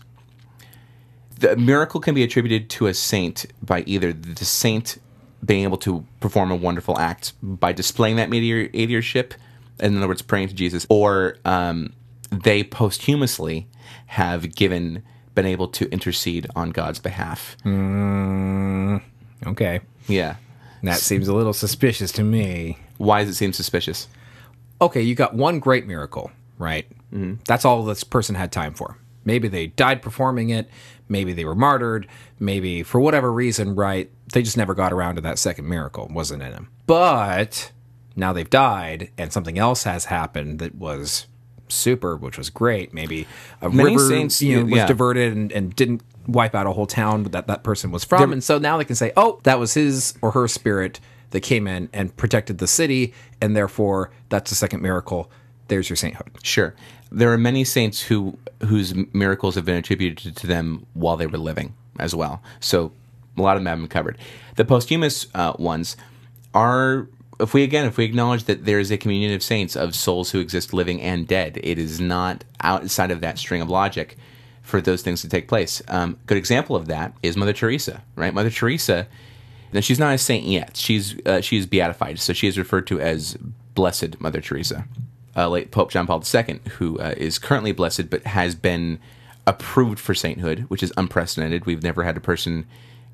The 1.40 1.56
miracle 1.56 2.02
can 2.02 2.14
be 2.14 2.24
attributed 2.24 2.70
to 2.72 2.88
a 2.88 2.94
saint 2.94 3.46
by 3.62 3.84
either 3.86 4.12
the 4.12 4.46
saint 4.46 4.98
being 5.44 5.64
able 5.64 5.78
to 5.78 6.06
perform 6.20 6.52
a 6.52 6.56
wonderful 6.56 7.00
act 7.00 7.34
by 7.42 7.72
displaying 7.72 8.18
that 8.18 8.30
mediatorship, 8.30 9.34
in 9.80 9.98
other 9.98 10.08
words, 10.08 10.22
praying 10.22 10.50
to 10.50 10.54
Jesus, 10.54 10.86
or 10.90 11.38
um, 11.46 11.94
they 12.30 12.62
posthumously 12.62 13.68
have 14.08 14.54
given 14.54 15.02
been 15.36 15.46
able 15.46 15.70
to 15.70 15.90
intercede 15.92 16.46
on 16.58 16.72
God's 16.72 17.00
behalf. 17.00 17.56
Okay. 19.48 19.80
Yeah. 20.08 20.36
That 20.84 21.00
seems 21.00 21.28
a 21.28 21.34
little 21.36 21.54
suspicious 21.54 22.12
to 22.14 22.24
me. 22.24 22.78
Why 22.98 23.22
does 23.24 23.32
it 23.32 23.36
seem 23.36 23.54
suspicious? 23.54 24.08
Okay, 24.82 25.02
you 25.02 25.14
got 25.16 25.34
one 25.34 25.60
great 25.60 25.86
miracle, 25.86 26.32
right? 26.58 26.88
Mm-hmm. 27.14 27.42
That's 27.48 27.66
all 27.66 27.84
this 27.84 28.04
person 28.04 28.36
had 28.36 28.52
time 28.52 28.74
for. 28.74 28.98
Maybe 29.26 29.48
they 29.48 29.68
died 29.68 30.02
performing 30.02 30.50
it. 30.50 30.70
Maybe 31.10 31.34
they 31.34 31.44
were 31.44 31.56
martyred. 31.56 32.08
Maybe 32.40 32.84
for 32.84 33.00
whatever 33.02 33.32
reason, 33.32 33.76
right? 33.76 34.10
They 34.32 34.42
just 34.42 34.58
never 34.58 34.74
got 34.74 34.94
around 34.94 35.16
to 35.16 35.22
that 35.22 35.38
second 35.40 35.68
miracle. 35.68 36.08
Wasn't 36.12 36.42
in 36.42 36.52
them. 36.52 36.70
But 36.88 37.72
now 38.16 38.32
they've 38.32 38.50
died 38.50 39.12
and 39.18 39.34
something 39.34 39.60
else 39.60 39.84
has 39.84 40.06
happened 40.06 40.60
that 40.60 40.76
was 40.76 41.28
super, 41.68 42.16
which 42.16 42.38
was 42.38 42.50
great. 42.50 42.94
Maybe 42.94 43.28
a 43.62 43.70
Many 43.70 43.96
river 43.96 44.08
saints- 44.08 44.42
you 44.42 44.58
know, 44.58 44.64
was 44.66 44.74
yeah. 44.76 44.86
diverted 44.88 45.34
and, 45.36 45.52
and 45.52 45.76
didn't 45.76 46.02
wipe 46.28 46.56
out 46.56 46.68
a 46.68 46.72
whole 46.72 46.88
town 46.88 47.24
that 47.24 47.48
that 47.48 47.64
person 47.64 47.92
was 47.92 48.04
from. 48.04 48.32
and 48.32 48.44
so 48.44 48.58
now 48.58 48.78
they 48.78 48.86
can 48.86 48.96
say, 48.96 49.12
oh, 49.18 49.40
that 49.44 49.60
was 49.60 49.74
his 49.74 50.14
or 50.22 50.32
her 50.32 50.48
spirit 50.48 51.00
that 51.32 51.42
came 51.42 51.68
in 51.68 51.90
and 51.94 52.16
protected 52.18 52.58
the 52.58 52.68
city. 52.68 53.14
And 53.42 53.56
therefore, 53.56 54.12
that's 54.30 54.50
the 54.50 54.56
second 54.56 54.82
miracle. 54.82 55.30
There's 55.68 55.90
your 55.90 55.98
sainthood. 55.98 56.32
Sure. 56.44 56.76
There 57.12 57.32
are 57.32 57.38
many 57.38 57.64
saints 57.64 58.02
who 58.02 58.38
whose 58.64 58.94
miracles 59.14 59.56
have 59.56 59.66
been 59.66 59.78
attributed 59.78 60.36
to 60.36 60.48
them 60.48 60.86
while 60.94 61.16
they 61.16 61.28
were 61.28 61.38
living 61.38 61.74
as 61.98 62.14
well. 62.14 62.42
So 62.60 62.92
a 63.38 63.42
lot 63.42 63.56
of 63.56 63.64
them 63.64 63.68
have 63.68 63.80
been 63.80 63.88
covered. 63.88 64.18
The 64.56 64.66
posthumous 64.66 65.28
uh, 65.34 65.54
ones 65.58 65.96
are 66.54 67.08
if 67.40 67.54
we 67.54 67.64
again 67.64 67.86
if 67.86 67.98
we 67.98 68.06
acknowledge 68.06 68.44
that 68.46 68.66
there 68.66 68.80
is 68.80 68.92
a 68.92 68.98
communion 68.98 69.34
of 69.34 69.42
saints 69.42 69.76
of 69.76 69.96
souls 69.96 70.32
who 70.32 70.40
exist 70.40 70.74
living 70.74 71.02
and 71.02 71.28
dead, 71.28 71.60
it 71.64 71.80
is 71.80 72.00
not 72.00 72.44
outside 72.62 73.12
of 73.12 73.22
that 73.22 73.38
string 73.38 73.62
of 73.62 73.70
logic 73.70 74.18
for 74.70 74.80
those 74.80 75.02
things 75.02 75.22
to 75.22 75.30
take 75.30 75.48
place. 75.48 75.82
Um, 75.88 76.18
good 76.28 76.38
example 76.38 76.76
of 76.76 76.88
that 76.88 77.14
is 77.24 77.36
Mother 77.36 77.54
Teresa, 77.54 78.04
right? 78.16 78.34
Mother 78.34 78.50
Teresa. 78.50 79.08
Now 79.74 79.82
she's 79.82 80.00
not 80.00 80.14
a 80.14 80.18
saint 80.18 80.46
yet. 80.46 80.78
She's 80.78 81.16
uh, 81.26 81.42
she 81.42 81.58
is 81.58 81.66
beatified, 81.66 82.20
so 82.20 82.34
she 82.34 82.48
is 82.48 82.58
referred 82.58 82.88
to 82.88 83.02
as 83.02 83.38
Blessed 83.76 84.22
Mother 84.22 84.42
Teresa. 84.42 84.86
Uh, 85.36 85.50
late 85.50 85.72
Pope 85.72 85.92
John 85.92 86.08
Paul 86.08 86.24
II, 86.34 86.60
who 86.78 86.98
uh, 87.00 87.14
is 87.18 87.40
currently 87.40 87.72
blessed 87.72 88.10
but 88.10 88.24
has 88.24 88.56
been 88.56 89.00
approved 89.46 90.00
for 90.00 90.14
sainthood, 90.14 90.62
which 90.68 90.84
is 90.84 90.92
unprecedented. 90.98 91.66
We've 91.66 91.84
never 91.84 92.04
had 92.04 92.18
a 92.18 92.22
person 92.22 92.66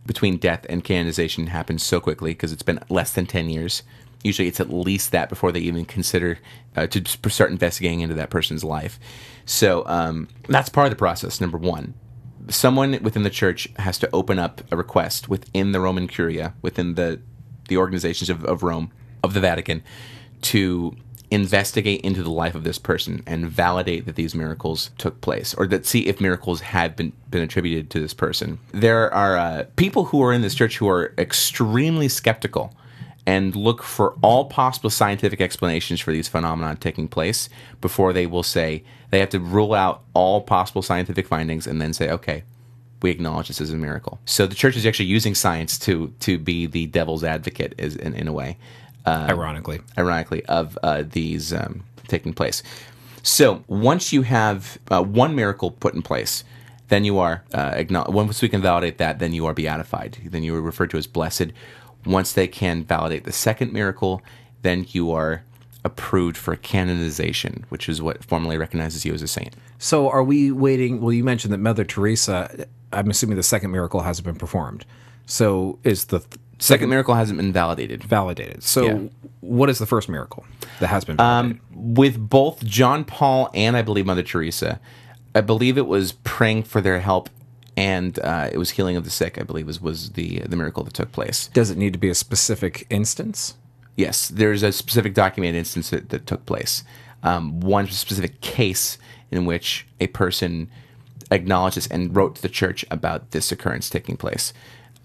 between 0.06 0.38
death 0.38 0.66
and 0.70 0.84
canonization 0.84 1.48
happen 1.48 1.78
so 1.80 2.00
quickly 2.00 2.32
because 2.32 2.52
it's 2.52 2.64
been 2.64 2.80
less 2.90 3.12
than 3.12 3.26
ten 3.26 3.50
years. 3.50 3.84
Usually, 4.26 4.48
it's 4.48 4.60
at 4.60 4.74
least 4.74 5.12
that 5.12 5.30
before 5.30 5.52
they 5.52 5.60
even 5.60 5.86
consider 5.86 6.40
uh, 6.76 6.88
to 6.88 7.30
start 7.30 7.52
investigating 7.52 8.02
into 8.02 8.16
that 8.16 8.32
person's 8.32 8.64
life. 8.64 9.00
So 9.46 9.84
um, 9.86 10.28
that's 10.50 10.70
part 10.70 10.88
of 10.88 10.92
the 10.92 10.98
process. 10.98 11.40
Number 11.40 11.60
one, 11.60 11.94
someone 12.50 12.98
within 13.04 13.22
the 13.22 13.30
church 13.30 13.68
has 13.78 14.00
to 14.00 14.10
open 14.12 14.40
up 14.40 14.62
a 14.72 14.76
request 14.76 15.30
within 15.30 15.74
the 15.74 15.80
Roman 15.80 16.08
Curia, 16.08 16.56
within 16.64 16.96
the 16.96 17.22
the 17.68 17.78
organizations 17.78 18.30
of, 18.30 18.44
of 18.46 18.64
Rome, 18.64 18.92
of 19.24 19.34
the 19.34 19.40
Vatican, 19.40 19.84
to 20.42 20.96
investigate 21.32 22.02
into 22.02 22.22
the 22.22 22.30
life 22.30 22.56
of 22.56 22.64
this 22.64 22.78
person 22.78 23.24
and 23.26 23.48
validate 23.48 24.06
that 24.06 24.16
these 24.16 24.36
miracles 24.36 24.92
took 24.98 25.22
place, 25.22 25.54
or 25.56 25.68
that 25.68 25.86
see 25.86 26.08
if 26.08 26.20
miracles 26.20 26.62
had 26.62 26.96
been 26.96 27.14
been 27.30 27.44
attributed 27.44 27.92
to 27.92 28.00
this 28.00 28.14
person. 28.14 28.58
There 28.72 29.14
are 29.14 29.38
uh, 29.38 29.66
people 29.76 30.06
who 30.06 30.24
are 30.24 30.34
in 30.34 30.42
this 30.42 30.56
church 30.56 30.78
who 30.78 30.90
are 30.90 31.14
extremely 31.18 32.08
skeptical 32.08 32.74
and 33.26 33.56
look 33.56 33.82
for 33.82 34.16
all 34.22 34.46
possible 34.46 34.90
scientific 34.90 35.42
explanations 35.42 36.00
for 36.00 36.12
these 36.12 36.28
phenomena 36.28 36.76
taking 36.80 37.08
place 37.08 37.50
before 37.82 38.14
they 38.14 38.26
will 38.26 38.44
say 38.44 38.84
they 39.10 39.20
have 39.20 39.30
to 39.30 39.40
rule 39.40 39.74
out 39.74 40.04
all 40.14 40.42
possible 40.42 40.82
scientific 40.82 41.28
findings 41.28 41.66
and 41.66 41.82
then 41.82 41.94
say, 41.94 42.10
okay, 42.10 42.44
we 43.02 43.12
acknowledge 43.12 43.48
this 43.48 43.62
as 43.62 43.72
a 43.72 43.76
miracle. 43.76 44.20
So 44.26 44.48
the 44.48 44.56
church 44.56 44.76
is 44.76 44.86
actually 44.86 45.06
using 45.06 45.36
science 45.36 45.78
to 45.80 46.14
to 46.22 46.38
be 46.38 46.66
the 46.66 46.88
devil's 46.88 47.24
advocate, 47.24 47.76
is 47.78 47.96
in, 47.96 48.14
in 48.14 48.28
a 48.28 48.34
way, 48.34 48.58
Ironically, 49.30 49.82
ironically, 49.98 50.46
of 50.46 50.78
uh, 50.82 51.04
these 51.08 51.54
um, 51.54 51.84
taking 52.08 52.34
place. 52.34 52.64
So 53.22 53.64
once 53.68 54.14
you 54.14 54.24
have 54.24 54.78
uh, 54.90 55.04
one 55.04 55.36
miracle 55.36 55.72
put 55.72 55.94
in 55.94 56.02
place, 56.02 56.44
then 56.88 57.04
you 57.04 57.18
are 57.20 57.44
uh, 57.54 57.84
once 58.10 58.42
we 58.42 58.50
can 58.50 58.62
validate 58.62 58.98
that, 59.00 59.20
then 59.20 59.34
you 59.34 59.46
are 59.46 59.54
beatified. 59.54 60.18
Then 60.26 60.44
you 60.44 60.56
are 60.56 60.62
referred 60.62 60.90
to 60.92 60.98
as 60.98 61.08
blessed. 61.08 61.52
Once 62.06 62.34
they 62.34 62.48
can 62.48 62.84
validate 62.84 63.24
the 63.24 63.32
second 63.32 63.74
miracle, 63.74 64.22
then 64.62 64.86
you 64.90 65.12
are 65.12 65.44
approved 65.84 66.36
for 66.38 66.56
canonization, 66.56 67.66
which 67.70 67.88
is 67.88 68.02
what 68.02 68.24
formally 68.26 68.58
recognizes 68.58 69.06
you 69.06 69.14
as 69.14 69.22
a 69.22 69.28
saint. 69.28 69.56
so 69.78 70.10
are 70.10 70.24
we 70.24 70.52
waiting? 70.52 71.00
Well, 71.02 71.14
you 71.14 71.24
mentioned 71.24 71.54
that 71.54 71.60
Mother 71.60 71.84
Teresa. 71.84 72.66
I'm 72.92 73.10
assuming 73.10 73.36
the 73.38 73.44
second 73.44 73.72
miracle 73.72 74.02
hasn't 74.02 74.26
been 74.26 74.36
performed. 74.36 74.86
So 75.26 75.80
is 75.84 76.06
the 76.06 76.20
th- 76.20 76.40
Second 76.58 76.90
miracle 76.90 77.14
hasn't 77.16 77.38
been 77.38 77.52
validated. 77.52 78.02
validated? 78.04 78.64
So 78.64 78.86
Yeah. 78.86 79.00
what 79.42 79.70
is 79.70 79.78
the 79.78 79.86
first 79.86 80.08
miracle 80.08 80.46
that 80.80 80.88
has 80.88 81.04
been 81.04 81.20
um, 81.20 81.60
validated? 81.60 81.62
with 81.98 82.30
both 82.30 82.64
John 82.64 83.04
Paul 83.04 83.50
and 83.54 83.76
I 83.76 83.82
believe 83.82 84.06
Mother 84.06 84.24
Teresa. 84.24 84.80
I 85.36 85.42
believe 85.42 85.78
it 85.78 85.86
was 85.88 86.14
praying 86.24 86.64
for 86.64 86.80
their 86.80 87.02
help, 87.02 87.30
and 87.78 88.20
uh, 88.20 88.50
it 88.52 88.58
was 88.58 88.72
healing 88.72 88.96
of 88.96 89.04
the 89.04 89.10
sick. 89.10 89.40
I 89.40 89.44
believe 89.44 89.68
was 89.68 89.82
was 89.82 90.12
the 90.12 90.40
the 90.40 90.56
miracle 90.56 90.84
that 90.84 90.94
took 90.94 91.12
place. 91.12 91.48
Does 91.48 91.72
it 91.72 91.78
need 91.78 91.94
to 91.94 92.00
be 92.00 92.10
a 92.10 92.16
specific 92.16 92.86
instance? 92.90 93.56
Yes, 93.96 94.28
there's 94.28 94.64
a 94.64 94.72
specific 94.72 95.14
documented 95.14 95.56
instance 95.58 95.90
that, 95.90 96.10
that 96.10 96.26
took 96.28 96.46
place. 96.46 96.84
Um, 97.24 97.60
one 97.62 97.88
specific 97.88 98.42
case 98.42 98.98
in 99.32 99.46
which 99.46 99.88
a 100.00 100.08
person 100.08 100.70
acknowledged 101.32 101.78
this 101.78 101.88
and 101.88 102.16
wrote 102.16 102.36
to 102.36 102.42
the 102.42 102.50
church 102.50 102.86
about 102.92 103.32
this 103.32 103.52
occurrence 103.52 103.90
taking 103.90 104.18
place. 104.18 104.54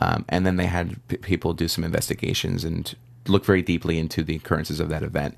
Um, 0.00 0.24
and 0.28 0.44
then 0.44 0.56
they 0.56 0.66
had 0.66 0.96
p- 1.08 1.18
people 1.18 1.52
do 1.54 1.68
some 1.68 1.84
investigations 1.84 2.64
and 2.64 2.94
look 3.26 3.44
very 3.44 3.62
deeply 3.62 3.98
into 3.98 4.22
the 4.22 4.36
occurrences 4.36 4.80
of 4.80 4.88
that 4.88 5.02
event. 5.02 5.36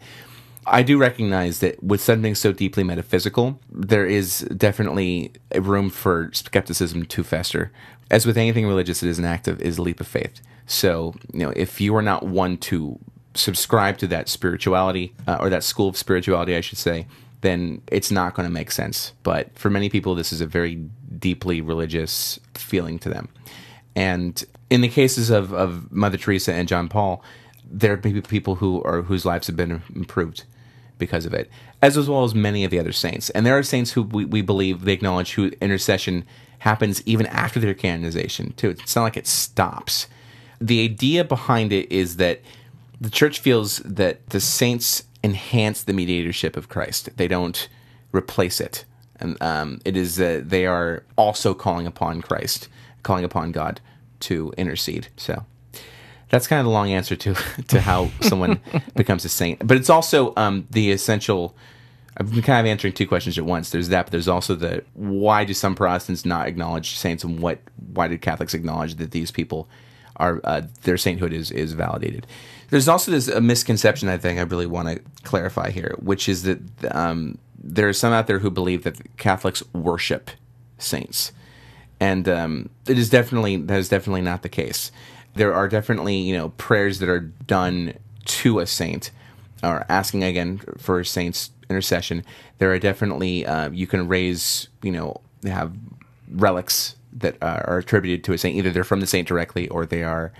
I 0.66 0.83
do 0.83 0.98
recognize 0.98 1.59
that 1.59 1.83
with 1.83 2.01
something 2.01 2.35
so 2.35 2.53
deeply 2.53 2.85
metaphysical, 2.85 3.59
there 3.70 4.07
is 4.07 4.40
definitely 4.57 5.33
room 5.55 5.90
for 5.90 6.31
skepticism 6.33 7.07
to 7.07 7.25
fester. 7.25 7.72
As 8.11 8.27
with 8.27 8.37
anything 8.37 8.66
religious, 8.66 9.03
it 9.03 9.09
is 9.09 9.18
an 9.18 9.25
act 9.25 9.48
of 9.48 9.61
is 9.61 9.79
a 9.79 9.83
leap 9.83 10.01
of 10.01 10.07
faith. 10.07 10.40
So, 10.66 11.14
you 11.33 11.40
know, 11.40 11.53
if 11.57 11.81
you 11.81 11.96
are 11.96 12.03
not 12.03 12.22
one 12.22 12.59
to 12.59 12.98
subscribe 13.35 13.98
to 13.98 14.07
that 14.09 14.29
spirituality 14.29 15.14
uh, 15.27 15.38
or 15.40 15.51
that 15.51 15.64
school 15.64 15.88
of 15.88 15.96
spirituality, 15.96 16.55
I 16.55 16.61
should 16.61 16.79
say, 16.79 17.07
then 17.40 17.83
it's 17.88 18.11
not 18.11 18.35
going 18.35 18.46
to 18.46 18.53
make 18.53 18.70
sense. 18.70 19.14
But 19.25 19.59
for 19.59 19.68
many 19.68 19.88
people, 19.88 20.14
this 20.14 20.33
is 20.33 20.40
a 20.40 20.46
very 20.46 20.77
deeply 21.18 21.61
religious 21.61 22.38
feeling 22.55 22.98
to 23.01 23.09
them. 23.09 23.29
And 23.96 24.42
in 24.70 24.81
the 24.81 24.88
cases 24.88 25.29
of, 25.31 25.53
of 25.53 25.90
Mother 25.90 26.18
Teresa 26.18 26.53
and 26.53 26.68
John 26.68 26.88
Paul, 26.88 27.22
there 27.64 27.98
may 28.05 28.12
be 28.12 28.20
people 28.20 28.57
who 28.57 28.83
are 28.85 29.03
whose 29.03 29.25
lives 29.25 29.46
have 29.48 29.57
been 29.57 29.83
improved 29.94 30.44
because 31.07 31.27
of 31.27 31.35
it, 31.35 31.51
as 31.83 31.99
well 32.09 32.25
as 32.25 32.35
many 32.35 32.65
of 32.65 32.71
the 32.71 32.79
other 32.79 32.93
saints. 32.93 33.29
And 33.31 33.45
there 33.45 33.59
are 33.59 33.62
saints 33.62 33.93
who 33.93 34.03
we, 34.03 34.25
we 34.25 34.41
believe 34.41 34.85
they 34.85 34.93
acknowledge 34.93 35.35
who 35.35 35.51
intercession 35.61 36.25
happens 36.61 37.03
even 37.05 37.27
after 37.27 37.59
their 37.59 37.75
canonization 37.75 38.53
too. 38.57 38.71
It's 38.71 38.95
not 38.95 39.03
like 39.03 39.17
it 39.17 39.27
stops. 39.27 40.07
The 40.61 40.85
idea 40.85 41.25
behind 41.25 41.73
it 41.73 41.91
is 41.91 42.17
that 42.19 42.41
the 43.01 43.11
church 43.11 43.41
feels 43.41 43.79
that 43.79 44.31
the 44.31 44.41
saints 44.41 45.03
enhance 45.25 45.83
the 45.83 45.93
mediatorship 45.93 46.57
of 46.57 46.69
Christ. 46.69 47.11
They 47.17 47.27
don't 47.27 47.69
replace 48.12 48.61
it, 48.61 48.85
and 49.19 49.37
um, 49.43 49.81
it 49.85 49.97
is 49.97 50.17
that 50.17 50.50
they 50.50 50.67
are 50.67 51.03
also 51.17 51.53
calling 51.53 51.87
upon 51.87 52.23
Christ, 52.23 52.69
calling 53.03 53.25
upon 53.25 53.50
God 53.50 53.81
to 54.21 54.53
intercede. 54.57 55.09
So 55.17 55.44
that's 56.33 56.46
kind 56.46 56.58
of 56.58 56.64
the 56.64 56.70
long 56.70 56.90
answer 56.90 57.14
to 57.14 57.35
to 57.68 57.80
how 57.80 58.10
someone 58.22 58.60
becomes 58.96 59.24
a 59.24 59.28
saint. 59.28 59.64
But 59.64 59.76
it's 59.76 59.90
also 59.90 60.33
um, 60.37 60.66
the 60.70 60.90
essential. 60.90 61.54
I've 62.16 62.30
been 62.30 62.42
kind 62.42 62.66
of 62.66 62.70
answering 62.70 62.92
two 62.92 63.06
questions 63.06 63.38
at 63.38 63.44
once. 63.44 63.70
There's 63.70 63.88
that, 63.88 64.06
but 64.06 64.12
there's 64.12 64.28
also 64.28 64.54
the 64.54 64.85
why 64.92 65.44
do 65.44 65.54
some 65.54 65.74
Protestants 65.74 66.26
not 66.26 66.48
acknowledge 66.48 66.96
saints, 66.96 67.22
and 67.22 67.38
what 67.38 67.60
why 67.92 68.08
do 68.08 68.18
Catholics 68.18 68.54
acknowledge 68.54 68.96
that 68.96 69.12
these 69.12 69.30
people 69.30 69.68
are 70.16 70.40
uh, 70.44 70.62
their 70.83 70.96
sainthood 70.96 71.33
is 71.33 71.50
is 71.50 71.74
validated? 71.74 72.26
There's 72.70 72.88
also 72.88 73.10
this 73.10 73.28
a 73.28 73.40
misconception 73.40 74.08
I 74.08 74.16
think 74.16 74.38
I 74.38 74.42
really 74.42 74.66
want 74.66 74.88
to 74.88 75.00
clarify 75.24 75.70
here, 75.70 75.94
which 76.00 76.28
is 76.28 76.42
that 76.44 76.60
um, 76.90 77.38
there 77.62 77.88
are 77.88 77.94
some 77.94 78.12
out 78.12 78.26
there 78.26 78.38
who 78.38 78.50
believe 78.50 78.85
that 78.85 79.16
Catholics 79.18 79.62
worship 79.74 80.30
saints, 80.78 81.33
and 82.00 82.26
um, 82.28 82.70
it 82.87 82.98
is 82.98 83.10
definitely 83.10 83.58
that 83.58 83.78
is 83.78 83.90
definitely 83.90 84.22
not 84.22 84.42
the 84.42 84.48
case. 84.48 84.90
There 85.35 85.54
are 85.54 85.68
definitely 85.68 86.16
you 86.16 86.37
know 86.37 86.50
prayers 86.50 86.98
that 86.98 87.08
are 87.08 87.20
done 87.20 87.94
to 88.24 88.58
a 88.60 88.66
saint, 88.66 89.10
or 89.62 89.85
asking 89.88 90.22
again 90.24 90.60
for 90.78 91.00
a 91.00 91.04
saint's 91.04 91.50
intercession. 91.68 92.24
There 92.58 92.72
are 92.72 92.78
definitely 92.78 93.46
uh, 93.46 93.70
you 93.70 93.87
can 93.87 94.08
raise 94.08 94.68
you 94.83 94.92
know 94.92 95.20
have 95.44 95.72
relics 96.30 96.96
that 97.12 97.37
uh, 97.42 97.62
are 97.64 97.78
attributed 97.78 98.24
to 98.24 98.33
a 98.33 98.38
saint. 98.38 98.56
Either 98.56 98.70
they're 98.70 98.85
from 98.85 99.00
the 99.00 99.06
saint 99.06 99.28
directly, 99.28 99.68
or 99.68 99.87
they 99.87 100.02
are 100.02 100.33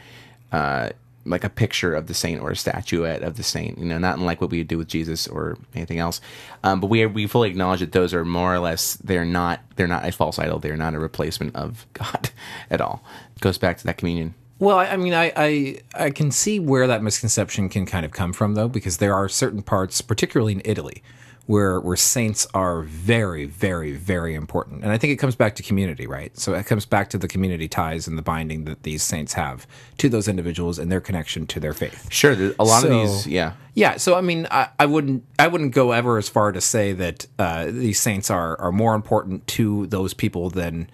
uh, 0.53 0.91
like 1.25 1.45
a 1.45 1.49
picture 1.49 1.95
of 1.95 2.07
the 2.07 2.15
saint 2.15 2.41
or 2.41 2.51
a 2.51 2.57
statuette 2.57 3.23
of 3.23 3.37
the 3.37 3.43
saint. 3.43 3.79
You 3.79 3.85
know, 3.85 3.99
not 3.99 4.19
unlike 4.19 4.41
what 4.41 4.51
we 4.51 4.59
would 4.59 4.69
do 4.69 4.79
with 4.79 4.89
Jesus 4.89 5.29
or 5.29 5.57
anything 5.75 5.99
else. 5.99 6.21
Um, 6.65 6.81
but 6.81 6.89
we 6.89 7.05
we 7.07 7.27
fully 7.27 7.51
acknowledge 7.51 7.81
that 7.81 7.93
those 7.93 8.15
are 8.15 8.25
more 8.25 8.55
or 8.55 8.59
less 8.59 8.95
they're 8.97 9.25
not 9.25 9.61
they're 9.77 9.87
not 9.87 10.07
a 10.07 10.13
false 10.13 10.39
idol. 10.39 10.59
They're 10.59 10.77
not 10.77 10.95
a 10.95 10.99
replacement 10.99 11.55
of 11.57 11.87
God 11.93 12.31
at 12.71 12.81
all. 12.81 13.03
It 13.37 13.41
goes 13.41 13.59
back 13.59 13.79
to 13.79 13.85
that 13.85 13.99
communion. 13.99 14.35
Well, 14.63 14.79
I 14.79 14.91
I 14.91 14.97
mean, 14.97 15.13
I, 15.13 15.33
I 15.35 15.79
I 15.93 16.11
can 16.11 16.31
see 16.31 16.61
where 16.61 16.87
that 16.87 17.03
misconception 17.03 17.69
can 17.69 17.85
kind 17.85 18.07
of 18.07 18.13
come 18.13 18.33
from, 18.33 18.55
though, 18.55 18.69
because 18.69 18.99
there 18.99 19.13
are 19.13 19.29
certain 19.29 19.61
parts, 19.61 20.01
particularly 20.01 20.53
in 20.53 20.63
Italy, 20.65 21.03
where 21.47 21.81
where 21.81 21.97
saints 21.97 22.47
are 22.55 22.83
very, 22.83 23.45
very, 23.45 23.91
very 23.91 24.37
important, 24.37 24.85
and 24.85 24.93
I 24.93 24.99
think 24.99 25.13
it 25.13 25.17
comes 25.17 25.35
back 25.35 25.57
to 25.57 25.65
community, 25.65 26.07
right? 26.07 26.39
So 26.39 26.55
it 26.55 26.65
comes 26.65 26.87
back 26.87 27.11
to 27.11 27.19
the 27.19 27.27
community 27.27 27.67
ties 27.67 28.07
and 28.07 28.17
the 28.17 28.23
binding 28.23 28.63
that 28.67 28.85
these 28.85 29.03
saints 29.03 29.33
have 29.33 29.67
to 29.99 30.09
those 30.09 30.29
individuals 30.29 30.79
and 30.79 30.93
their 30.93 31.01
connection 31.01 31.45
to 31.49 31.59
their 31.59 31.75
faith. 31.75 32.07
Sure, 32.13 32.55
a 32.57 32.65
lot 32.65 32.85
of 32.85 32.91
these, 32.91 33.27
yeah. 33.27 33.55
Yeah, 33.75 33.97
so 33.97 34.15
I 34.15 34.21
mean, 34.21 34.47
I, 34.49 34.69
I 34.79 34.87
wouldn't, 34.87 35.25
I 35.41 35.49
wouldn't 35.49 35.75
go 35.75 35.91
ever 35.91 36.19
as 36.19 36.29
far 36.29 36.53
to 36.53 36.61
say 36.61 36.93
that 36.93 37.27
uh, 37.37 37.65
these 37.65 37.99
saints 37.99 38.31
are 38.31 38.57
are 38.61 38.71
more 38.71 38.95
important 38.95 39.45
to 39.59 39.89
those 39.89 40.15
people 40.15 40.51
than, 40.51 40.89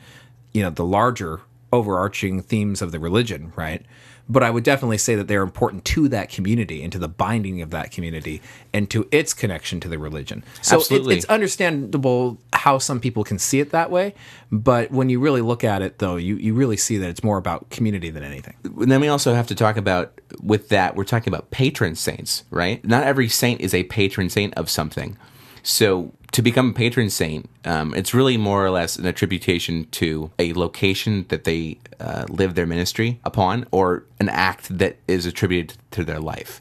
you 0.54 0.62
know, 0.62 0.70
the 0.70 0.86
larger 0.86 1.40
overarching 1.72 2.42
themes 2.42 2.82
of 2.82 2.92
the 2.92 2.98
religion, 3.00 3.52
right? 3.56 3.84
But 4.30 4.42
I 4.42 4.50
would 4.50 4.62
definitely 4.62 4.98
say 4.98 5.14
that 5.14 5.26
they're 5.26 5.42
important 5.42 5.86
to 5.86 6.06
that 6.08 6.28
community 6.28 6.82
and 6.82 6.92
to 6.92 6.98
the 6.98 7.08
binding 7.08 7.62
of 7.62 7.70
that 7.70 7.90
community 7.90 8.42
and 8.74 8.90
to 8.90 9.08
its 9.10 9.32
connection 9.32 9.80
to 9.80 9.88
the 9.88 9.98
religion. 9.98 10.44
So 10.60 10.76
it- 10.76 10.80
Absolutely. 10.80 11.16
it's 11.16 11.24
understandable 11.26 12.36
how 12.52 12.76
some 12.76 13.00
people 13.00 13.24
can 13.24 13.38
see 13.38 13.58
it 13.60 13.70
that 13.70 13.90
way, 13.90 14.14
but 14.52 14.90
when 14.90 15.08
you 15.08 15.18
really 15.18 15.40
look 15.40 15.64
at 15.64 15.80
it, 15.80 15.98
though, 15.98 16.16
you 16.16 16.36
you 16.36 16.52
really 16.52 16.76
see 16.76 16.98
that 16.98 17.08
it's 17.08 17.24
more 17.24 17.38
about 17.38 17.70
community 17.70 18.10
than 18.10 18.22
anything. 18.22 18.54
And 18.64 18.90
then 18.92 19.00
we 19.00 19.08
also 19.08 19.34
have 19.34 19.46
to 19.46 19.54
talk 19.54 19.76
about 19.78 20.12
with 20.42 20.68
that 20.68 20.94
we're 20.94 21.04
talking 21.04 21.32
about 21.32 21.50
patron 21.50 21.94
saints 21.94 22.44
right 22.50 22.84
not 22.84 23.02
every 23.02 23.28
saint 23.28 23.60
is 23.62 23.72
a 23.72 23.82
patron 23.84 24.28
saint 24.28 24.52
of 24.54 24.68
something 24.68 25.16
so 25.62 26.12
to 26.32 26.42
become 26.42 26.70
a 26.70 26.72
patron 26.72 27.10
saint 27.10 27.48
um, 27.64 27.94
it's 27.94 28.14
really 28.14 28.36
more 28.36 28.64
or 28.64 28.70
less 28.70 28.96
an 28.96 29.06
attribution 29.06 29.86
to 29.90 30.30
a 30.38 30.52
location 30.52 31.24
that 31.28 31.44
they 31.44 31.78
uh, 32.00 32.26
live 32.28 32.54
their 32.54 32.66
ministry 32.66 33.20
upon 33.24 33.66
or 33.70 34.04
an 34.20 34.28
act 34.28 34.78
that 34.78 34.96
is 35.06 35.26
attributed 35.26 35.76
to 35.90 36.04
their 36.04 36.20
life. 36.20 36.60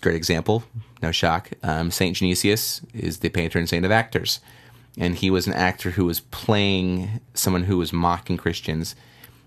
Great 0.00 0.16
example 0.16 0.64
no 1.02 1.12
shock 1.12 1.50
um, 1.62 1.90
saint 1.90 2.16
genesius 2.16 2.84
is 2.94 3.18
the 3.18 3.28
patron 3.28 3.66
saint 3.66 3.84
of 3.84 3.90
actors. 3.90 4.40
And 4.98 5.14
he 5.14 5.30
was 5.30 5.46
an 5.46 5.52
actor 5.52 5.90
who 5.90 6.06
was 6.06 6.20
playing 6.20 7.20
someone 7.34 7.64
who 7.64 7.78
was 7.78 7.92
mocking 7.92 8.36
christians. 8.36 8.96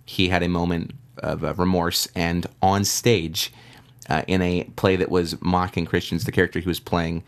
He 0.05 0.30
had 0.30 0.43
a 0.43 0.49
moment 0.49 0.91
of 1.18 1.43
uh, 1.43 1.53
remorse 1.55 2.07
and 2.16 2.47
on 2.62 2.86
stage 2.86 3.51
uh, 4.10 4.24
in 4.28 4.41
a 4.41 4.64
play 4.76 4.95
that 4.95 5.10
was 5.10 5.39
mocking 5.41 5.86
christians 5.86 6.24
the 6.24 6.32
character 6.32 6.60
he 6.60 6.68
was 6.68 6.80
playing 6.80 7.24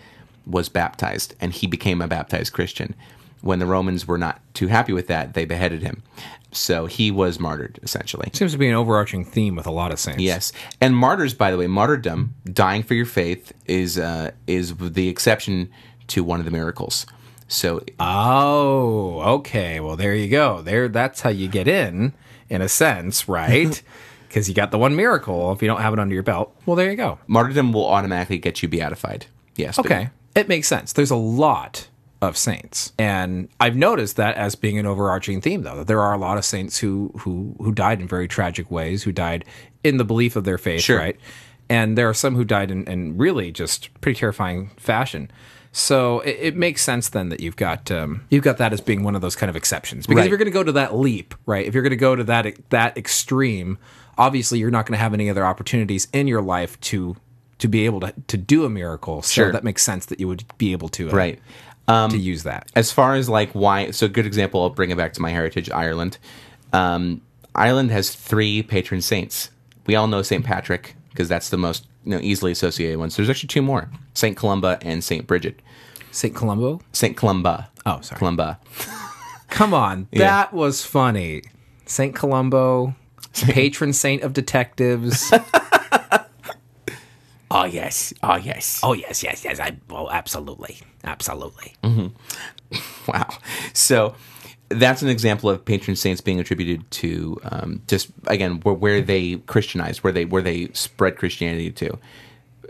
was 0.46 0.70
baptized 0.70 1.36
and 1.40 1.54
he 1.54 1.68
became 1.68 2.02
a 2.02 2.08
baptized 2.08 2.54
christian 2.54 2.96
when 3.42 3.60
the 3.60 3.66
romans 3.66 4.08
were 4.08 4.18
not 4.18 4.42
too 4.54 4.68
happy 4.68 4.94
with 4.94 5.08
that 5.08 5.34
they 5.34 5.46
beheaded 5.46 5.82
him 5.82 6.04
so 6.52 6.86
he 6.86 7.12
was 7.12 7.40
martyred 7.40 7.80
essentially 7.82 8.30
Seems 8.34 8.52
to 8.52 8.58
be 8.58 8.68
an 8.68 8.76
overarching 8.76 9.24
theme 9.24 9.56
with 9.56 9.66
a 9.66 9.72
lot 9.72 9.94
of 9.94 10.00
saints. 10.00 10.22
Yes, 10.22 10.52
and 10.82 10.94
martyrs, 10.96 11.34
by 11.34 11.50
the 11.50 11.58
way, 11.58 11.68
martyrdom, 11.68 12.36
dying 12.44 12.84
for 12.84 12.94
your 12.94 13.06
faith, 13.06 13.54
is 13.68 13.98
uh, 13.98 14.32
is 14.48 14.76
the 14.76 15.08
exception 15.08 15.70
to 16.08 16.26
one 16.26 16.40
of 16.40 16.46
the 16.46 16.52
miracles. 16.52 17.06
So 17.48 17.82
Oh, 18.02 19.22
okay. 19.38 19.80
Well, 19.80 19.96
there 19.96 20.14
you 20.14 20.28
go. 20.28 20.62
There, 20.62 20.90
that's 20.90 21.22
how 21.22 21.30
you 21.30 21.48
get 21.48 21.70
in, 21.70 22.14
in 22.50 22.62
a 22.62 22.68
sense, 22.70 23.28
right? 23.30 23.82
Because 24.28 24.48
you 24.48 24.56
got 24.56 24.72
the 24.72 24.78
one 24.78 24.96
miracle. 24.96 25.52
If 25.52 25.62
you 25.62 25.68
don't 25.68 25.82
have 25.82 25.92
it 25.92 26.00
under 26.00 26.14
your 26.14 26.24
belt, 26.24 26.56
well, 26.66 26.78
there 26.78 26.90
you 26.90 26.96
go. 26.96 27.20
martyrdom 27.28 27.74
will 27.74 27.86
automatically 27.86 28.38
get 28.38 28.64
you 28.64 28.70
beatified. 28.70 29.26
Yes. 29.58 29.78
Okay, 29.78 30.10
it 30.36 30.48
makes 30.48 30.68
sense. 30.68 30.94
There's 30.94 31.12
a 31.12 31.16
lot 31.16 31.88
of 32.22 32.38
saints, 32.38 32.94
and 33.00 33.50
I've 33.60 33.76
noticed 33.76 34.16
that 34.18 34.36
as 34.36 34.56
being 34.56 34.78
an 34.78 34.86
overarching 34.86 35.42
theme, 35.42 35.64
though, 35.64 35.78
that 35.78 35.88
there 35.88 36.02
are 36.02 36.14
a 36.14 36.18
lot 36.18 36.38
of 36.38 36.46
saints 36.46 36.78
who 36.78 37.12
who 37.20 37.56
who 37.60 37.72
died 37.72 38.00
in 38.02 38.08
very 38.08 38.28
tragic 38.28 38.70
ways, 38.70 39.04
who 39.04 39.12
died 39.12 39.44
in 39.84 39.98
the 39.98 40.06
belief 40.06 40.36
of 40.36 40.44
their 40.44 40.58
faith, 40.60 40.82
Sure. 40.82 41.00
right? 41.00 41.18
And 41.70 41.98
there 41.98 42.08
are 42.10 42.14
some 42.14 42.36
who 42.36 42.44
died 42.44 42.70
in, 42.70 42.84
in 42.86 43.18
really 43.18 43.52
just 43.52 43.90
pretty 44.02 44.20
terrifying 44.20 44.72
fashion. 44.78 45.32
So 45.72 46.20
it, 46.20 46.38
it 46.42 46.56
makes 46.58 46.82
sense 46.82 47.08
then 47.10 47.30
that 47.30 47.40
you've 47.40 47.56
got 47.56 47.90
um, 47.90 48.26
you've 48.30 48.44
got 48.44 48.58
that 48.58 48.74
as 48.74 48.82
being 48.82 49.04
one 49.04 49.16
of 49.16 49.22
those 49.22 49.36
kind 49.38 49.50
of 49.50 49.56
exceptions. 49.56 50.06
Because 50.06 50.18
Right. 50.18 50.26
if 50.26 50.30
you're 50.30 50.38
going 50.38 50.48
to 50.48 50.52
go 50.52 50.64
to 50.64 50.74
that 50.74 50.96
leap, 50.96 51.34
right? 51.46 51.66
If 51.66 51.74
you're 51.74 51.82
going 51.84 51.92
to 51.92 51.96
go 51.96 52.16
to 52.16 52.26
that 52.26 52.70
that 52.72 52.98
extreme, 52.98 53.78
obviously 54.18 54.60
you're 54.60 54.70
not 54.70 54.86
going 54.86 54.98
to 54.98 55.02
have 55.02 55.14
any 55.14 55.30
other 55.30 55.46
opportunities 55.46 56.08
in 56.14 56.28
your 56.28 56.42
life 56.42 56.78
to 56.82 57.16
to 57.62 57.68
be 57.68 57.86
able 57.86 58.00
to 58.02 58.14
to 58.28 58.38
do 58.38 58.66
a 58.66 58.70
miracle. 58.70 59.22
So 59.24 59.32
Sure. 59.34 59.52
that 59.54 59.64
makes 59.64 59.82
sense 59.84 60.06
that 60.08 60.20
you 60.20 60.28
would 60.28 60.44
be 60.58 60.72
able 60.74 60.90
to 60.90 61.10
uh, 61.10 61.14
Right. 61.14 61.40
to 61.88 62.18
use 62.18 62.44
that. 62.44 62.70
as 62.76 62.92
far 62.92 63.16
as 63.16 63.28
like 63.30 63.52
why 63.54 63.92
so 63.92 64.08
good 64.08 64.26
example 64.26 64.62
i'll 64.64 64.70
bring 64.70 64.92
it 64.92 64.98
back 64.98 65.12
to 65.14 65.22
my 65.22 65.30
heritage 65.32 65.70
ireland 65.72 66.18
um, 66.74 67.22
ireland 67.54 67.92
has 67.92 68.16
three 68.16 68.64
patron 68.64 69.02
saints 69.02 69.50
we 69.88 69.96
all 69.96 70.08
know 70.08 70.22
st 70.22 70.46
patrick 70.46 70.96
because 71.10 71.28
that's 71.28 71.50
the 71.50 71.58
most 71.58 71.88
you 72.06 72.12
know 72.12 72.20
easily 72.22 72.52
associated 72.54 72.98
ones 72.98 73.16
there's 73.18 73.30
actually 73.30 73.48
two 73.50 73.62
more 73.62 73.90
st 74.14 74.38
columba 74.38 74.78
and 74.84 75.04
st 75.04 75.28
bridget 75.28 75.60
Saint 76.12 76.34
Columbo. 76.36 76.80
st 76.94 77.16
columba 77.18 77.70
Oh, 77.86 78.00
sorry. 78.02 78.20
columba 78.20 78.60
Come 79.50 79.74
on, 79.74 80.08
that 80.14 80.54
was 80.54 80.86
funny. 80.86 81.42
Saint 81.86 82.16
Columbo, 82.16 82.96
patron 83.34 83.92
saint 83.92 84.24
of 84.24 84.32
detectives. 84.32 85.34
oh 87.52 87.66
yes 87.66 88.14
oh 88.24 88.36
yes 88.36 88.80
oh 88.84 88.94
yes, 88.94 89.24
yes, 89.24 89.44
yes. 89.46 89.60
I 89.60 89.78
oh 89.90 90.10
absolutely, 90.10 90.80
absolutely. 91.04 91.74
Wow. 93.08 93.28
So 93.74 94.16
that's 94.70 95.02
an 95.02 95.10
example 95.10 95.50
of 95.50 95.66
patron 95.66 95.96
saints 95.96 96.22
being 96.22 96.40
attributed 96.40 96.90
to 96.92 97.40
um, 97.44 97.82
just 97.88 98.10
again 98.28 98.60
where, 98.62 98.74
where 98.74 99.02
they 99.02 99.36
Christianized, 99.48 100.04
where 100.04 100.14
they 100.14 100.26
where 100.26 100.42
they 100.42 100.70
spread 100.74 101.18
Christianity 101.18 101.72
to. 101.72 102.00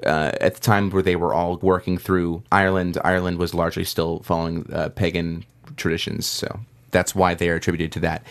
Uh, 0.03 0.31
at 0.41 0.55
the 0.55 0.59
time 0.59 0.89
where 0.89 1.03
they 1.03 1.15
were 1.15 1.31
all 1.31 1.57
working 1.57 1.95
through 1.95 2.41
Ireland, 2.51 2.97
Ireland 3.03 3.37
was 3.37 3.53
largely 3.53 3.83
still 3.83 4.21
following 4.23 4.67
uh, 4.73 4.89
pagan 4.89 5.45
traditions, 5.77 6.25
so 6.25 6.59
that's 6.89 7.13
why 7.13 7.35
they 7.35 7.49
are 7.49 7.55
attributed 7.55 7.91
to 7.91 7.99
that. 7.99 8.23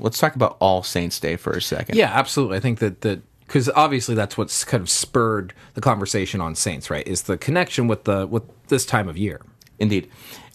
Let's 0.00 0.18
talk 0.18 0.34
about 0.34 0.56
All 0.58 0.82
Saints 0.82 1.20
Day 1.20 1.36
for 1.36 1.52
a 1.52 1.62
second. 1.62 1.96
Yeah, 1.96 2.10
absolutely. 2.12 2.56
I 2.56 2.60
think 2.60 2.80
that 2.80 3.02
that 3.02 3.20
because 3.46 3.68
obviously 3.70 4.14
that's 4.14 4.36
what's 4.36 4.64
kind 4.64 4.80
of 4.82 4.90
spurred 4.90 5.52
the 5.74 5.80
conversation 5.80 6.40
on 6.40 6.54
saints, 6.54 6.90
right? 6.90 7.06
Is 7.06 7.22
the 7.22 7.36
connection 7.36 7.86
with 7.86 8.04
the 8.04 8.26
with 8.26 8.42
this 8.68 8.86
time 8.86 9.08
of 9.08 9.16
year. 9.16 9.40
Indeed. 9.78 10.10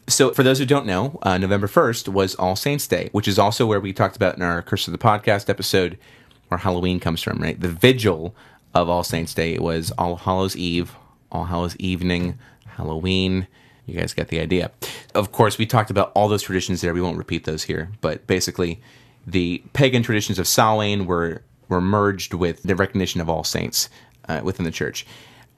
So, 0.08 0.34
for 0.34 0.42
those 0.42 0.58
who 0.58 0.66
don't 0.66 0.88
know, 0.88 1.20
uh, 1.22 1.38
November 1.38 1.68
1st 1.68 2.08
was 2.08 2.34
All 2.36 2.56
Saints 2.56 2.88
Day, 2.88 3.10
which 3.12 3.28
is 3.28 3.38
also 3.38 3.68
where 3.68 3.80
we 3.80 3.94
talked 3.94 4.16
about 4.16 4.36
in 4.36 4.42
our 4.42 4.64
Curse 4.64 4.88
of 4.88 4.92
the 4.92 4.98
Podcast 4.98 5.50
episode 5.50 6.00
where 6.48 6.58
Halloween 6.58 7.00
comes 7.00 7.22
from, 7.22 7.38
right? 7.38 7.60
The 7.60 7.70
vigil 7.70 8.36
of 8.74 8.90
All 8.90 9.04
Saints 9.04 9.36
Day 9.36 9.60
was 9.60 9.92
All 10.00 10.16
Hallows 10.16 10.56
Eve, 10.56 10.96
All 11.32 11.46
Hallows 11.46 11.76
Evening, 11.78 12.40
Halloween. 12.66 13.48
You 13.86 14.00
guys 14.00 14.16
get 14.16 14.30
the 14.30 14.40
idea. 14.40 14.72
Of 15.14 15.32
course, 15.32 15.60
we 15.60 15.68
talked 15.68 15.92
about 15.92 16.12
all 16.16 16.28
those 16.28 16.42
traditions 16.42 16.82
there. 16.82 16.94
We 16.94 17.02
won't 17.02 17.18
repeat 17.18 17.44
those 17.46 17.64
here, 17.64 17.92
but 18.02 18.26
basically, 18.26 18.82
the 19.28 19.64
pagan 19.74 20.02
traditions 20.02 20.40
of 20.40 20.48
Samhain 20.48 21.06
were 21.06 21.44
were 21.70 21.82
merged 21.82 22.34
with 22.34 22.62
the 22.64 22.76
recognition 22.76 23.22
of 23.22 23.30
all 23.30 23.44
saints 23.44 23.90
uh, 24.28 24.42
within 24.44 24.66
the 24.66 24.72
church 24.72 25.06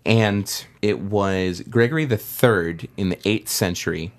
and 0.06 0.66
it 0.82 1.00
was 1.00 1.62
Gregory 1.62 2.06
Third 2.06 2.88
in 2.98 3.10
the 3.10 3.20
eighth 3.26 3.50
century 3.50 4.12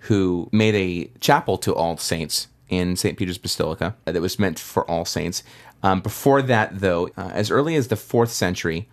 who 0.00 0.48
made 0.52 0.74
a 0.74 1.10
chapel 1.20 1.58
to 1.58 1.74
all 1.74 1.96
saints 1.96 2.48
in 2.68 2.96
St. 2.96 3.16
Peter's 3.16 3.38
Basilica 3.38 3.96
that 4.04 4.20
was 4.20 4.38
meant 4.38 4.58
for 4.58 4.88
all 4.90 5.04
saints. 5.04 5.42
Um, 5.82 6.00
before 6.00 6.42
that, 6.42 6.80
though, 6.80 7.08
uh, 7.16 7.30
as 7.32 7.50
early 7.50 7.76
as 7.76 7.88
the 7.88 7.96
fourth 7.96 8.30
century, 8.30 8.88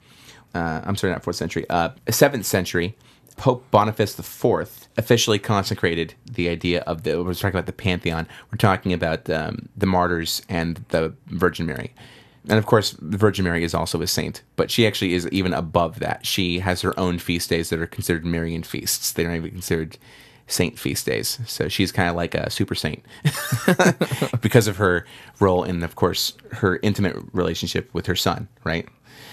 uh, 0.54 0.82
I'm 0.84 0.96
sorry, 0.96 1.14
not 1.14 1.24
fourth 1.24 1.36
century, 1.36 1.66
uh, 1.70 1.90
seventh 2.10 2.46
century, 2.46 2.96
Pope 3.38 3.70
Boniface 3.70 4.18
IV 4.18 4.88
officially 4.98 5.40
consecrated 5.40 6.14
the 6.26 6.48
idea 6.48 6.82
of 6.82 7.04
the. 7.04 7.22
We're 7.22 7.34
talking 7.34 7.50
about 7.50 7.66
the 7.66 7.74
pantheon. 7.74 8.28
We're 8.50 8.58
talking 8.58 8.94
about 8.94 9.30
um, 9.30 9.68
the 9.76 9.86
martyrs 9.86 10.42
and 10.48 10.86
the 10.90 11.14
Virgin 11.28 11.66
Mary. 11.66 11.94
And 12.48 12.58
of 12.58 12.66
course, 12.66 12.92
the 13.02 13.18
Virgin 13.18 13.46
Mary 13.46 13.64
is 13.64 13.74
also 13.74 14.02
a 14.02 14.08
saint, 14.08 14.44
but 14.56 14.70
she 14.70 14.86
actually 14.86 15.14
is 15.14 15.28
even 15.30 15.54
above 15.54 16.00
that. 16.00 16.26
She 16.26 16.60
has 16.60 16.82
her 16.82 16.98
own 17.00 17.18
feast 17.18 17.50
days 17.50 17.70
that 17.70 17.80
are 17.80 17.88
considered 17.88 18.26
Marian 18.26 18.64
feasts. 18.64 19.12
They're 19.12 19.28
not 19.28 19.36
even 19.36 19.52
considered 19.52 19.98
saint 20.48 20.78
feast 20.78 21.06
days. 21.06 21.40
So 21.48 21.68
she's 21.68 21.92
kind 21.92 22.10
of 22.10 22.16
like 22.16 22.36
a 22.36 22.50
super 22.50 22.76
saint 22.76 23.04
because 24.42 24.68
of 24.68 24.78
her 24.78 25.06
role 25.40 25.64
and, 25.64 25.84
of 25.84 25.96
course, 25.96 26.34
her 26.52 26.80
intimate 26.84 27.16
relationship 27.34 27.92
with 27.94 28.06
her 28.06 28.16
son, 28.16 28.48
right? 28.64 28.88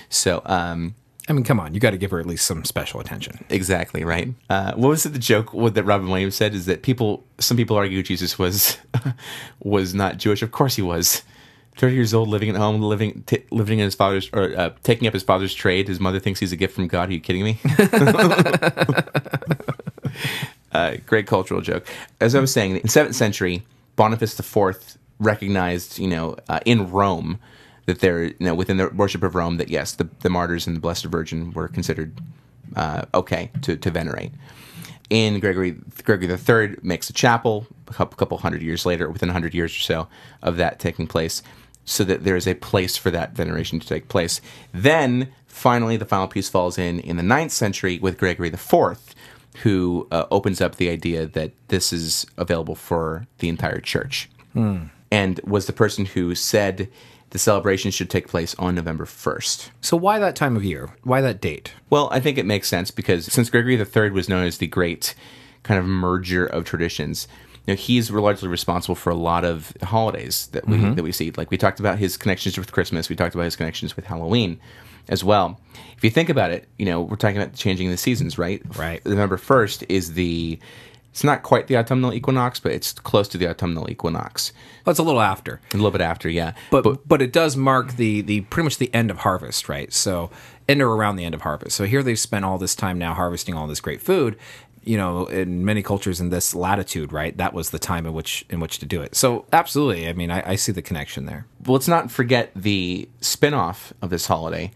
So, 0.08 0.42
um, 0.46 0.94
I 1.28 1.32
mean, 1.32 1.44
come 1.44 1.60
on, 1.60 1.74
you 1.74 1.80
got 1.80 1.90
to 1.90 1.98
give 1.98 2.10
her 2.10 2.18
at 2.18 2.26
least 2.26 2.46
some 2.46 2.64
special 2.64 2.98
attention. 2.98 3.44
Exactly 3.48 4.04
right. 4.04 4.34
Uh, 4.50 4.72
what 4.74 4.88
was 4.88 5.06
it? 5.06 5.12
The 5.12 5.18
joke 5.18 5.52
what, 5.52 5.74
that 5.74 5.84
Robin 5.84 6.08
Williams 6.08 6.34
said 6.34 6.54
is 6.54 6.66
that 6.66 6.82
people, 6.82 7.24
some 7.38 7.56
people 7.56 7.76
argue 7.76 8.02
Jesus 8.02 8.38
was 8.38 8.78
was 9.60 9.94
not 9.94 10.16
Jewish. 10.16 10.42
Of 10.42 10.50
course 10.50 10.76
he 10.76 10.82
was. 10.82 11.22
Thirty 11.76 11.94
years 11.94 12.12
old, 12.12 12.28
living 12.28 12.50
at 12.50 12.56
home, 12.56 12.82
living 12.82 13.24
t- 13.26 13.44
living 13.50 13.78
in 13.78 13.86
his 13.86 13.94
father's 13.94 14.28
or 14.32 14.54
uh, 14.56 14.70
taking 14.82 15.08
up 15.08 15.14
his 15.14 15.22
father's 15.22 15.54
trade. 15.54 15.88
His 15.88 16.00
mother 16.00 16.20
thinks 16.20 16.38
he's 16.38 16.52
a 16.52 16.56
gift 16.56 16.74
from 16.74 16.86
God. 16.86 17.08
Are 17.08 17.12
you 17.12 17.20
kidding 17.20 17.44
me? 17.44 17.58
uh, 20.72 20.96
great 21.06 21.26
cultural 21.26 21.60
joke. 21.60 21.86
As 22.20 22.34
I 22.34 22.40
was 22.40 22.52
saying, 22.52 22.76
in 22.76 22.88
seventh 22.88 23.16
century, 23.16 23.62
Boniface 23.96 24.38
IV 24.38 24.98
recognized, 25.18 25.98
you 25.98 26.08
know, 26.08 26.36
uh, 26.48 26.60
in 26.66 26.90
Rome 26.90 27.38
that 27.86 28.00
there, 28.00 28.24
you 28.24 28.34
know, 28.40 28.54
within 28.54 28.76
the 28.76 28.88
worship 28.88 29.22
of 29.22 29.34
Rome, 29.34 29.56
that 29.56 29.68
yes, 29.68 29.92
the, 29.92 30.08
the 30.20 30.30
martyrs 30.30 30.66
and 30.66 30.76
the 30.76 30.80
Blessed 30.80 31.06
Virgin 31.06 31.52
were 31.52 31.68
considered 31.68 32.20
uh, 32.76 33.02
okay 33.14 33.50
to, 33.62 33.76
to 33.76 33.90
venerate. 33.90 34.32
In 35.10 35.40
Gregory 35.40 35.76
Gregory 36.04 36.28
III 36.28 36.76
makes 36.82 37.10
a 37.10 37.12
chapel 37.12 37.66
a 37.88 37.92
couple, 37.92 38.16
couple 38.16 38.38
hundred 38.38 38.62
years 38.62 38.86
later, 38.86 39.10
within 39.10 39.28
hundred 39.28 39.52
years 39.52 39.72
or 39.72 39.80
so 39.80 40.08
of 40.42 40.56
that 40.56 40.78
taking 40.78 41.06
place, 41.06 41.42
so 41.84 42.04
that 42.04 42.24
there 42.24 42.36
is 42.36 42.46
a 42.46 42.54
place 42.54 42.96
for 42.96 43.10
that 43.10 43.34
veneration 43.34 43.80
to 43.80 43.86
take 43.86 44.08
place. 44.08 44.40
Then 44.72 45.32
finally, 45.46 45.96
the 45.96 46.04
final 46.04 46.28
piece 46.28 46.48
falls 46.48 46.78
in 46.78 47.00
in 47.00 47.16
the 47.16 47.22
ninth 47.22 47.52
century 47.52 47.98
with 47.98 48.18
Gregory 48.18 48.48
IV, 48.48 48.98
who 49.62 50.06
uh, 50.10 50.24
opens 50.30 50.60
up 50.60 50.76
the 50.76 50.88
idea 50.88 51.26
that 51.26 51.52
this 51.68 51.92
is 51.92 52.26
available 52.38 52.74
for 52.74 53.26
the 53.38 53.48
entire 53.48 53.80
church, 53.80 54.30
and 55.10 55.40
was 55.44 55.66
the 55.66 55.72
person 55.72 56.06
who 56.06 56.34
said 56.34 56.88
the 57.30 57.38
celebration 57.38 57.90
should 57.90 58.10
take 58.10 58.28
place 58.28 58.54
on 58.56 58.74
November 58.74 59.06
first. 59.06 59.70
So 59.80 59.96
why 59.96 60.18
that 60.18 60.36
time 60.36 60.54
of 60.56 60.64
year? 60.64 60.90
Why 61.02 61.22
that 61.22 61.40
date? 61.40 61.72
Well, 61.88 62.08
I 62.12 62.20
think 62.20 62.36
it 62.36 62.44
makes 62.44 62.68
sense 62.68 62.90
because 62.90 63.24
since 63.26 63.48
Gregory 63.48 63.76
III 63.76 64.10
was 64.10 64.28
known 64.28 64.44
as 64.44 64.58
the 64.58 64.66
great 64.66 65.14
kind 65.62 65.80
of 65.80 65.86
merger 65.86 66.44
of 66.44 66.64
traditions, 66.64 67.26
you 67.66 67.74
know, 67.74 67.76
he's 67.76 68.10
largely 68.10 68.48
responsible 68.48 68.94
for 68.94 69.10
a 69.10 69.14
lot 69.14 69.44
of 69.44 69.72
holidays 69.82 70.48
that 70.48 70.66
we 70.66 70.78
mm-hmm. 70.78 70.94
that 70.94 71.02
we 71.02 71.12
see. 71.12 71.30
Like 71.36 71.50
we 71.50 71.56
talked 71.56 71.80
about 71.80 71.98
his 71.98 72.16
connections 72.16 72.58
with 72.58 72.72
Christmas, 72.72 73.08
we 73.08 73.16
talked 73.16 73.34
about 73.34 73.44
his 73.44 73.56
connections 73.56 73.94
with 73.94 74.06
Halloween 74.06 74.60
as 75.08 75.22
well. 75.22 75.60
If 75.96 76.04
you 76.04 76.10
think 76.10 76.28
about 76.28 76.50
it, 76.50 76.68
you 76.78 76.86
know, 76.86 77.02
we're 77.02 77.16
talking 77.16 77.36
about 77.36 77.54
changing 77.54 77.90
the 77.90 77.96
seasons, 77.96 78.38
right? 78.38 78.62
Right. 78.76 79.04
November 79.04 79.36
first 79.36 79.84
is 79.88 80.14
the 80.14 80.58
it's 81.12 81.22
not 81.22 81.42
quite 81.42 81.66
the 81.66 81.76
autumnal 81.76 82.14
equinox, 82.14 82.58
but 82.58 82.72
it's 82.72 82.92
close 82.92 83.28
to 83.28 83.38
the 83.38 83.46
autumnal 83.46 83.90
equinox. 83.90 84.50
Well, 84.84 84.92
it's 84.92 84.98
a 84.98 85.02
little 85.02 85.20
after, 85.20 85.60
A 85.72 85.76
little 85.76 85.90
bit 85.90 86.00
after, 86.00 86.28
yeah. 86.28 86.54
but 86.70 87.06
but, 87.06 87.20
it 87.20 87.32
does 87.32 87.54
mark 87.54 87.96
the 87.96 88.22
the 88.22 88.40
pretty 88.42 88.64
much 88.64 88.78
the 88.78 88.92
end 88.94 89.10
of 89.10 89.18
harvest, 89.18 89.68
right? 89.68 89.92
So 89.92 90.30
end 90.68 90.80
or 90.80 90.88
around 90.94 91.16
the 91.16 91.24
end 91.24 91.34
of 91.34 91.42
harvest. 91.42 91.76
So 91.76 91.84
here 91.84 92.02
they've 92.02 92.18
spent 92.18 92.44
all 92.44 92.56
this 92.56 92.74
time 92.74 92.98
now 92.98 93.12
harvesting 93.12 93.54
all 93.54 93.66
this 93.66 93.80
great 93.80 94.00
food. 94.00 94.36
You 94.84 94.96
know, 94.96 95.26
in 95.26 95.64
many 95.64 95.82
cultures 95.82 96.20
in 96.20 96.30
this 96.30 96.54
latitude, 96.54 97.12
right? 97.12 97.36
That 97.36 97.54
was 97.54 97.70
the 97.70 97.78
time 97.78 98.04
in 98.06 98.12
which 98.12 98.44
in 98.50 98.58
which 98.58 98.78
to 98.80 98.86
do 98.86 99.00
it. 99.00 99.14
So 99.14 99.46
absolutely, 99.52 100.08
I 100.08 100.12
mean, 100.12 100.30
I, 100.30 100.42
I 100.52 100.56
see 100.56 100.72
the 100.72 100.82
connection 100.82 101.26
there. 101.26 101.46
Well, 101.64 101.74
let's 101.74 101.86
not 101.88 102.10
forget 102.10 102.50
the 102.56 103.08
spin-off 103.20 103.92
of 104.02 104.10
this 104.10 104.26
holiday, 104.26 104.72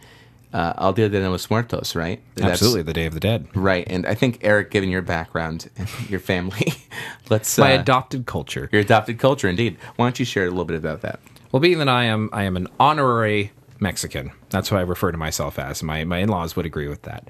uh, 0.52 0.74
El 0.78 0.92
Dia 0.92 1.09
de 1.09 1.28
los 1.28 1.50
Muertos, 1.50 1.96
right? 1.96 2.20
That's- 2.36 2.52
Absolutely, 2.52 2.82
the 2.82 2.92
Day 2.92 3.07
of 3.07 3.14
the 3.14 3.20
Dead. 3.20 3.48
Right, 3.54 3.84
and 3.88 4.07
I 4.07 4.14
think 4.14 4.38
Eric, 4.42 4.70
given 4.70 4.90
your 4.90 5.02
background 5.02 5.68
and 5.76 5.88
your 6.09 6.20
family, 6.20 6.72
let's 7.28 7.59
My 7.59 7.76
uh, 7.76 7.80
adopted 7.80 8.26
culture. 8.26 8.68
your 8.70 8.82
adopted 8.82 9.18
culture, 9.18 9.48
indeed. 9.48 9.76
Why 9.96 10.07
don't 10.07 10.18
you 10.20 10.24
share 10.24 10.44
a 10.44 10.50
little 10.50 10.64
bit 10.64 10.76
about 10.76 11.00
that? 11.00 11.18
Well, 11.50 11.61
being 11.61 11.78
that 11.78 11.88
I 11.88 12.04
am, 12.04 12.30
I 12.32 12.44
am 12.44 12.57
an 12.57 12.68
honorary 12.78 13.50
Mexican. 13.80 14.30
That's 14.50 14.70
what 14.70 14.78
I 14.78 14.82
refer 14.82 15.11
to 15.11 15.18
myself 15.18 15.59
as. 15.59 15.82
My 15.82 16.04
my 16.04 16.18
in 16.18 16.28
laws 16.28 16.54
would 16.54 16.64
agree 16.66 16.86
with 16.88 17.02
that. 17.02 17.28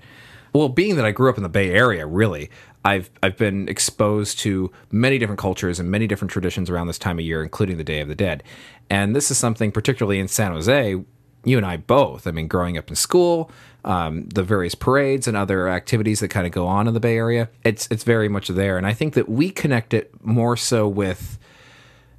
Well, 0.57 0.71
being 0.71 0.97
that 0.97 1.05
I 1.05 1.11
grew 1.11 1.29
up 1.29 1.37
in 1.37 1.43
the 1.43 1.51
Bay 1.51 1.71
Area, 1.71 2.07
really, 2.07 2.49
I've 2.83 3.11
I've 3.23 3.37
been 3.37 3.69
exposed 3.69 4.39
to 4.39 4.73
many 4.91 5.19
different 5.19 5.39
cultures 5.39 5.79
and 5.79 5.91
many 5.91 6.07
different 6.07 6.31
traditions 6.31 6.71
around 6.71 6.87
this 6.87 6.99
time 6.99 7.19
of 7.19 7.27
year, 7.27 7.43
including 7.43 7.77
the 7.77 7.85
Day 7.85 8.01
of 8.01 8.09
the 8.09 8.15
Dead. 8.15 8.43
And 8.89 9.15
this 9.15 9.31
is 9.31 9.37
something, 9.37 9.71
particularly 9.71 10.19
in 10.19 10.29
San 10.29 10.53
Jose, 10.53 11.05
you 11.45 11.57
and 11.59 11.67
I 11.67 11.77
both. 11.77 12.27
I 12.27 12.31
mean, 12.31 12.49
growing 12.49 12.79
up 12.79 12.89
in 12.89 12.97
school, 12.97 13.51
um, 13.85 14.31
the 14.31 14.43
various 14.43 14.75
parades 14.75 15.29
and 15.29 15.37
other 15.37 15.69
activities 15.69 16.21
that 16.21 16.29
kind 16.29 16.47
of 16.47 16.53
go 16.53 16.67
on 16.67 16.89
in 16.89 16.95
the 16.95 17.01
Bay 17.01 17.19
Area, 17.19 17.51
it's 17.63 17.87
it's 17.91 18.05
very 18.05 18.31
much 18.31 18.49
there. 18.49 18.79
And 18.79 18.87
I 18.87 18.95
think 18.95 19.13
that 19.13 19.29
we 19.29 19.51
connect 19.51 19.93
it 19.93 20.11
more 20.25 20.57
so 20.57 20.89
with 20.89 21.39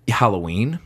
Halloween, 0.08 0.78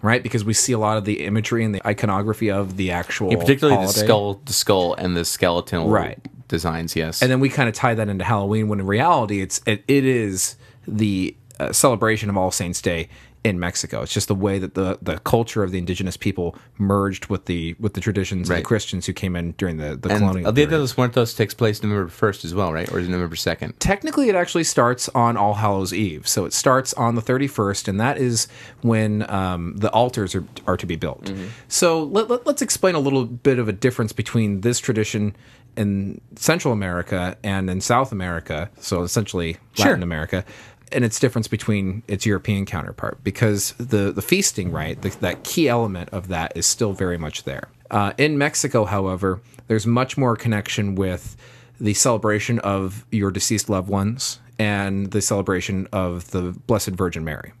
right? 0.00 0.22
Because 0.22 0.42
we 0.42 0.54
see 0.54 0.72
a 0.72 0.78
lot 0.78 0.96
of 0.96 1.04
the 1.04 1.26
imagery 1.26 1.64
and 1.64 1.74
the 1.74 1.86
iconography 1.86 2.50
of 2.50 2.78
the 2.78 2.92
actual, 2.92 3.36
Particularly 3.36 3.84
the 3.84 3.92
skull, 3.92 4.40
the 4.46 4.54
skull, 4.54 4.94
and 4.94 5.14
the 5.14 5.26
skeletal 5.26 5.90
Right. 5.90 6.18
Designs. 6.48 6.96
Yes, 6.96 7.22
and 7.22 7.30
then 7.30 7.40
we 7.40 7.48
kind 7.48 7.68
of 7.68 7.74
tie 7.74 7.94
that 7.94 8.08
into 8.08 8.24
Halloween. 8.24 8.68
When 8.68 8.80
in 8.80 8.86
reality, 8.86 9.40
it's 9.40 9.60
it, 9.66 9.84
it 9.88 10.04
is 10.04 10.56
the 10.86 11.36
uh, 11.58 11.72
celebration 11.72 12.30
of 12.30 12.36
All 12.36 12.50
Saints 12.50 12.80
Day 12.80 13.08
in 13.44 13.60
Mexico. 13.60 14.00
It's 14.00 14.12
just 14.12 14.28
the 14.28 14.34
way 14.34 14.58
that 14.58 14.74
the 14.74 14.98
the 15.02 15.18
culture 15.18 15.62
of 15.62 15.70
the 15.70 15.78
indigenous 15.78 16.16
people 16.16 16.56
merged 16.78 17.26
with 17.26 17.44
the 17.44 17.76
with 17.78 17.92
the 17.92 18.00
traditions 18.00 18.48
of 18.48 18.56
the 18.56 18.62
Christians 18.62 19.04
who 19.04 19.12
came 19.12 19.36
in 19.36 19.52
during 19.52 19.76
the 19.76 19.96
the 19.96 20.08
and 20.08 20.18
colonial. 20.18 20.50
Dia 20.50 20.66
de 20.66 20.78
los 20.78 20.96
Muertos 20.96 21.34
takes 21.34 21.52
place 21.52 21.82
November 21.82 22.08
first 22.08 22.44
as 22.44 22.54
well, 22.54 22.72
right? 22.72 22.90
Or 22.90 22.98
is 22.98 23.06
it 23.06 23.10
November 23.10 23.36
second? 23.36 23.78
technically 23.78 24.30
it 24.30 24.34
actually 24.34 24.64
starts 24.64 25.10
on 25.10 25.36
all 25.36 25.54
hallows 25.54 25.92
eve 25.92 26.26
so 26.26 26.46
it 26.46 26.52
starts 26.52 26.94
on 26.94 27.14
the 27.16 27.20
31st 27.20 27.88
and 27.88 28.00
that 28.00 28.16
is 28.16 28.48
when 28.80 29.28
um, 29.30 29.76
the 29.76 29.90
altars 29.90 30.34
are, 30.34 30.44
are 30.66 30.76
to 30.76 30.86
be 30.86 30.96
built 30.96 31.30
so 31.68 32.02
let, 32.02 32.30
let, 32.30 32.46
us 32.46 32.62
explain 32.62 32.94
a 32.94 32.98
little 32.98 33.26
bit 33.26 33.58
of 33.58 33.68
a 33.68 33.72
difference 33.72 34.12
between 34.12 34.62
this 34.62 34.78
tradition 34.78 35.36
in 35.76 36.20
central 36.36 36.72
america 36.72 37.36
and 37.42 37.68
in 37.70 37.80
south 37.80 38.12
america 38.12 38.70
so 38.78 39.02
essentially 39.02 39.56
Sure. 39.74 39.86
latin 39.86 40.02
america 40.02 40.44
and 40.92 41.04
its 41.04 41.18
difference 41.18 41.48
between 41.48 42.02
its 42.08 42.24
european 42.26 42.64
counterpart 42.66 43.22
because 43.24 43.72
the, 43.78 44.12
the 44.12 44.22
feasting 44.22 44.70
right 44.70 45.00
the, 45.02 45.10
that 45.20 45.42
key 45.44 45.68
element 45.68 46.08
of 46.10 46.28
that 46.28 46.52
is 46.56 46.66
still 46.66 46.92
very 46.92 47.18
much 47.18 47.44
there 47.44 47.68
uh, 47.90 48.12
in 48.18 48.38
mexico 48.38 48.84
however 48.84 49.40
there's 49.66 49.86
much 49.86 50.16
more 50.18 50.36
connection 50.36 50.94
with 50.94 51.36
the 51.80 51.94
celebration 51.94 52.58
of 52.60 53.04
your 53.10 53.30
deceased 53.30 53.68
loved 53.68 53.88
ones 53.88 54.38
and 54.58 55.10
the 55.10 55.20
celebration 55.20 55.88
of 55.92 56.30
the 56.30 56.52
Blessed 56.68 56.90
Virgin 56.90 57.24
Mary. 57.24 57.52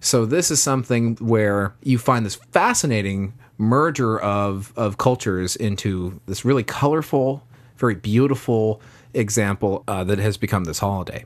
So 0.00 0.26
this 0.26 0.50
is 0.50 0.60
something 0.60 1.14
where 1.20 1.72
you 1.84 1.98
find 1.98 2.26
this 2.26 2.34
fascinating 2.50 3.32
merger 3.58 4.18
of 4.20 4.72
of 4.76 4.98
cultures 4.98 5.56
into 5.56 6.20
this 6.26 6.44
really 6.44 6.64
colorful, 6.64 7.42
very 7.76 7.94
beautiful 7.94 8.80
example 9.14 9.82
uh, 9.88 10.04
that 10.04 10.18
has 10.18 10.36
become 10.36 10.64
this 10.64 10.78
holiday. 10.78 11.24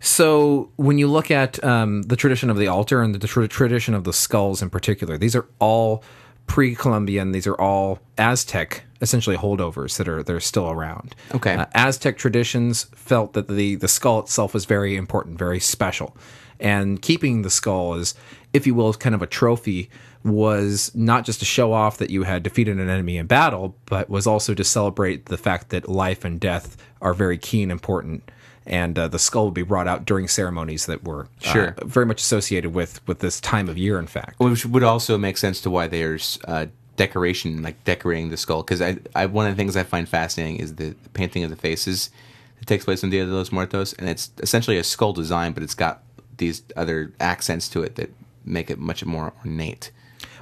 So 0.00 0.70
when 0.76 0.98
you 0.98 1.08
look 1.08 1.30
at 1.30 1.62
um, 1.62 2.02
the 2.02 2.16
tradition 2.16 2.48
of 2.50 2.56
the 2.56 2.66
altar 2.68 3.02
and 3.02 3.14
the 3.14 3.26
tr- 3.26 3.44
tradition 3.46 3.94
of 3.94 4.04
the 4.04 4.12
skulls 4.12 4.62
in 4.62 4.70
particular, 4.70 5.18
these 5.18 5.36
are 5.36 5.46
all 5.58 6.02
pre-Columbian. 6.46 7.32
These 7.32 7.46
are 7.46 7.54
all 7.60 8.00
Aztec, 8.18 8.82
essentially 9.00 9.36
holdovers 9.36 9.98
that 9.98 10.08
are 10.08 10.22
that 10.22 10.34
are 10.34 10.40
still 10.40 10.70
around. 10.70 11.14
Okay. 11.34 11.54
Uh, 11.54 11.66
Aztec 11.74 12.16
traditions 12.16 12.84
felt 12.94 13.34
that 13.34 13.46
the 13.46 13.76
the 13.76 13.88
skull 13.88 14.20
itself 14.20 14.54
was 14.54 14.64
very 14.64 14.96
important, 14.96 15.38
very 15.38 15.60
special, 15.60 16.16
and 16.58 17.00
keeping 17.00 17.42
the 17.42 17.50
skull 17.50 17.94
is, 17.94 18.14
if 18.52 18.66
you 18.66 18.74
will, 18.74 18.92
kind 18.94 19.14
of 19.14 19.22
a 19.22 19.26
trophy 19.26 19.90
was 20.24 20.92
not 20.94 21.24
just 21.24 21.38
to 21.38 21.44
show 21.44 21.72
off 21.72 21.98
that 21.98 22.10
you 22.10 22.24
had 22.24 22.42
defeated 22.42 22.78
an 22.78 22.88
enemy 22.88 23.16
in 23.16 23.26
battle, 23.26 23.74
but 23.86 24.10
was 24.10 24.26
also 24.26 24.54
to 24.54 24.64
celebrate 24.64 25.26
the 25.26 25.38
fact 25.38 25.70
that 25.70 25.88
life 25.88 26.24
and 26.24 26.38
death 26.38 26.76
are 27.00 27.14
very 27.14 27.38
key 27.38 27.62
and 27.62 27.72
important. 27.72 28.30
And 28.66 28.98
uh, 28.98 29.08
the 29.08 29.18
skull 29.18 29.46
would 29.46 29.54
be 29.54 29.62
brought 29.62 29.88
out 29.88 30.04
during 30.04 30.28
ceremonies 30.28 30.86
that 30.86 31.02
were 31.04 31.22
uh, 31.44 31.52
Sure. 31.52 31.74
very 31.84 32.04
much 32.06 32.20
associated 32.20 32.74
with 32.74 33.00
with 33.08 33.20
this 33.20 33.40
time 33.40 33.68
of 33.68 33.78
year. 33.78 33.98
In 33.98 34.06
fact, 34.06 34.38
Which 34.38 34.66
would 34.66 34.82
also 34.82 35.16
make 35.16 35.38
sense 35.38 35.60
to 35.62 35.70
why 35.70 35.88
there's 35.88 36.38
uh, 36.46 36.66
decoration, 36.96 37.62
like 37.62 37.82
decorating 37.84 38.28
the 38.28 38.36
skull. 38.36 38.62
Because 38.62 38.82
I, 38.82 38.98
I, 39.14 39.26
one 39.26 39.46
of 39.46 39.52
the 39.52 39.56
things 39.56 39.74
I 39.76 39.82
find 39.82 40.06
fascinating 40.08 40.56
is 40.56 40.74
the 40.74 40.94
painting 41.14 41.42
of 41.42 41.50
the 41.50 41.56
faces 41.56 42.10
that 42.58 42.66
takes 42.66 42.84
place 42.84 43.02
on 43.02 43.08
Dia 43.08 43.24
de 43.24 43.32
los 43.32 43.50
Muertos, 43.50 43.94
and 43.94 44.08
it's 44.08 44.30
essentially 44.42 44.76
a 44.76 44.84
skull 44.84 45.14
design, 45.14 45.52
but 45.52 45.62
it's 45.62 45.74
got 45.74 46.02
these 46.36 46.62
other 46.76 47.12
accents 47.18 47.68
to 47.70 47.82
it 47.82 47.96
that 47.96 48.10
make 48.44 48.70
it 48.70 48.78
much 48.78 49.04
more 49.04 49.32
ornate. 49.44 49.90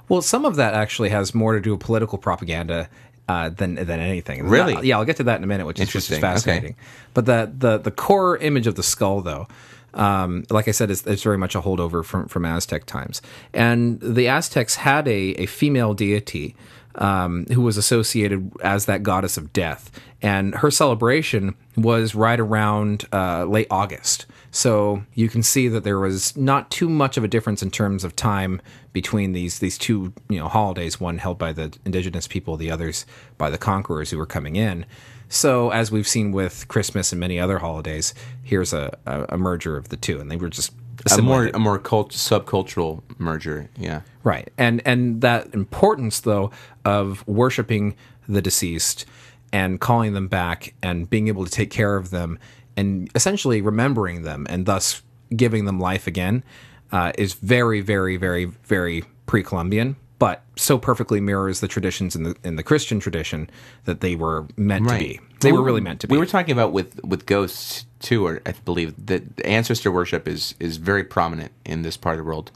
Well, 0.09 0.23
some 0.23 0.45
of 0.45 0.57
that 0.57 0.75
actually 0.75 1.11
has 1.11 1.35
more 1.35 1.55
to 1.55 1.61
do 1.61 1.73
with 1.73 1.81
political 1.81 2.19
propaganda 2.19 2.89
uh, 3.29 3.51
than 3.51 3.75
than 3.75 4.01
anything. 4.01 4.49
Really? 4.49 4.87
Yeah, 4.87 4.99
I'll 4.99 5.05
get 5.05 5.17
to 5.17 5.25
that 5.25 5.37
in 5.37 5.45
a 5.45 5.47
minute, 5.47 5.67
which 5.67 5.81
is 5.81 5.91
just 5.93 6.11
Interesting. 6.11 6.21
fascinating. 6.21 6.77
But 7.15 7.27
the, 7.27 7.53
the 7.57 7.79
the 7.79 7.91
core 7.91 8.39
image 8.39 8.67
of 8.67 8.75
the 8.75 8.83
skull, 8.83 9.21
though, 9.21 9.47
um, 9.95 10.45
like 10.51 10.67
I 10.69 10.71
said, 10.71 10.91
it's, 10.91 11.07
is 11.07 11.23
very 11.23 11.39
much 11.39 11.55
a 11.55 11.61
holdover 11.61 12.05
from 12.05 12.27
from 12.29 12.45
Aztec 12.45 12.87
times. 12.87 13.21
And 13.53 14.01
the 14.01 14.29
Aztecs 14.29 14.77
had 14.77 15.07
a, 15.09 15.43
a 15.43 15.47
female 15.47 15.95
deity 15.95 16.57
um, 16.95 17.47
who 17.47 17.61
was 17.61 17.77
associated 17.77 18.51
as 18.63 18.87
that 18.87 19.03
goddess 19.03 19.37
of 19.37 19.53
death. 19.53 19.91
And 20.23 20.55
her 20.57 20.71
celebration 20.71 21.55
was 21.77 22.15
right 22.15 22.41
around 22.41 23.05
uh, 23.13 23.45
late 23.45 23.69
August. 23.71 24.27
So 24.51 25.03
you 25.15 25.29
can 25.29 25.43
see 25.43 25.69
that 25.69 25.85
there 25.85 25.99
was 25.99 26.37
not 26.37 26.71
too 26.71 26.89
much 26.89 27.17
of 27.17 27.25
a 27.25 27.29
difference 27.29 27.63
in 27.63 27.71
terms 27.71 28.05
of 28.05 28.17
time 28.17 28.61
between 28.93 29.33
these 29.33 29.59
these 29.59 29.79
two 29.79 30.13
you 30.29 30.39
know 30.39 30.49
holidays, 30.49 31.01
one 31.01 31.19
held 31.19 31.39
by 31.39 31.53
the 31.53 31.77
indigenous 31.85 32.27
people, 32.27 32.57
the 32.57 32.71
others 32.71 33.07
by 33.37 33.51
the 33.51 33.59
conquerors 33.59 34.11
who 34.11 34.19
were 34.19 34.27
coming 34.27 34.57
in. 34.57 34.87
So 35.29 35.71
as 35.71 35.93
we've 35.93 36.09
seen 36.09 36.33
with 36.33 36.67
Christmas 36.69 37.13
and 37.13 37.21
many 37.21 37.39
other 37.39 37.59
holidays, 37.59 38.15
here's 38.43 38.73
a, 38.73 38.97
a, 39.05 39.27
a 39.31 39.37
merger 39.39 39.77
of 39.77 39.91
the 39.91 39.97
two, 39.97 40.21
and 40.21 40.31
they 40.31 40.37
were 40.37 40.49
just 40.49 40.73
A 41.11 41.23
more 41.23 41.47
a 41.49 41.59
more 41.59 41.79
cult- 41.79 42.13
subcultural 42.13 43.03
merger. 43.19 43.69
Yeah. 43.77 44.01
Right. 44.25 44.51
And 44.57 44.83
and 44.85 45.21
that 45.21 45.55
importance 45.55 46.21
though 46.21 46.51
of 46.85 47.27
worshiping 47.29 47.95
the 48.27 48.43
deceased 48.43 49.05
and 49.53 49.81
calling 49.81 50.13
them 50.15 50.29
back 50.29 50.75
and 50.83 51.09
being 51.09 51.29
able 51.29 51.45
to 51.45 51.51
take 51.51 51.71
care 51.71 51.97
of 51.97 52.11
them 52.11 52.39
and 52.79 53.11
essentially 53.15 53.61
remembering 53.61 54.23
them 54.23 54.47
and 54.49 54.65
thus 54.67 55.03
giving 55.35 55.65
them 55.65 55.81
life 55.81 56.07
again 56.07 56.45
uh, 56.93 57.13
is 57.19 57.35
very 57.35 57.81
very 57.81 58.17
very 58.17 58.45
very 58.45 59.03
pre-Columbian 59.27 59.97
but 60.19 60.43
so 60.57 60.79
perfectly 60.79 61.21
mirrors 61.21 61.61
the 61.61 61.69
traditions 61.69 62.17
in 62.17 62.25
the 62.25 62.37
in 62.43 62.57
the 62.57 62.63
Christian 62.63 62.99
tradition 62.99 63.49
that 63.85 64.01
they 64.01 64.17
were 64.17 64.47
meant 64.57 64.89
to 64.89 64.99
be. 64.99 65.21
They 65.41 65.53
were 65.53 65.63
really 65.63 65.81
meant 65.81 66.01
to 66.01 66.09
be. 66.09 66.13
We 66.13 66.19
were 66.19 66.27
talking 66.27 66.53
about 66.53 66.73
with 66.73 67.01
with 67.05 67.25
ghosts 67.25 67.87
too, 68.01 68.27
or 68.27 68.43
I 68.45 68.53
believe 68.65 68.95
that 69.07 69.23
ancestor 69.45 69.93
worship 69.93 70.27
is 70.27 70.57
is 70.59 70.77
very 70.77 71.05
prominent 71.05 71.53
in 71.65 71.83
this 71.83 71.97
part 71.97 72.15
of 72.15 72.19
the 72.19 72.25
world. 72.25 72.51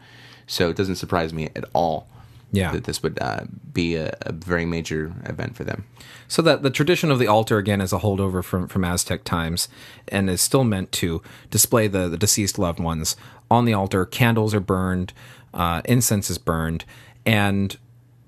So 0.48 0.70
it 0.70 0.76
doesn't 0.76 0.96
surprise 0.96 1.32
me 1.32 1.50
at 1.54 1.64
all. 1.72 2.08
Yeah. 2.52 2.72
that 2.72 2.84
this 2.84 3.02
would 3.02 3.18
uh, 3.20 3.44
be 3.72 3.96
a, 3.96 4.14
a 4.20 4.32
very 4.32 4.66
major 4.66 5.12
event 5.24 5.56
for 5.56 5.64
them. 5.64 5.84
So 6.28 6.42
that 6.42 6.62
the 6.62 6.70
tradition 6.70 7.10
of 7.10 7.18
the 7.18 7.26
altar 7.26 7.58
again 7.58 7.80
is 7.80 7.92
a 7.92 7.98
holdover 7.98 8.44
from, 8.44 8.68
from 8.68 8.84
Aztec 8.84 9.24
times 9.24 9.68
and 10.08 10.28
is 10.30 10.40
still 10.40 10.64
meant 10.64 10.92
to 10.92 11.22
display 11.50 11.88
the, 11.88 12.08
the 12.08 12.16
deceased 12.16 12.58
loved 12.58 12.78
ones 12.78 13.16
on 13.50 13.64
the 13.64 13.74
altar. 13.74 14.04
Candles 14.04 14.54
are 14.54 14.60
burned, 14.60 15.12
uh, 15.54 15.82
incense 15.86 16.30
is 16.30 16.38
burned, 16.38 16.84
and 17.26 17.76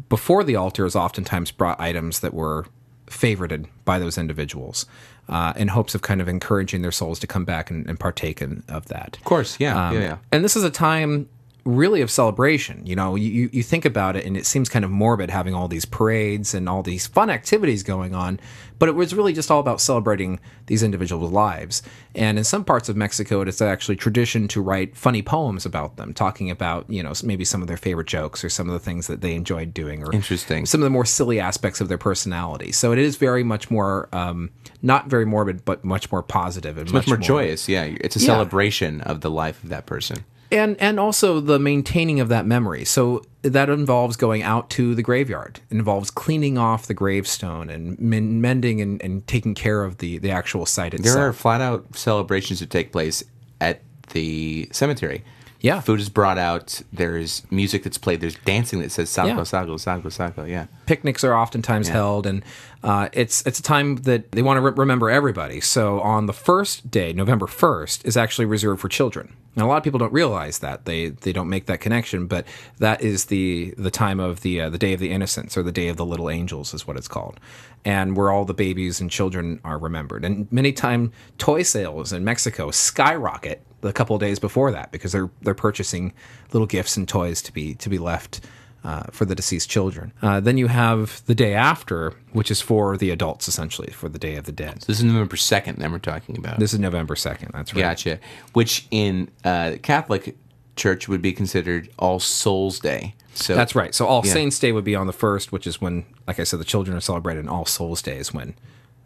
before 0.08 0.44
the 0.44 0.56
altar 0.56 0.84
is 0.86 0.96
oftentimes 0.96 1.50
brought 1.50 1.80
items 1.80 2.20
that 2.20 2.34
were 2.34 2.66
favorited 3.06 3.66
by 3.84 3.98
those 3.98 4.16
individuals 4.18 4.86
uh, 5.28 5.52
in 5.56 5.68
hopes 5.68 5.94
of 5.94 6.02
kind 6.02 6.20
of 6.20 6.28
encouraging 6.28 6.82
their 6.82 6.92
souls 6.92 7.18
to 7.18 7.26
come 7.26 7.44
back 7.44 7.70
and, 7.70 7.86
and 7.88 7.98
partake 7.98 8.42
in, 8.42 8.62
of 8.68 8.86
that. 8.86 9.16
Of 9.16 9.24
course, 9.24 9.58
yeah, 9.58 9.88
Um, 9.88 9.94
yeah, 9.94 10.00
yeah. 10.00 10.16
And 10.32 10.44
this 10.44 10.56
is 10.56 10.64
a 10.64 10.70
time 10.70 11.28
really 11.64 12.00
of 12.02 12.10
celebration. 12.10 12.84
You 12.84 12.94
know, 12.94 13.14
you, 13.16 13.48
you 13.52 13.62
think 13.62 13.84
about 13.84 14.16
it 14.16 14.24
and 14.26 14.36
it 14.36 14.44
seems 14.44 14.68
kind 14.68 14.84
of 14.84 14.90
morbid 14.90 15.30
having 15.30 15.54
all 15.54 15.66
these 15.66 15.84
parades 15.86 16.52
and 16.54 16.68
all 16.68 16.82
these 16.82 17.06
fun 17.06 17.30
activities 17.30 17.82
going 17.82 18.14
on, 18.14 18.38
but 18.78 18.88
it 18.90 18.94
was 18.94 19.14
really 19.14 19.32
just 19.32 19.50
all 19.50 19.60
about 19.60 19.80
celebrating 19.80 20.40
these 20.66 20.82
individuals' 20.82 21.32
lives. 21.32 21.82
And 22.14 22.36
in 22.36 22.44
some 22.44 22.64
parts 22.64 22.88
of 22.90 22.96
Mexico, 22.96 23.40
it's 23.40 23.62
actually 23.62 23.96
tradition 23.96 24.46
to 24.48 24.60
write 24.60 24.94
funny 24.94 25.22
poems 25.22 25.64
about 25.64 25.96
them, 25.96 26.12
talking 26.12 26.50
about, 26.50 26.88
you 26.90 27.02
know, 27.02 27.12
maybe 27.22 27.44
some 27.46 27.62
of 27.62 27.68
their 27.68 27.78
favorite 27.78 28.08
jokes 28.08 28.44
or 28.44 28.50
some 28.50 28.68
of 28.68 28.74
the 28.74 28.80
things 28.80 29.06
that 29.06 29.22
they 29.22 29.34
enjoyed 29.34 29.72
doing 29.72 30.02
or 30.04 30.12
Interesting. 30.12 30.66
some 30.66 30.80
of 30.82 30.84
the 30.84 30.90
more 30.90 31.06
silly 31.06 31.40
aspects 31.40 31.80
of 31.80 31.88
their 31.88 31.98
personality. 31.98 32.72
So 32.72 32.92
it 32.92 32.98
is 32.98 33.16
very 33.16 33.42
much 33.42 33.70
more, 33.70 34.08
um, 34.12 34.50
not 34.82 35.08
very 35.08 35.24
morbid, 35.24 35.64
but 35.64 35.82
much 35.84 36.12
more 36.12 36.22
positive 36.22 36.76
and 36.76 36.92
Much 36.92 37.06
more 37.08 37.16
joyous, 37.16 37.68
yeah. 37.70 37.84
It's 37.84 38.16
a 38.16 38.18
Yeah. 38.20 38.26
celebration 38.26 39.00
of 39.00 39.22
the 39.22 39.30
life 39.30 39.62
of 39.64 39.70
that 39.70 39.86
person. 39.86 40.24
And 40.50 40.76
and 40.80 41.00
also 41.00 41.40
the 41.40 41.58
maintaining 41.58 42.20
of 42.20 42.28
that 42.28 42.46
memory. 42.46 42.84
So 42.84 43.24
that 43.42 43.68
involves 43.68 44.16
going 44.16 44.42
out 44.42 44.70
to 44.70 44.94
the 44.94 45.02
graveyard. 45.02 45.60
It 45.70 45.74
involves 45.74 46.10
cleaning 46.10 46.56
off 46.56 46.86
the 46.86 46.94
gravestone 46.94 47.68
and 47.68 47.98
men- 47.98 48.40
mending 48.40 48.80
and, 48.80 49.02
and 49.02 49.26
taking 49.26 49.54
care 49.54 49.84
of 49.84 49.98
the 49.98 50.18
the 50.18 50.30
actual 50.30 50.66
site 50.66 50.94
itself 50.94 51.14
There 51.14 51.26
are 51.26 51.32
flat 51.32 51.60
out 51.60 51.96
celebrations 51.96 52.60
that 52.60 52.70
take 52.70 52.92
place 52.92 53.22
at 53.60 53.82
the 54.12 54.68
cemetery. 54.72 55.24
Yeah. 55.64 55.80
Food 55.80 55.98
is 55.98 56.10
brought 56.10 56.36
out. 56.36 56.82
There's 56.92 57.42
music 57.50 57.84
that's 57.84 57.96
played. 57.96 58.20
There's 58.20 58.36
dancing 58.44 58.80
that 58.80 58.92
says 58.92 59.08
Salgo, 59.08 59.28
Yeah. 59.28 59.36
Salgo, 59.36 59.76
Salgo, 59.76 60.10
Salgo. 60.12 60.48
Yeah. 60.48 60.66
picnics 60.84 61.24
are 61.24 61.34
oftentimes 61.34 61.88
held 61.88 62.26
and 62.26 62.42
uh, 62.82 63.08
it's 63.14 63.40
it's 63.46 63.58
a 63.58 63.62
time 63.62 63.96
that 64.08 64.30
they 64.32 64.42
want 64.42 64.58
to 64.58 64.60
re- 64.60 64.72
remember 64.76 65.08
everybody 65.08 65.58
so 65.60 66.00
on 66.02 66.26
the 66.26 66.32
first 66.34 66.90
day 66.90 67.14
november 67.14 67.46
1st 67.46 68.04
is 68.04 68.14
actually 68.18 68.44
reserved 68.44 68.78
for 68.82 68.90
children 68.90 69.32
and 69.56 69.64
a 69.64 69.66
lot 69.66 69.78
of 69.78 69.82
people 69.82 69.98
don't 69.98 70.12
realize 70.12 70.58
that 70.58 70.84
they 70.84 71.08
they 71.24 71.32
don't 71.32 71.48
make 71.48 71.64
that 71.64 71.80
connection 71.80 72.26
but 72.26 72.46
that 72.78 73.00
is 73.00 73.24
the 73.26 73.72
the 73.78 73.90
time 73.90 74.20
of 74.20 74.42
the 74.42 74.60
uh, 74.60 74.68
the 74.68 74.76
day 74.76 74.92
of 74.92 75.00
the 75.00 75.10
innocents 75.10 75.56
or 75.56 75.62
the 75.62 75.72
day 75.72 75.88
of 75.88 75.96
the 75.96 76.04
little 76.04 76.28
angels 76.28 76.74
is 76.74 76.86
what 76.86 76.98
it's 76.98 77.08
called 77.08 77.40
and 77.86 78.14
where 78.18 78.30
all 78.30 78.44
the 78.44 78.52
babies 78.66 79.00
and 79.00 79.10
children 79.10 79.58
are 79.64 79.78
remembered 79.78 80.22
and 80.22 80.46
many 80.52 80.70
time 80.70 81.10
toy 81.38 81.62
sales 81.62 82.12
in 82.12 82.22
mexico 82.22 82.70
skyrocket 82.70 83.62
a 83.84 83.92
couple 83.92 84.16
of 84.16 84.20
days 84.20 84.38
before 84.38 84.72
that 84.72 84.90
because 84.92 85.12
they're 85.12 85.30
they're 85.42 85.54
purchasing 85.54 86.12
little 86.52 86.66
gifts 86.66 86.96
and 86.96 87.06
toys 87.08 87.42
to 87.42 87.52
be 87.52 87.74
to 87.74 87.88
be 87.88 87.98
left 87.98 88.40
uh, 88.84 89.04
for 89.10 89.24
the 89.24 89.34
deceased 89.34 89.70
children. 89.70 90.12
Uh, 90.20 90.40
then 90.40 90.58
you 90.58 90.66
have 90.66 91.22
the 91.26 91.34
day 91.34 91.54
after, 91.54 92.12
which 92.32 92.50
is 92.50 92.60
for 92.60 92.96
the 92.96 93.10
adults, 93.10 93.48
essentially, 93.48 93.90
for 93.92 94.08
the 94.10 94.18
Day 94.18 94.36
of 94.36 94.44
the 94.44 94.52
Dead. 94.52 94.82
So 94.82 94.86
This 94.88 94.98
is 94.98 95.04
November 95.04 95.36
2nd 95.36 95.76
that 95.76 95.90
we're 95.90 95.98
talking 95.98 96.36
about. 96.36 96.58
This 96.58 96.74
is 96.74 96.78
November 96.78 97.14
2nd. 97.14 97.52
That's 97.52 97.74
right. 97.74 97.80
Gotcha. 97.80 98.20
Which 98.52 98.86
in 98.90 99.30
uh, 99.42 99.76
Catholic 99.82 100.36
Church 100.76 101.08
would 101.08 101.22
be 101.22 101.32
considered 101.32 101.88
All 101.98 102.20
Souls 102.20 102.78
Day. 102.78 103.14
So 103.32 103.54
That's 103.54 103.74
right. 103.74 103.94
So 103.94 104.06
All 104.06 104.22
Yeah. 104.24 104.32
Saints 104.32 104.58
Day 104.58 104.72
would 104.72 104.84
be 104.84 104.94
on 104.94 105.06
the 105.06 105.12
1st, 105.12 105.50
which 105.50 105.66
is 105.66 105.80
when, 105.80 106.04
like 106.26 106.38
I 106.38 106.44
said, 106.44 106.60
the 106.60 106.64
children 106.64 106.96
are 106.96 107.00
celebrated, 107.00 107.40
and 107.40 107.48
All 107.48 107.64
Souls 107.64 108.02
Day 108.02 108.18
is 108.18 108.34
when. 108.34 108.54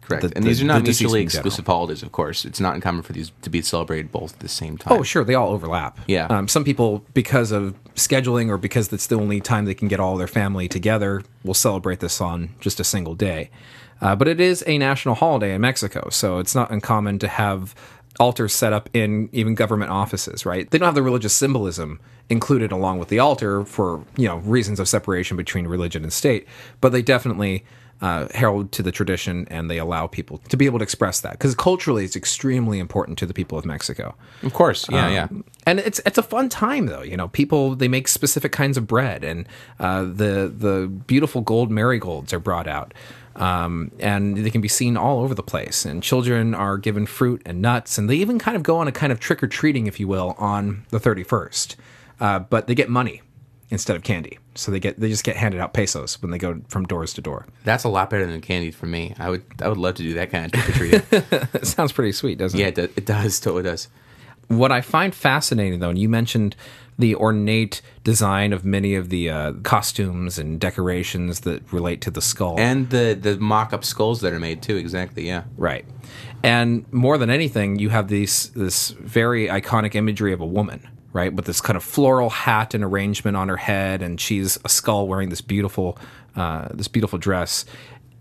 Correct. 0.09 0.23
the- 0.29 0.35
and 0.35 0.43
the- 0.43 0.49
these 0.49 0.61
are 0.61 0.65
not 0.65 0.83
deceased 0.83 1.01
mutually 1.01 1.19
general. 1.25 1.25
exclusive 1.47 1.65
holidays, 1.65 2.03
of 2.03 2.11
course. 2.11 2.43
It's 2.45 2.59
not 2.59 2.75
uncommon 2.75 3.03
for 3.03 3.13
these 3.13 3.31
to 3.43 3.49
be 3.49 3.61
celebrated 3.61 4.11
both 4.11 4.33
at 4.33 4.39
the 4.39 4.49
same 4.49 4.77
time. 4.77 4.97
Oh, 4.99 5.03
sure. 5.03 5.23
They 5.23 5.35
all 5.35 5.49
overlap. 5.49 5.97
Yeah. 6.07 6.27
Um, 6.27 6.47
some 6.47 6.63
people, 6.63 7.03
because 7.13 7.51
of 7.51 7.75
scheduling 7.95 8.49
or 8.49 8.57
because 8.57 8.89
that's 8.89 9.07
the 9.07 9.15
only 9.15 9.39
time 9.41 9.65
they 9.65 9.73
can 9.73 9.87
get 9.87 9.99
all 9.99 10.17
their 10.17 10.27
family 10.27 10.67
together, 10.67 11.21
will 11.43 11.53
celebrate 11.53 11.99
this 12.01 12.19
on 12.21 12.49
just 12.59 12.79
a 12.79 12.83
single 12.83 13.15
day. 13.15 13.49
Uh, 14.01 14.15
but 14.15 14.27
it 14.27 14.39
is 14.39 14.63
a 14.67 14.77
national 14.77 15.15
holiday 15.15 15.53
in 15.53 15.61
Mexico, 15.61 16.07
so 16.09 16.39
it's 16.39 16.55
not 16.55 16.71
uncommon 16.71 17.19
to 17.19 17.27
have 17.27 17.75
altars 18.19 18.53
set 18.53 18.71
up 18.73 18.89
in 18.93 19.29
even 19.31 19.55
government 19.55 19.91
offices, 19.91 20.45
right? 20.45 20.69
They 20.71 20.77
don't 20.77 20.85
have 20.87 20.95
the 20.95 21.03
religious 21.03 21.33
symbolism 21.33 21.99
included 22.29 22.71
along 22.71 22.99
with 22.99 23.09
the 23.09 23.19
altar 23.19 23.65
for, 23.65 24.03
you 24.17 24.27
know, 24.27 24.37
reasons 24.37 24.79
of 24.79 24.87
separation 24.87 25.35
between 25.35 25.67
religion 25.67 26.03
and 26.03 26.13
state, 26.13 26.47
but 26.79 26.91
they 26.91 27.01
definitely 27.01 27.63
uh, 28.01 28.27
herald 28.33 28.71
to 28.71 28.81
the 28.81 28.91
tradition 28.91 29.45
and 29.49 29.69
they 29.69 29.77
allow 29.77 30.07
people 30.07 30.37
to 30.49 30.55
be 30.55 30.65
able 30.65 30.79
to 30.79 30.83
express 30.83 31.19
that 31.21 31.33
because 31.33 31.53
culturally 31.53 32.05
it's 32.05 32.15
extremely 32.15 32.79
important 32.79 33.17
to 33.17 33.25
the 33.25 33.33
people 33.33 33.57
of 33.57 33.65
Mexico. 33.65 34.15
Of 34.41 34.53
course. 34.53 34.87
Yeah, 34.89 35.05
Um, 35.07 35.13
yeah. 35.13 35.27
And 35.65 35.79
it's 35.79 35.99
it's 36.05 36.17
a 36.17 36.23
fun 36.23 36.49
time 36.49 36.85
though. 36.85 37.01
You 37.01 37.17
know, 37.17 37.27
people 37.27 37.75
they 37.75 37.87
make 37.87 38.07
specific 38.07 38.51
kinds 38.51 38.77
of 38.77 38.87
bread, 38.87 39.23
and 39.23 39.47
uh, 39.79 40.03
the 40.03 40.51
the 40.55 40.87
beautiful 41.07 41.41
gold 41.41 41.69
marigolds 41.69 42.33
are 42.33 42.39
brought 42.39 42.67
out, 42.67 42.93
um, 43.35 43.91
and 43.99 44.37
they 44.37 44.49
can 44.49 44.61
be 44.61 44.67
seen 44.67 44.97
all 44.97 45.19
over 45.21 45.35
the 45.35 45.43
place. 45.43 45.85
And 45.85 46.01
children 46.01 46.55
are 46.55 46.77
given 46.77 47.05
fruit 47.05 47.41
and 47.45 47.61
nuts, 47.61 47.97
and 47.97 48.09
they 48.09 48.15
even 48.15 48.39
kind 48.39 48.57
of 48.57 48.63
go 48.63 48.77
on 48.77 48.87
a 48.87 48.91
kind 48.91 49.11
of 49.11 49.19
trick 49.19 49.43
or 49.43 49.47
treating, 49.47 49.85
if 49.87 49.99
you 49.99 50.07
will, 50.07 50.35
on 50.39 50.85
the 50.89 50.99
thirty 50.99 51.23
first. 51.23 51.75
Uh, 52.19 52.39
but 52.39 52.67
they 52.67 52.75
get 52.75 52.89
money 52.89 53.21
instead 53.69 53.95
of 53.95 54.03
candy, 54.03 54.39
so 54.55 54.71
they 54.71 54.79
get 54.79 54.99
they 54.99 55.09
just 55.09 55.23
get 55.23 55.35
handed 55.35 55.61
out 55.61 55.73
pesos 55.73 56.21
when 56.21 56.31
they 56.31 56.37
go 56.37 56.61
from 56.69 56.85
doors 56.85 57.13
to 57.13 57.21
door. 57.21 57.45
That's 57.63 57.83
a 57.83 57.89
lot 57.89 58.09
better 58.09 58.25
than 58.25 58.41
candy 58.41 58.71
for 58.71 58.85
me. 58.85 59.13
I 59.19 59.29
would 59.29 59.43
I 59.61 59.67
would 59.67 59.77
love 59.77 59.95
to 59.95 60.03
do 60.03 60.13
that 60.15 60.31
kind 60.31 60.45
of 60.45 60.51
trick 60.51 60.69
or 60.69 60.71
treat. 60.73 61.03
It 61.53 61.67
sounds 61.67 61.91
pretty 61.91 62.11
sweet, 62.11 62.37
doesn't 62.37 62.59
yeah, 62.59 62.67
it? 62.67 62.75
does, 62.75 62.89
it 62.95 63.05
does. 63.05 63.39
Totally 63.39 63.63
does. 63.63 63.87
What 64.47 64.71
I 64.71 64.81
find 64.81 65.13
fascinating, 65.13 65.79
though, 65.79 65.89
and 65.89 65.99
you 65.99 66.09
mentioned 66.09 66.55
the 66.97 67.15
ornate 67.15 67.81
design 68.03 68.51
of 68.51 68.65
many 68.65 68.93
of 68.95 69.09
the 69.09 69.29
uh, 69.29 69.53
costumes 69.63 70.37
and 70.37 70.59
decorations 70.59 71.41
that 71.41 71.71
relate 71.71 72.01
to 72.01 72.11
the 72.11 72.21
skull. 72.21 72.59
And 72.59 72.89
the 72.89 73.17
the 73.19 73.37
mock 73.39 73.71
up 73.73 73.85
skulls 73.85 74.21
that 74.21 74.33
are 74.33 74.39
made 74.39 74.61
too. 74.61 74.75
Exactly. 74.75 75.25
Yeah. 75.27 75.43
right. 75.55 75.85
And 76.41 76.91
more 76.91 77.17
than 77.17 77.29
anything, 77.29 77.79
you 77.79 77.89
have 77.89 78.07
these 78.07 78.49
this 78.49 78.89
very 78.91 79.47
iconic 79.47 79.93
imagery 79.95 80.33
of 80.33 80.41
a 80.41 80.45
woman, 80.45 80.87
right, 81.13 81.33
with 81.33 81.45
this 81.45 81.61
kind 81.61 81.77
of 81.77 81.83
floral 81.83 82.29
hat 82.29 82.73
and 82.73 82.83
arrangement 82.83 83.35
on 83.35 83.49
her 83.49 83.57
head, 83.57 84.01
and 84.01 84.19
she's 84.19 84.57
a 84.63 84.69
skull 84.69 85.07
wearing 85.07 85.29
this 85.29 85.41
beautiful 85.41 85.97
uh, 86.35 86.67
this 86.73 86.87
beautiful 86.87 87.19
dress. 87.19 87.65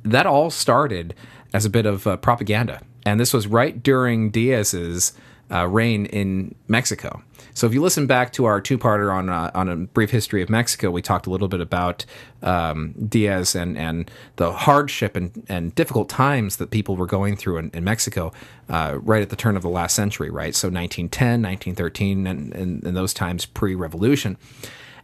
That 0.05 0.27
all 0.27 0.51
started 0.51 1.15
as 1.53 1.65
a 1.65 1.71
bit 1.71 1.87
of 1.87 2.07
uh, 2.07 2.17
propaganda, 2.17 2.81
and 3.05 3.21
this 3.21 3.33
was 3.33 3.47
right 3.47 3.83
during 3.83 4.31
Diaz's 4.31 5.13
uh, 5.51 5.67
reign 5.67 6.07
in 6.07 6.55
Mexico. 6.67 7.23
So 7.55 7.67
if 7.67 7.75
you 7.75 7.83
listen 7.83 8.07
back 8.07 8.33
to 8.35 8.45
our 8.45 8.61
two-parter 8.61 9.13
on 9.13 9.29
uh, 9.29 9.51
on 9.55 9.69
a 9.69 9.77
brief 9.77 10.11
history 10.11 10.43
of 10.43 10.49
Mexico, 10.49 10.91
we 10.91 11.03
talked 11.03 11.27
a 11.27 11.31
little 11.31 11.49
bit 11.49 11.61
about 11.61 12.05
um, 12.43 12.95
Diaz 13.09 13.57
and 13.57 13.77
and 13.77 14.11
the 14.37 14.53
hardship 14.53 15.17
and, 15.17 15.45
and 15.49 15.75
difficult 15.75 16.09
times 16.09 16.57
that 16.59 16.71
people 16.71 16.97
were 16.97 17.07
going 17.07 17.37
through 17.37 17.59
in, 17.59 17.71
in 17.75 17.83
Mexico 17.85 18.33
uh, 18.69 18.99
right 19.03 19.23
at 19.23 19.31
the 19.31 19.37
turn 19.37 19.57
of 19.57 19.63
the 19.63 19.69
last 19.69 19.97
century, 19.97 20.31
right? 20.31 20.55
So 20.55 20.69
1910, 20.69 21.43
1913, 21.43 22.27
and, 22.27 22.55
and, 22.55 22.85
and 22.85 22.97
those 22.97 23.13
times 23.13 23.47
pre-revolution. 23.47 24.37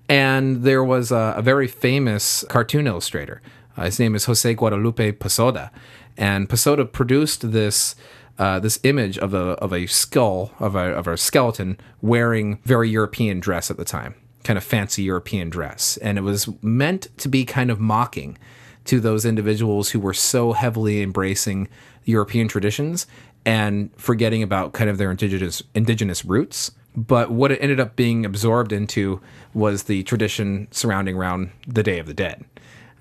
And 0.09 0.62
there 0.62 0.84
was 0.84 1.11
a, 1.11 1.34
a 1.36 1.42
very 1.42 1.66
famous 1.66 2.45
cartoon 2.49 2.86
illustrator 2.86 3.40
Uh, 3.76 3.86
his 3.86 3.99
name 3.99 4.14
is 4.14 4.26
Jose 4.26 4.55
Guadalupe 4.55 5.12
Posada, 5.12 5.70
and 6.16 6.49
Posada 6.49 6.84
produced 6.84 7.51
this 7.51 7.97
uh, 8.39 8.59
this 8.59 8.80
image 8.82 9.18
of 9.18 9.35
a 9.35 9.53
of 9.62 9.72
a 9.72 9.87
skull 9.87 10.53
of 10.59 10.74
a 10.74 10.93
of 10.93 11.07
a 11.07 11.16
skeleton 11.16 11.78
wearing 12.03 12.59
very 12.64 12.89
European 12.89 13.41
dress 13.41 13.70
at 13.70 13.76
the 13.76 13.85
time, 13.85 14.14
kind 14.43 14.57
of 14.57 14.64
fancy 14.64 15.03
European 15.03 15.51
dress, 15.51 15.97
and 15.99 16.18
it 16.18 16.22
was 16.22 16.49
meant 16.62 17.09
to 17.18 17.28
be 17.28 17.45
kind 17.45 17.70
of 17.70 17.78
mocking 17.78 18.37
to 18.85 19.01
those 19.01 19.24
individuals 19.24 19.91
who 19.91 20.01
were 20.01 20.14
so 20.14 20.53
heavily 20.53 21.03
embracing 21.03 21.68
European 22.05 22.49
traditions 22.49 23.07
and 23.47 23.91
forgetting 23.97 24.43
about 24.43 24.72
kind 24.72 24.91
of 24.91 24.99
their 24.99 25.11
indigenous 25.11 25.62
indigenous 25.74 26.24
roots. 26.24 26.70
But 26.97 27.30
what 27.30 27.51
it 27.51 27.59
ended 27.61 27.80
up 27.80 27.97
being 27.97 28.24
absorbed 28.24 28.72
into 28.72 29.20
was 29.53 29.85
the 29.85 30.05
tradition 30.05 30.68
surrounding 30.70 31.16
around 31.16 31.51
the 31.66 31.82
Day 31.82 31.99
of 31.99 32.07
the 32.07 32.14
Dead. 32.14 32.45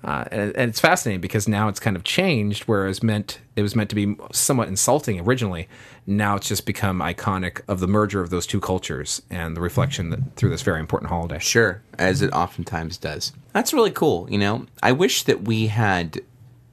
Uh, 0.04 0.24
and, 0.30 0.56
and 0.56 0.68
it's 0.68 0.80
fascinating 0.80 1.20
because 1.20 1.48
now 1.48 1.68
it's 1.68 1.80
kind 1.80 1.96
of 1.96 2.04
changed, 2.04 2.64
whereas 2.64 3.02
meant 3.02 3.40
it 3.56 3.62
was 3.62 3.74
meant 3.74 3.88
to 3.88 3.96
be 3.96 4.16
somewhat 4.32 4.68
insulting 4.68 5.18
originally. 5.20 5.66
Now 6.06 6.36
it's 6.36 6.48
just 6.48 6.66
become 6.66 7.00
iconic 7.00 7.62
of 7.68 7.80
the 7.80 7.88
merger 7.88 8.20
of 8.20 8.28
those 8.28 8.46
two 8.46 8.60
cultures 8.60 9.22
and 9.30 9.56
the 9.56 9.62
reflection 9.62 10.10
that 10.10 10.36
through 10.36 10.50
this 10.50 10.60
very 10.60 10.78
important 10.78 11.08
holiday. 11.08 11.38
Sure, 11.38 11.82
as 11.98 12.20
it 12.20 12.30
oftentimes 12.32 12.98
does. 12.98 13.32
That's 13.54 13.72
really 13.72 13.90
cool. 13.90 14.28
You 14.30 14.38
know, 14.38 14.66
I 14.82 14.92
wish 14.92 15.22
that 15.22 15.44
we 15.44 15.68
had 15.68 16.20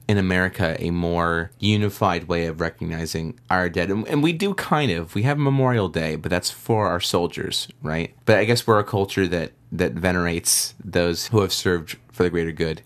in 0.08 0.18
America 0.18 0.76
a 0.78 0.90
more 0.90 1.52
unified 1.58 2.24
way 2.24 2.44
of 2.44 2.60
recognizing 2.60 3.38
our 3.48 3.70
dead. 3.70 3.90
And, 3.90 4.06
and 4.08 4.22
we 4.22 4.34
do 4.34 4.52
kind 4.52 4.90
of. 4.90 5.14
We 5.14 5.22
have 5.22 5.38
Memorial 5.38 5.88
Day, 5.88 6.16
but 6.16 6.30
that's 6.30 6.50
for 6.50 6.86
our 6.88 7.00
soldiers, 7.00 7.68
right? 7.80 8.14
But 8.26 8.36
I 8.36 8.44
guess 8.44 8.66
we're 8.66 8.80
a 8.80 8.84
culture 8.84 9.26
that, 9.28 9.52
that 9.70 9.92
venerates 9.92 10.74
those 10.84 11.28
who 11.28 11.40
have 11.40 11.52
served 11.52 11.96
for 12.10 12.24
the 12.24 12.30
greater 12.30 12.52
good 12.52 12.82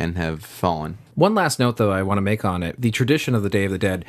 and 0.00 0.16
have 0.16 0.44
fallen. 0.44 0.98
One 1.14 1.34
last 1.34 1.58
note, 1.58 1.76
though, 1.76 1.92
I 1.92 2.02
want 2.02 2.18
to 2.18 2.22
make 2.22 2.44
on 2.44 2.62
it: 2.62 2.80
the 2.80 2.90
tradition 2.90 3.34
of 3.34 3.42
the 3.42 3.50
Day 3.50 3.66
of 3.66 3.72
the 3.72 3.78
Dead 3.78 4.04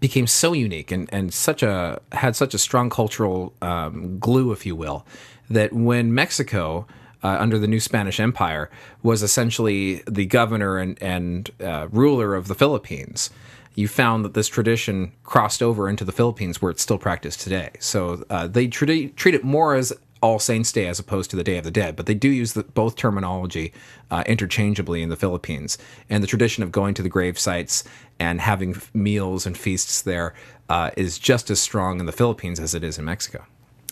became 0.00 0.26
so 0.26 0.52
unique 0.52 0.90
and, 0.90 1.08
and 1.12 1.32
such 1.32 1.62
a 1.62 2.00
had 2.12 2.34
such 2.34 2.54
a 2.54 2.58
strong 2.58 2.90
cultural 2.90 3.52
um, 3.62 4.18
glue, 4.18 4.52
if 4.52 4.66
you 4.66 4.74
will, 4.74 5.06
that 5.50 5.72
when 5.72 6.14
Mexico. 6.14 6.86
Uh, 7.22 7.38
under 7.40 7.58
the 7.58 7.66
new 7.66 7.80
Spanish 7.80 8.20
Empire, 8.20 8.68
was 9.02 9.22
essentially 9.22 10.02
the 10.06 10.26
governor 10.26 10.76
and, 10.76 11.02
and 11.02 11.50
uh, 11.58 11.88
ruler 11.90 12.34
of 12.34 12.48
the 12.48 12.54
Philippines. 12.54 13.30
You 13.74 13.88
found 13.88 14.26
that 14.26 14.34
this 14.34 14.46
tradition 14.46 15.10
crossed 15.22 15.62
over 15.62 15.88
into 15.88 16.04
the 16.04 16.12
Philippines, 16.12 16.60
where 16.60 16.70
it's 16.70 16.82
still 16.82 16.98
practiced 16.98 17.40
today. 17.40 17.70
So 17.78 18.24
uh, 18.28 18.46
they 18.46 18.66
treat, 18.66 19.16
treat 19.16 19.34
it 19.34 19.42
more 19.42 19.74
as 19.74 19.90
all 20.24 20.38
Saints 20.38 20.72
Day 20.72 20.86
as 20.86 20.98
opposed 20.98 21.28
to 21.30 21.36
the 21.36 21.44
Day 21.44 21.58
of 21.58 21.64
the 21.64 21.70
Dead, 21.70 21.96
but 21.96 22.06
they 22.06 22.14
do 22.14 22.28
use 22.30 22.54
the, 22.54 22.62
both 22.64 22.96
terminology 22.96 23.72
uh, 24.10 24.24
interchangeably 24.26 25.02
in 25.02 25.10
the 25.10 25.16
Philippines. 25.16 25.76
And 26.08 26.22
the 26.22 26.26
tradition 26.26 26.62
of 26.62 26.72
going 26.72 26.94
to 26.94 27.02
the 27.02 27.10
grave 27.10 27.38
sites 27.38 27.84
and 28.18 28.40
having 28.40 28.70
f- 28.76 28.90
meals 28.94 29.44
and 29.46 29.56
feasts 29.56 30.00
there 30.00 30.32
uh, 30.70 30.90
is 30.96 31.18
just 31.18 31.50
as 31.50 31.60
strong 31.60 32.00
in 32.00 32.06
the 32.06 32.12
Philippines 32.12 32.58
as 32.58 32.74
it 32.74 32.82
is 32.82 32.98
in 32.98 33.04
Mexico. 33.04 33.44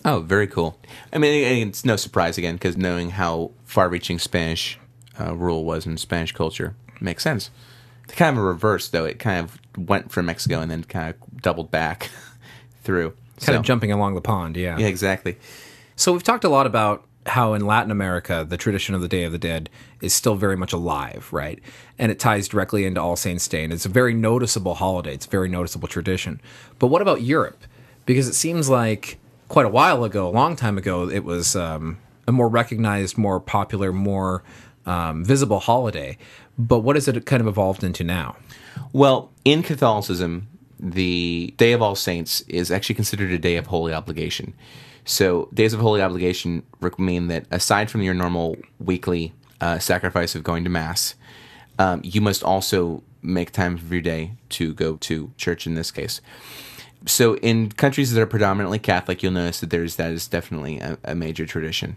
Oh, 0.06 0.20
very 0.20 0.46
cool. 0.46 0.78
I 1.12 1.18
mean, 1.18 1.68
it's 1.68 1.84
no 1.84 1.96
surprise 1.96 2.38
again 2.38 2.54
because 2.54 2.76
knowing 2.78 3.10
how 3.10 3.50
far-reaching 3.66 4.18
Spanish 4.18 4.78
uh, 5.20 5.36
rule 5.36 5.64
was 5.66 5.86
in 5.86 5.98
Spanish 5.98 6.32
culture 6.32 6.74
makes 7.00 7.22
sense. 7.22 7.50
It's 8.04 8.14
kind 8.14 8.36
of 8.36 8.42
a 8.42 8.46
reverse, 8.46 8.88
though. 8.88 9.04
It 9.04 9.18
kind 9.18 9.38
of 9.44 9.60
went 9.88 10.10
from 10.10 10.26
Mexico 10.26 10.60
and 10.60 10.70
then 10.70 10.82
kind 10.84 11.14
of 11.14 11.42
doubled 11.42 11.70
back 11.70 12.10
through. 12.82 13.10
Kind 13.36 13.42
So- 13.54 13.56
of 13.58 13.62
jumping 13.64 13.92
along 13.92 14.14
the 14.14 14.20
pond, 14.20 14.56
yeah. 14.56 14.78
Yeah, 14.78 14.86
exactly. 14.86 15.36
So 15.96 16.12
we've 16.12 16.22
talked 16.22 16.44
a 16.44 16.48
lot 16.48 16.66
about 16.66 17.04
how 17.26 17.54
in 17.54 17.64
Latin 17.64 17.90
America 17.90 18.44
the 18.48 18.56
tradition 18.56 18.94
of 18.94 19.00
the 19.00 19.08
Day 19.08 19.24
of 19.24 19.32
the 19.32 19.38
Dead 19.38 19.70
is 20.00 20.12
still 20.12 20.34
very 20.34 20.56
much 20.56 20.72
alive, 20.72 21.28
right? 21.32 21.60
And 21.98 22.10
it 22.10 22.18
ties 22.18 22.48
directly 22.48 22.84
into 22.84 23.00
All 23.00 23.16
Saints 23.16 23.46
Day, 23.46 23.62
and 23.62 23.72
it's 23.72 23.86
a 23.86 23.90
very 23.90 24.14
noticeable 24.14 24.74
holiday. 24.74 25.14
It's 25.14 25.26
a 25.26 25.30
very 25.30 25.48
noticeable 25.48 25.88
tradition. 25.88 26.40
But 26.78 26.88
what 26.88 27.02
about 27.02 27.22
Europe? 27.22 27.64
Because 28.06 28.26
it 28.26 28.34
seems 28.34 28.68
like 28.68 29.18
quite 29.48 29.66
a 29.66 29.70
while 29.70 30.02
ago, 30.02 30.26
a 30.26 30.30
long 30.30 30.56
time 30.56 30.78
ago, 30.78 31.08
it 31.08 31.24
was 31.24 31.54
um, 31.54 31.98
a 32.26 32.32
more 32.32 32.48
recognized, 32.48 33.16
more 33.16 33.38
popular, 33.38 33.92
more 33.92 34.42
um, 34.86 35.24
visible 35.24 35.60
holiday. 35.60 36.16
But 36.58 36.80
what 36.80 36.96
has 36.96 37.06
it 37.06 37.26
kind 37.26 37.40
of 37.40 37.46
evolved 37.46 37.84
into 37.84 38.02
now? 38.02 38.36
Well, 38.92 39.30
in 39.44 39.62
Catholicism, 39.62 40.48
the 40.80 41.54
Day 41.56 41.72
of 41.72 41.82
All 41.82 41.94
Saints 41.94 42.40
is 42.42 42.70
actually 42.70 42.96
considered 42.96 43.30
a 43.30 43.38
day 43.38 43.56
of 43.56 43.66
holy 43.66 43.92
obligation. 43.92 44.54
So, 45.04 45.48
days 45.52 45.74
of 45.74 45.80
holy 45.80 46.00
obligation 46.00 46.62
mean 46.98 47.28
that 47.28 47.46
aside 47.50 47.90
from 47.90 48.02
your 48.02 48.14
normal 48.14 48.56
weekly 48.78 49.32
uh, 49.60 49.78
sacrifice 49.78 50.34
of 50.34 50.44
going 50.44 50.64
to 50.64 50.70
Mass, 50.70 51.14
um, 51.78 52.00
you 52.04 52.20
must 52.20 52.44
also 52.44 53.02
make 53.22 53.50
time 53.50 53.74
of 53.74 53.90
your 53.90 54.00
day 54.00 54.32
to 54.50 54.74
go 54.74 54.96
to 54.96 55.32
church 55.36 55.66
in 55.66 55.74
this 55.74 55.90
case. 55.90 56.20
So, 57.06 57.36
in 57.38 57.72
countries 57.72 58.12
that 58.12 58.20
are 58.20 58.26
predominantly 58.26 58.78
Catholic, 58.78 59.22
you'll 59.22 59.32
notice 59.32 59.60
that 59.60 59.70
there's 59.70 59.96
that 59.96 60.12
is 60.12 60.28
definitely 60.28 60.78
a, 60.78 60.98
a 61.02 61.14
major 61.14 61.46
tradition. 61.46 61.96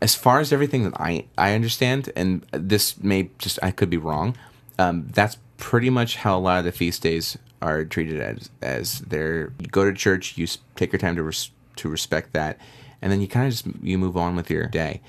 As 0.00 0.14
far 0.14 0.40
as 0.40 0.52
everything 0.52 0.84
that 0.84 0.98
I, 0.98 1.26
I 1.38 1.54
understand, 1.54 2.10
and 2.16 2.44
this 2.50 3.00
may 3.02 3.30
just, 3.38 3.58
I 3.62 3.70
could 3.70 3.90
be 3.90 3.98
wrong, 3.98 4.36
um, 4.78 5.08
that's 5.12 5.36
pretty 5.58 5.90
much 5.90 6.16
how 6.16 6.36
a 6.36 6.40
lot 6.40 6.58
of 6.58 6.64
the 6.64 6.72
feast 6.72 7.02
days 7.02 7.38
are 7.62 7.84
treated 7.84 8.18
as. 8.20 8.50
As 8.62 9.00
they're, 9.00 9.52
you 9.60 9.68
go 9.68 9.84
to 9.84 9.92
church, 9.92 10.36
you 10.36 10.48
take 10.74 10.90
your 10.90 10.98
time 10.98 11.16
to, 11.16 11.22
res, 11.22 11.50
to 11.76 11.88
respect 11.88 12.32
that, 12.32 12.58
and 13.02 13.10
then 13.10 13.20
you 13.20 13.28
kind 13.28 13.46
of 13.46 13.52
just, 13.52 13.66
you 13.82 13.98
move 13.98 14.16
on 14.16 14.36
with 14.36 14.50
your 14.50 14.66
day. 14.66 15.00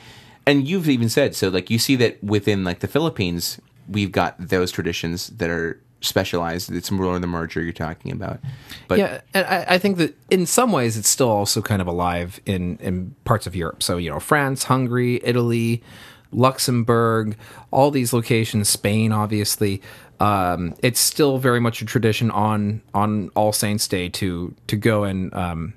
And 0.45 0.67
you've 0.67 0.89
even 0.89 1.09
said, 1.09 1.35
so 1.35 1.49
like 1.49 1.69
you 1.69 1.77
see 1.77 1.95
that 1.97 2.23
within 2.23 2.63
like 2.63 2.79
the 2.79 2.87
Philippines, 2.87 3.59
we've 3.87 4.11
got 4.11 4.35
those 4.39 4.71
traditions 4.71 5.27
that 5.27 5.49
are 5.49 5.79
specialized. 6.01 6.71
It's 6.71 6.91
more 6.91 7.17
the 7.19 7.27
merger 7.27 7.61
you're 7.61 7.73
talking 7.73 8.11
about. 8.11 8.39
But 8.87 8.99
yeah, 8.99 9.21
and 9.33 9.45
I, 9.45 9.65
I 9.75 9.77
think 9.77 9.97
that 9.97 10.17
in 10.29 10.45
some 10.45 10.71
ways 10.71 10.97
it's 10.97 11.09
still 11.09 11.29
also 11.29 11.61
kind 11.61 11.81
of 11.81 11.87
alive 11.87 12.41
in 12.45 12.77
in 12.77 13.15
parts 13.23 13.47
of 13.47 13.55
Europe. 13.55 13.83
So 13.83 13.97
you 13.97 14.09
know, 14.09 14.19
France, 14.19 14.63
Hungary, 14.63 15.21
Italy, 15.23 15.83
Luxembourg, 16.31 17.37
all 17.69 17.91
these 17.91 18.13
locations, 18.13 18.69
Spain, 18.69 19.11
obviously. 19.11 19.81
Um, 20.19 20.75
it's 20.83 20.99
still 20.99 21.39
very 21.39 21.59
much 21.59 21.81
a 21.81 21.85
tradition 21.85 22.29
on 22.31 22.81
on 22.93 23.29
All 23.35 23.53
Saints 23.53 23.87
Day 23.87 24.09
to 24.09 24.53
to 24.67 24.75
go 24.75 25.03
and 25.03 25.33
um, 25.33 25.73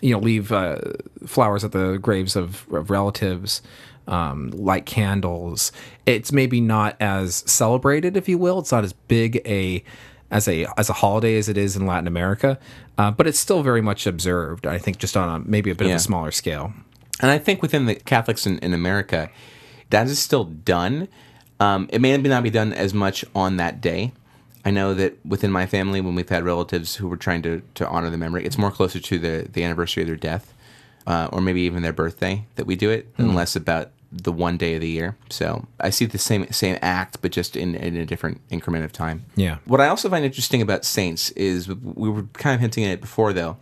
you 0.00 0.12
know 0.12 0.18
leave 0.18 0.52
uh, 0.52 0.78
flowers 1.26 1.64
at 1.64 1.72
the 1.72 1.98
graves 1.98 2.36
of, 2.36 2.66
of 2.72 2.90
relatives 2.90 3.62
um, 4.08 4.50
light 4.50 4.86
candles 4.86 5.72
it's 6.06 6.32
maybe 6.32 6.60
not 6.60 6.96
as 7.00 7.36
celebrated 7.50 8.16
if 8.16 8.28
you 8.28 8.38
will 8.38 8.58
it's 8.58 8.72
not 8.72 8.84
as 8.84 8.92
big 8.92 9.40
a 9.46 9.84
as 10.30 10.48
a 10.48 10.66
as 10.76 10.88
a 10.88 10.94
holiday 10.94 11.36
as 11.36 11.48
it 11.48 11.56
is 11.58 11.76
in 11.76 11.86
latin 11.86 12.06
america 12.06 12.58
uh, 12.98 13.10
but 13.10 13.26
it's 13.26 13.38
still 13.38 13.62
very 13.62 13.80
much 13.82 14.06
observed 14.06 14.66
i 14.66 14.78
think 14.78 14.98
just 14.98 15.16
on 15.16 15.28
a 15.42 15.44
maybe 15.48 15.70
a 15.70 15.74
bit 15.74 15.86
of 15.86 15.90
a 15.96 15.98
smaller 16.00 16.30
scale 16.30 16.72
And 17.20 17.30
I 17.30 17.36
think 17.38 17.60
within 17.60 17.84
the 17.84 17.96
Catholics 17.96 18.46
in, 18.46 18.58
in 18.60 18.72
America, 18.72 19.28
that 19.90 20.06
is 20.06 20.18
still 20.18 20.44
done. 20.44 21.06
Um, 21.58 21.86
it 21.92 22.00
may 22.00 22.16
not 22.16 22.42
be 22.42 22.48
done 22.48 22.72
as 22.72 22.94
much 22.94 23.26
on 23.34 23.58
that 23.58 23.82
day. 23.82 24.12
I 24.64 24.70
know 24.70 24.94
that 24.94 25.24
within 25.24 25.50
my 25.50 25.66
family, 25.66 26.00
when 26.00 26.14
we've 26.14 26.28
had 26.28 26.44
relatives 26.44 26.96
who 26.96 27.08
were 27.08 27.16
trying 27.16 27.42
to, 27.42 27.62
to 27.74 27.88
honor 27.88 28.10
the 28.10 28.18
memory, 28.18 28.44
it's 28.44 28.58
more 28.58 28.70
closer 28.70 29.00
to 29.00 29.18
the, 29.18 29.48
the 29.50 29.64
anniversary 29.64 30.02
of 30.02 30.06
their 30.08 30.16
death, 30.16 30.52
uh, 31.06 31.28
or 31.32 31.40
maybe 31.40 31.62
even 31.62 31.82
their 31.82 31.92
birthday 31.92 32.44
that 32.56 32.66
we 32.66 32.76
do 32.76 32.90
it, 32.90 33.08
and 33.16 33.34
less 33.34 33.56
about 33.56 33.90
the 34.12 34.32
one 34.32 34.56
day 34.56 34.74
of 34.74 34.80
the 34.80 34.88
year. 34.88 35.16
So 35.30 35.66
I 35.78 35.90
see 35.90 36.04
the 36.04 36.18
same 36.18 36.50
same 36.50 36.78
act, 36.82 37.22
but 37.22 37.30
just 37.30 37.56
in, 37.56 37.74
in 37.74 37.96
a 37.96 38.04
different 38.04 38.40
increment 38.50 38.84
of 38.84 38.92
time. 38.92 39.24
Yeah. 39.36 39.58
What 39.66 39.80
I 39.80 39.88
also 39.88 40.10
find 40.10 40.24
interesting 40.24 40.60
about 40.60 40.84
saints 40.84 41.30
is 41.30 41.68
we 41.68 42.10
were 42.10 42.24
kind 42.34 42.54
of 42.54 42.60
hinting 42.60 42.84
at 42.84 42.90
it 42.90 43.00
before, 43.00 43.32
though, 43.32 43.56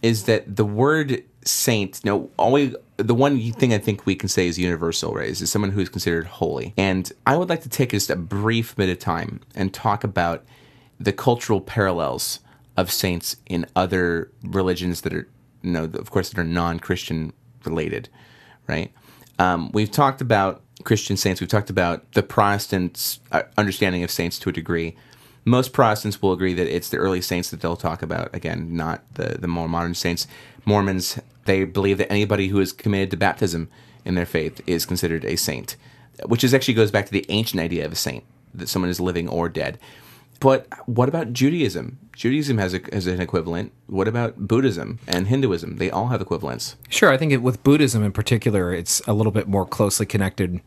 is 0.00 0.24
that 0.24 0.56
the 0.56 0.64
word 0.64 1.24
saint, 1.44 2.04
no, 2.04 2.30
always 2.36 2.74
the 3.02 3.14
one 3.14 3.52
thing 3.52 3.72
I 3.72 3.78
think 3.78 4.06
we 4.06 4.14
can 4.14 4.28
say 4.28 4.46
is 4.46 4.58
universal, 4.58 5.12
right? 5.14 5.28
Is, 5.28 5.50
someone 5.50 5.70
who 5.70 5.80
is 5.80 5.88
considered 5.88 6.26
holy. 6.26 6.74
And 6.76 7.12
I 7.26 7.36
would 7.36 7.48
like 7.48 7.62
to 7.62 7.68
take 7.68 7.90
just 7.90 8.10
a 8.10 8.16
brief 8.16 8.76
bit 8.76 8.88
of 8.88 8.98
time 8.98 9.40
and 9.54 9.72
talk 9.72 10.04
about 10.04 10.44
the 10.98 11.12
cultural 11.12 11.60
parallels 11.60 12.40
of 12.76 12.90
saints 12.90 13.36
in 13.46 13.66
other 13.74 14.30
religions 14.42 15.00
that 15.02 15.14
are, 15.14 15.28
you 15.62 15.72
know, 15.72 15.84
of 15.84 16.10
course, 16.10 16.30
that 16.30 16.38
are 16.38 16.44
non-Christian 16.44 17.32
related, 17.64 18.08
right? 18.66 18.92
Um, 19.38 19.70
we've 19.72 19.90
talked 19.90 20.20
about 20.20 20.62
Christian 20.84 21.16
saints. 21.16 21.40
We've 21.40 21.50
talked 21.50 21.70
about 21.70 22.12
the 22.12 22.22
Protestants' 22.22 23.20
uh, 23.32 23.42
understanding 23.56 24.02
of 24.02 24.10
saints 24.10 24.38
to 24.40 24.50
a 24.50 24.52
degree. 24.52 24.96
Most 25.44 25.72
Protestants 25.72 26.20
will 26.20 26.32
agree 26.32 26.54
that 26.54 26.66
it's 26.66 26.90
the 26.90 26.98
early 26.98 27.20
saints 27.20 27.50
that 27.50 27.60
they'll 27.60 27.76
talk 27.76 28.02
about. 28.02 28.34
Again, 28.34 28.76
not 28.76 29.02
the, 29.14 29.38
the 29.38 29.48
more 29.48 29.68
modern 29.68 29.94
saints. 29.94 30.26
Mormons, 30.64 31.18
they 31.50 31.64
believe 31.64 31.98
that 31.98 32.12
anybody 32.12 32.46
who 32.46 32.60
is 32.60 32.72
committed 32.72 33.10
to 33.10 33.16
baptism 33.16 33.68
in 34.04 34.14
their 34.14 34.24
faith 34.24 34.60
is 34.68 34.86
considered 34.86 35.24
a 35.24 35.36
saint, 35.36 35.76
which 36.26 36.44
is 36.44 36.54
actually 36.54 36.74
goes 36.74 36.92
back 36.92 37.06
to 37.06 37.12
the 37.12 37.26
ancient 37.28 37.60
idea 37.60 37.84
of 37.84 37.90
a 37.90 37.96
saint, 37.96 38.22
that 38.54 38.68
someone 38.68 38.88
is 38.88 39.00
living 39.00 39.28
or 39.28 39.48
dead. 39.48 39.76
But 40.38 40.68
what 40.86 41.08
about 41.08 41.32
Judaism? 41.32 41.98
Judaism 42.14 42.58
has, 42.58 42.72
a, 42.72 42.80
has 42.92 43.08
an 43.08 43.20
equivalent. 43.20 43.72
What 43.88 44.06
about 44.06 44.46
Buddhism 44.46 45.00
and 45.08 45.26
Hinduism? 45.26 45.76
They 45.78 45.90
all 45.90 46.06
have 46.06 46.20
equivalents. 46.20 46.76
Sure, 46.88 47.10
I 47.10 47.16
think 47.16 47.32
it, 47.32 47.42
with 47.42 47.64
Buddhism 47.64 48.04
in 48.04 48.12
particular, 48.12 48.72
it's 48.72 49.00
a 49.08 49.12
little 49.12 49.32
bit 49.32 49.48
more 49.48 49.66
closely 49.66 50.06
connected 50.06 50.60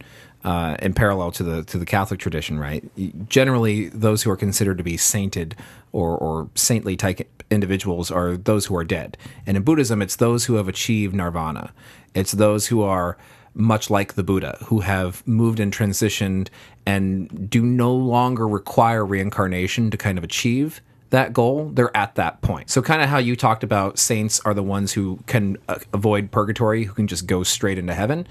uh, 0.44 0.76
in 0.80 0.94
parallel 0.94 1.32
to 1.32 1.44
the 1.44 1.64
to 1.64 1.78
the 1.78 1.86
Catholic 1.86 2.20
tradition, 2.20 2.60
right? 2.60 2.84
Generally, 3.30 3.90
those 3.90 4.24
who 4.24 4.32
are 4.32 4.38
considered 4.38 4.78
to 4.78 4.84
be 4.84 4.98
sainted 4.98 5.56
or, 5.92 6.18
or 6.18 6.50
saintly 6.56 6.96
type 6.96 7.44
individuals 7.50 8.12
are 8.12 8.36
those 8.36 8.66
who 8.66 8.76
are 8.76 8.84
dead, 8.84 9.18
and 9.46 9.58
in 9.58 9.64
Buddhism, 9.64 10.02
it's 10.02 10.16
those 10.16 10.46
who 10.46 10.56
have 10.56 10.68
achieved 10.68 11.16
nirvana. 11.16 11.74
It's 12.14 12.34
those 12.34 12.68
who 12.68 12.82
are 12.82 13.18
much 13.56 13.90
like 13.90 14.14
the 14.14 14.24
Buddha, 14.24 14.58
who 14.66 14.80
have 14.80 15.26
moved 15.28 15.60
and 15.60 15.72
transitioned 15.72 16.48
and 16.86 17.50
do 17.50 17.64
no 17.64 17.94
longer 17.94 18.48
require 18.48 19.06
reincarnation 19.06 19.92
to 19.92 19.98
kind 19.98 20.18
of 20.18 20.24
achieve 20.24 20.82
that 21.14 21.32
goal, 21.32 21.70
they're 21.72 21.96
at 21.96 22.16
that 22.16 22.42
point. 22.42 22.72
So, 22.72 22.82
kind 22.82 23.00
of 23.00 23.08
how 23.08 23.20
you 23.20 23.36
talked 23.36 23.64
about 23.64 24.00
saints 24.00 24.42
are 24.46 24.54
the 24.56 24.64
ones 24.64 24.94
who 24.94 25.20
can 25.28 25.58
uh, 25.70 25.78
avoid 25.94 26.32
purgatory, 26.32 26.86
who 26.86 26.94
can 26.94 27.08
just 27.08 27.28
go 27.28 27.44
straight 27.44 27.78
into 27.78 27.94
heaven. 27.94 28.28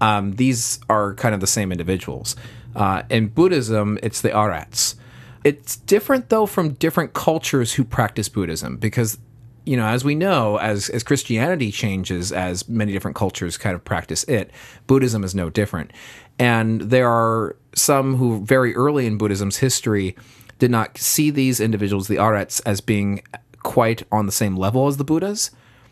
Um, 0.00 0.32
these 0.32 0.80
are 0.88 1.14
kind 1.14 1.34
of 1.34 1.40
the 1.40 1.46
same 1.46 1.72
individuals. 1.72 2.36
Uh, 2.74 3.02
in 3.10 3.28
Buddhism, 3.28 3.98
it's 4.02 4.20
the 4.20 4.32
arhats. 4.32 4.96
It's 5.44 5.76
different 5.76 6.28
though 6.28 6.46
from 6.46 6.74
different 6.74 7.14
cultures 7.14 7.74
who 7.74 7.84
practice 7.84 8.28
Buddhism 8.28 8.76
because 8.76 9.18
you 9.66 9.76
know, 9.76 9.86
as 9.86 10.04
we 10.04 10.14
know, 10.14 10.56
as 10.58 10.88
as 10.88 11.02
Christianity 11.02 11.70
changes, 11.70 12.32
as 12.32 12.68
many 12.68 12.92
different 12.92 13.16
cultures 13.16 13.56
kind 13.56 13.74
of 13.74 13.84
practice 13.84 14.24
it, 14.24 14.50
Buddhism 14.86 15.22
is 15.22 15.34
no 15.34 15.50
different. 15.50 15.92
And 16.38 16.80
there 16.80 17.08
are 17.08 17.56
some 17.74 18.16
who 18.16 18.44
very 18.44 18.74
early 18.74 19.06
in 19.06 19.18
Buddhism's 19.18 19.58
history 19.58 20.16
did 20.58 20.70
not 20.70 20.98
see 20.98 21.30
these 21.30 21.60
individuals, 21.60 22.08
the 22.08 22.18
arhats, 22.18 22.60
as 22.60 22.80
being 22.80 23.22
quite 23.62 24.02
on 24.10 24.26
the 24.26 24.32
same 24.32 24.56
level 24.56 24.86
as 24.86 24.96
the 24.96 25.04
Buddhas. 25.04 25.50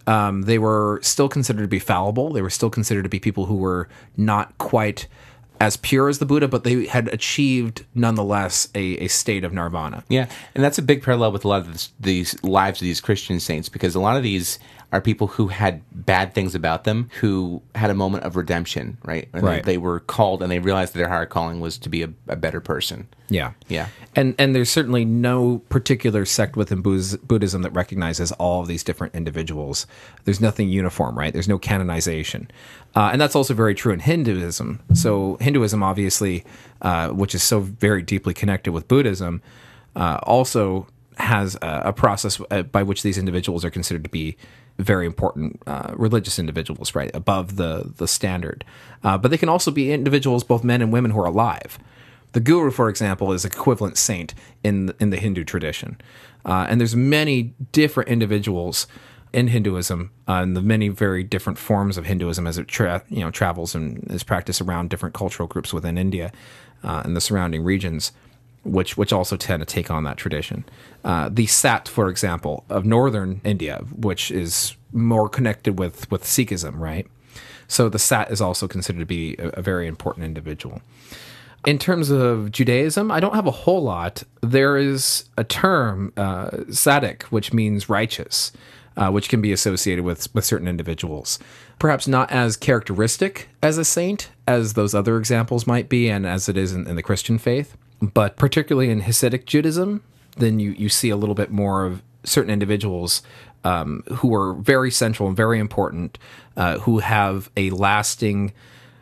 Um, 0.08 0.42
they 0.42 0.58
were 0.58 1.00
still 1.02 1.28
considered 1.28 1.62
to 1.62 1.68
be 1.68 1.78
fallible. 1.78 2.32
They 2.32 2.40
were 2.40 2.48
still 2.48 2.70
considered 2.70 3.02
to 3.02 3.10
be 3.10 3.20
people 3.20 3.44
who 3.44 3.56
were 3.56 3.88
not 4.16 4.56
quite 4.56 5.06
as 5.60 5.76
pure 5.76 6.08
as 6.08 6.18
the 6.18 6.24
Buddha, 6.24 6.48
but 6.48 6.64
they 6.64 6.86
had 6.86 7.08
achieved 7.08 7.84
nonetheless 7.94 8.68
a, 8.74 8.96
a 9.04 9.08
state 9.08 9.44
of 9.44 9.52
nirvana. 9.52 10.04
Yeah, 10.08 10.30
and 10.54 10.64
that's 10.64 10.78
a 10.78 10.82
big 10.82 11.02
parallel 11.02 11.32
with 11.32 11.44
a 11.44 11.48
lot 11.48 11.60
of 11.60 11.72
this, 11.72 11.92
these 12.00 12.42
lives 12.42 12.80
of 12.80 12.86
these 12.86 13.02
Christian 13.02 13.38
saints 13.38 13.68
because 13.68 13.94
a 13.94 14.00
lot 14.00 14.16
of 14.16 14.22
these 14.22 14.58
are 14.90 15.02
people 15.02 15.26
who 15.26 15.48
had 15.48 15.82
bad 15.92 16.32
things 16.32 16.54
about 16.54 16.84
them 16.84 17.10
who 17.20 17.60
had 17.74 17.90
a 17.90 17.94
moment 17.94 18.24
of 18.24 18.36
redemption, 18.36 18.96
right? 19.04 19.28
And 19.34 19.42
Right. 19.42 19.62
They, 19.62 19.72
they 19.72 19.78
were 19.78 20.00
called 20.00 20.42
and 20.42 20.50
they 20.50 20.60
realized 20.60 20.94
that 20.94 20.98
their 20.98 21.08
higher 21.08 21.26
calling 21.26 21.60
was 21.60 21.76
to 21.78 21.90
be 21.90 22.02
a, 22.02 22.10
a 22.26 22.36
better 22.36 22.60
person. 22.60 23.06
Yeah. 23.28 23.52
Yeah. 23.68 23.88
And 24.16 24.34
and 24.38 24.54
there's 24.54 24.70
certainly 24.70 25.04
no 25.04 25.58
particular 25.68 26.24
sect 26.24 26.56
within 26.56 26.80
Buddhism 26.80 27.62
that 27.62 27.70
recognizes 27.70 28.32
all 28.32 28.62
of 28.62 28.66
these 28.66 28.82
different 28.82 29.14
individuals. 29.14 29.86
There's 30.24 30.40
nothing 30.40 30.70
uniform, 30.70 31.18
right? 31.18 31.34
There's 31.34 31.48
no 31.48 31.58
canonization. 31.58 32.50
Uh, 32.96 33.10
and 33.12 33.20
that's 33.20 33.36
also 33.36 33.52
very 33.52 33.74
true 33.74 33.92
in 33.92 34.00
Hinduism. 34.00 34.80
So 34.94 35.36
Hinduism, 35.40 35.82
obviously, 35.82 36.44
uh, 36.80 37.10
which 37.10 37.34
is 37.34 37.42
so 37.42 37.60
very 37.60 38.00
deeply 38.00 38.32
connected 38.32 38.72
with 38.72 38.88
Buddhism, 38.88 39.42
uh, 39.94 40.20
also 40.22 40.86
has 41.18 41.56
a, 41.56 41.82
a 41.86 41.92
process 41.92 42.40
uh, 42.50 42.62
by 42.62 42.82
which 42.82 43.02
these 43.02 43.18
individuals 43.18 43.64
are 43.64 43.70
considered 43.70 44.04
to 44.04 44.10
be 44.10 44.36
very 44.78 45.06
important 45.06 45.60
uh, 45.66 45.92
religious 45.96 46.38
individuals, 46.38 46.94
right, 46.94 47.10
above 47.14 47.56
the 47.56 47.92
the 47.96 48.08
standard. 48.08 48.64
Uh, 49.02 49.18
but 49.18 49.30
they 49.30 49.38
can 49.38 49.48
also 49.48 49.70
be 49.70 49.92
individuals, 49.92 50.44
both 50.44 50.64
men 50.64 50.82
and 50.82 50.92
women, 50.92 51.10
who 51.10 51.20
are 51.20 51.26
alive. 51.26 51.78
The 52.32 52.40
guru, 52.40 52.70
for 52.70 52.88
example, 52.88 53.32
is 53.32 53.44
equivalent 53.44 53.96
saint 53.96 54.34
in 54.62 54.92
in 55.00 55.10
the 55.10 55.16
Hindu 55.16 55.44
tradition, 55.44 56.00
uh, 56.44 56.66
and 56.68 56.80
there's 56.80 56.96
many 56.96 57.54
different 57.72 58.08
individuals 58.08 58.86
in 59.32 59.48
Hinduism 59.48 60.10
uh, 60.26 60.32
and 60.32 60.56
the 60.56 60.62
many 60.62 60.88
very 60.88 61.22
different 61.22 61.58
forms 61.58 61.98
of 61.98 62.06
Hinduism 62.06 62.46
as 62.46 62.58
it 62.58 62.68
tra- 62.68 63.02
you 63.08 63.20
know 63.20 63.30
travels 63.30 63.74
and 63.74 64.10
is 64.10 64.22
practiced 64.22 64.60
around 64.60 64.90
different 64.90 65.14
cultural 65.14 65.46
groups 65.46 65.72
within 65.72 65.98
India 65.98 66.32
uh, 66.82 67.02
and 67.04 67.16
the 67.16 67.20
surrounding 67.20 67.62
regions, 67.62 68.12
which 68.64 68.96
which 68.96 69.12
also 69.12 69.36
tend 69.36 69.60
to 69.60 69.66
take 69.66 69.90
on 69.90 70.04
that 70.04 70.16
tradition. 70.16 70.64
Uh, 71.04 71.28
the 71.32 71.46
Sat, 71.46 71.88
for 71.88 72.08
example, 72.08 72.64
of 72.68 72.84
northern 72.84 73.40
India, 73.44 73.82
which 73.96 74.30
is 74.30 74.76
more 74.92 75.28
connected 75.28 75.78
with 75.78 76.10
with 76.10 76.24
Sikhism, 76.24 76.78
right? 76.78 77.06
So 77.68 77.88
the 77.88 77.98
Sat 77.98 78.30
is 78.30 78.40
also 78.40 78.66
considered 78.66 79.00
to 79.00 79.06
be 79.06 79.36
a, 79.38 79.48
a 79.48 79.62
very 79.62 79.86
important 79.86 80.24
individual. 80.24 80.80
In 81.66 81.78
terms 81.78 82.10
of 82.10 82.52
Judaism, 82.52 83.10
I 83.10 83.20
don't 83.20 83.34
have 83.34 83.46
a 83.46 83.50
whole 83.50 83.82
lot. 83.82 84.22
There 84.40 84.76
is 84.76 85.24
a 85.36 85.44
term, 85.44 86.12
uh, 86.16 86.50
Sadik, 86.70 87.24
which 87.24 87.52
means 87.52 87.88
righteous, 87.88 88.52
uh, 88.96 89.10
which 89.10 89.28
can 89.28 89.40
be 89.40 89.52
associated 89.52 90.04
with, 90.04 90.32
with 90.34 90.44
certain 90.44 90.68
individuals. 90.68 91.38
Perhaps 91.78 92.06
not 92.06 92.30
as 92.30 92.56
characteristic 92.56 93.48
as 93.62 93.76
a 93.76 93.84
saint 93.84 94.30
as 94.46 94.74
those 94.74 94.94
other 94.94 95.18
examples 95.18 95.66
might 95.66 95.88
be, 95.88 96.08
and 96.08 96.26
as 96.26 96.48
it 96.48 96.56
is 96.56 96.72
in, 96.72 96.86
in 96.86 96.96
the 96.96 97.02
Christian 97.02 97.38
faith. 97.38 97.76
But 98.00 98.36
particularly 98.36 98.90
in 98.90 99.02
Hasidic 99.02 99.44
Judaism, 99.44 100.02
then 100.36 100.60
you, 100.60 100.70
you 100.72 100.88
see 100.88 101.10
a 101.10 101.16
little 101.16 101.34
bit 101.34 101.50
more 101.50 101.84
of 101.84 102.02
certain 102.24 102.50
individuals 102.50 103.22
um, 103.64 104.04
who 104.16 104.34
are 104.34 104.54
very 104.54 104.90
central 104.90 105.28
and 105.28 105.36
very 105.36 105.58
important, 105.58 106.18
uh, 106.56 106.78
who 106.80 107.00
have 107.00 107.50
a 107.56 107.70
lasting 107.70 108.52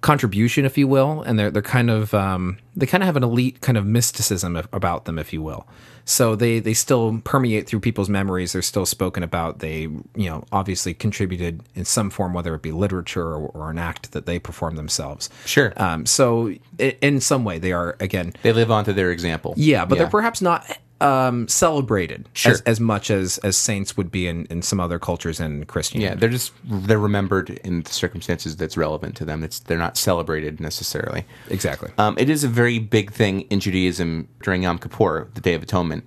contribution, 0.07 0.65
if 0.65 0.79
you 0.79 0.87
will, 0.87 1.23
and 1.23 1.37
they're 1.37 1.51
they're 1.51 1.63
kind 1.63 1.91
of 1.91 2.15
um, 2.15 2.59
they 2.77 2.87
kind 2.87 3.03
of 3.03 3.07
have 3.07 3.17
an 3.17 3.25
elite 3.25 3.61
kind 3.61 3.77
of 3.77 3.85
mysticism 3.85 4.57
about 4.73 5.05
them, 5.05 5.19
if 5.19 5.33
you 5.33 5.43
will. 5.43 5.67
So 6.05 6.37
they 6.37 6.61
they 6.61 6.75
still 6.75 7.21
permeate 7.25 7.67
through 7.67 7.81
people's 7.81 8.09
memories. 8.09 8.53
They're 8.53 8.63
still 8.63 8.87
spoken 8.87 9.25
about. 9.25 9.59
They 9.59 9.81
you 10.15 10.31
know 10.31 10.45
obviously 10.53 10.95
contributed 10.95 11.65
in 11.75 11.85
some 11.85 12.11
form, 12.11 12.35
whether 12.35 12.55
it 12.55 12.63
be 12.63 12.71
literature 12.71 13.27
or, 13.27 13.49
or 13.49 13.71
an 13.71 13.79
act 13.79 14.13
that 14.13 14.27
they 14.27 14.39
perform 14.39 14.77
themselves. 14.77 15.29
Sure. 15.45 15.73
Um, 15.77 16.07
so 16.07 16.55
in 16.79 17.21
some 17.21 17.45
way, 17.45 17.59
they 17.59 17.73
are 17.73 17.97
again 17.99 18.33
They 18.43 18.53
live 18.53 18.71
on 18.71 18.85
to 18.85 18.93
their 18.93 19.11
example. 19.11 19.55
yeah, 19.57 19.85
but 19.85 19.99
they're 19.99 20.07
perhaps 20.07 20.41
not 20.41 20.65
um, 21.01 21.47
celebrated 21.49 22.29
Sure. 22.33 22.53
as, 22.53 22.61
as 22.63 22.81
much 22.81 23.11
as 23.11 23.39
as 23.39 23.57
saints 23.57 23.97
would 23.97 24.11
be 24.11 24.27
in, 24.27 24.47
in 24.47 24.63
some 24.63 24.81
other 24.81 24.99
cultures 24.99 25.39
and 25.41 25.67
Christianity. 25.69 26.09
Yeah, 26.09 26.15
they're 26.19 26.29
just 26.31 26.53
they're 26.65 26.99
remembered 26.99 27.51
in 27.51 27.83
the 27.83 27.91
circumstances 27.91 28.57
that's 28.57 28.77
relevant 28.77 29.17
to 29.17 29.25
them. 29.25 29.45
It's 29.45 29.59
they're 29.61 29.79
not 29.79 29.97
celebrated 29.97 30.61
necessarily. 30.61 31.25
exactly. 31.51 31.91
Um, 31.99 32.17
it 32.19 32.31
is 32.31 32.45
a 32.45 32.49
very 32.49 32.79
big 32.79 33.13
thing 33.13 33.43
in 33.43 33.61
Judaism 33.61 34.29
during 34.43 34.63
Yom 34.63 34.79
Kippur, 34.79 35.29
the 35.35 35.41
Day 35.41 35.55
of 35.55 35.63
Atonement. 35.63 36.05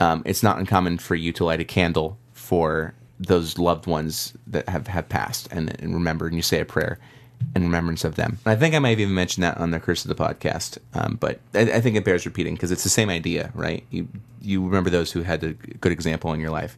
Um, 0.00 0.22
it's 0.26 0.42
not 0.42 0.58
uncommon 0.58 0.98
for 0.98 1.14
you 1.14 1.32
to 1.32 1.44
light 1.44 1.60
a 1.60 1.64
candle 1.64 2.18
for 2.32 2.94
those 3.20 3.58
loved 3.58 3.86
ones 3.86 4.34
that 4.48 4.68
have, 4.68 4.88
have 4.88 5.08
passed 5.08 5.46
and, 5.52 5.80
and 5.80 5.94
remembered, 5.94 6.32
and 6.32 6.36
you 6.36 6.42
say 6.42 6.58
a 6.60 6.64
prayer 6.64 6.98
in 7.54 7.62
remembrance 7.62 8.04
of 8.04 8.16
them. 8.16 8.38
And 8.44 8.52
I 8.52 8.56
think 8.56 8.74
I 8.74 8.78
might 8.78 8.90
have 8.90 9.00
even 9.00 9.14
mentioned 9.14 9.44
that 9.44 9.58
on 9.58 9.70
the 9.70 9.80
Curse 9.80 10.04
of 10.04 10.08
the 10.08 10.14
podcast, 10.14 10.78
um, 10.94 11.16
but 11.20 11.40
I, 11.54 11.60
I 11.60 11.80
think 11.80 11.96
it 11.96 12.04
bears 12.04 12.26
repeating 12.26 12.54
because 12.54 12.70
it's 12.70 12.84
the 12.84 12.88
same 12.90 13.10
idea, 13.10 13.50
right? 13.54 13.84
You 13.90 14.08
you 14.40 14.64
remember 14.64 14.90
those 14.90 15.12
who 15.12 15.22
had 15.22 15.42
a 15.42 15.52
good 15.52 15.92
example 15.92 16.32
in 16.32 16.40
your 16.40 16.50
life. 16.50 16.76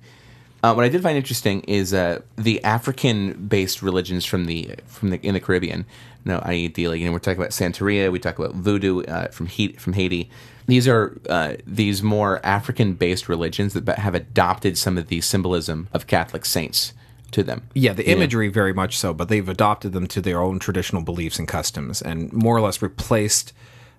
Uh, 0.63 0.73
what 0.75 0.85
I 0.85 0.89
did 0.89 1.03
find 1.03 1.17
interesting 1.17 1.61
is 1.63 1.93
uh, 1.93 2.23
the 2.37 2.63
African-based 2.65 3.83
religions 3.83 4.25
from 4.25 4.47
the 4.47 4.75
from 4.87 5.11
the 5.11 5.19
in 5.19 5.35
the 5.35 5.41
Caribbean. 5.41 5.85
No, 6.25 6.41
i.e., 6.45 6.67
dealing. 6.69 7.03
You 7.03 7.07
know, 7.07 7.13
we're 7.13 7.21
talking 7.21 7.39
about 7.39 7.51
Santeria. 7.53 8.11
We 8.11 8.19
talk 8.19 8.39
about 8.39 8.55
voodoo 8.55 9.03
uh, 9.05 9.29
from 9.29 9.47
he- 9.47 9.75
from 9.75 9.93
Haiti. 9.93 10.29
These 10.67 10.89
are 10.89 11.17
uh, 11.29 11.55
these 11.65 12.03
more 12.03 12.45
African-based 12.45 13.29
religions 13.29 13.75
that 13.75 13.89
have 13.99 14.17
adopted 14.17 14.77
some 14.77 14.99
of 14.99 15.07
the 15.07 15.21
symbolism 15.21 15.89
of 15.93 16.09
Catholic 16.09 16.45
saints 16.45 16.93
to 17.37 17.43
them. 17.43 17.69
Yeah, 17.75 17.93
the 17.93 18.09
imagery 18.09 18.49
very 18.49 18.73
much 18.73 18.97
so, 18.99 19.13
but 19.15 19.29
they've 19.29 19.49
adopted 19.49 19.93
them 19.93 20.07
to 20.09 20.21
their 20.21 20.41
own 20.41 20.59
traditional 20.59 21.03
beliefs 21.03 21.39
and 21.39 21.47
customs 21.47 22.01
and 22.03 22.33
more 22.33 22.57
or 22.57 22.63
less 22.63 22.81
replaced 22.83 23.53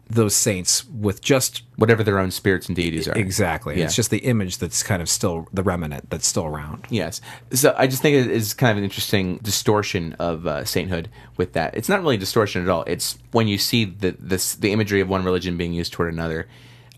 those 0.10 0.34
saints 0.36 0.86
with 0.86 1.22
just 1.22 1.64
Whatever 1.76 2.02
their 2.04 2.18
own 2.18 2.32
spirits 2.32 2.68
and 2.68 2.76
deities 2.76 3.08
are. 3.08 3.16
exactly. 3.18 3.78
Yeah. 3.78 3.86
It's 3.86 3.96
just 3.96 4.10
the 4.10 4.20
image 4.20 4.58
that's 4.58 4.82
kind 4.82 5.02
of 5.02 5.10
still 5.10 5.48
the 5.54 5.62
remnant 5.62 6.10
that's 6.10 6.26
still 6.26 6.46
around. 6.46 6.88
Yes. 6.90 7.22
So 7.52 7.76
I 7.78 7.86
just 7.88 8.02
think 8.02 8.16
it 8.16 8.32
is 8.32 8.54
kind 8.56 8.72
of 8.72 8.78
an 8.78 8.84
interesting 8.84 9.38
distortion 9.44 10.14
of 10.14 10.48
uh, 10.48 10.66
sainthood 10.66 11.10
with 11.36 11.54
that. 11.54 11.76
It's 11.76 11.90
not 11.90 12.02
really 12.02 12.16
a 12.16 12.20
distortion 12.20 12.64
at 12.64 12.70
all. 12.70 12.84
It's 12.88 13.18
when 13.32 13.48
you 13.48 13.58
see 13.60 13.86
the 13.86 14.16
this 14.18 14.56
the 14.56 14.72
imagery 14.72 15.02
of 15.02 15.10
one 15.10 15.24
religion 15.24 15.58
being 15.58 15.74
used 15.74 15.94
toward 15.94 16.12
another. 16.14 16.48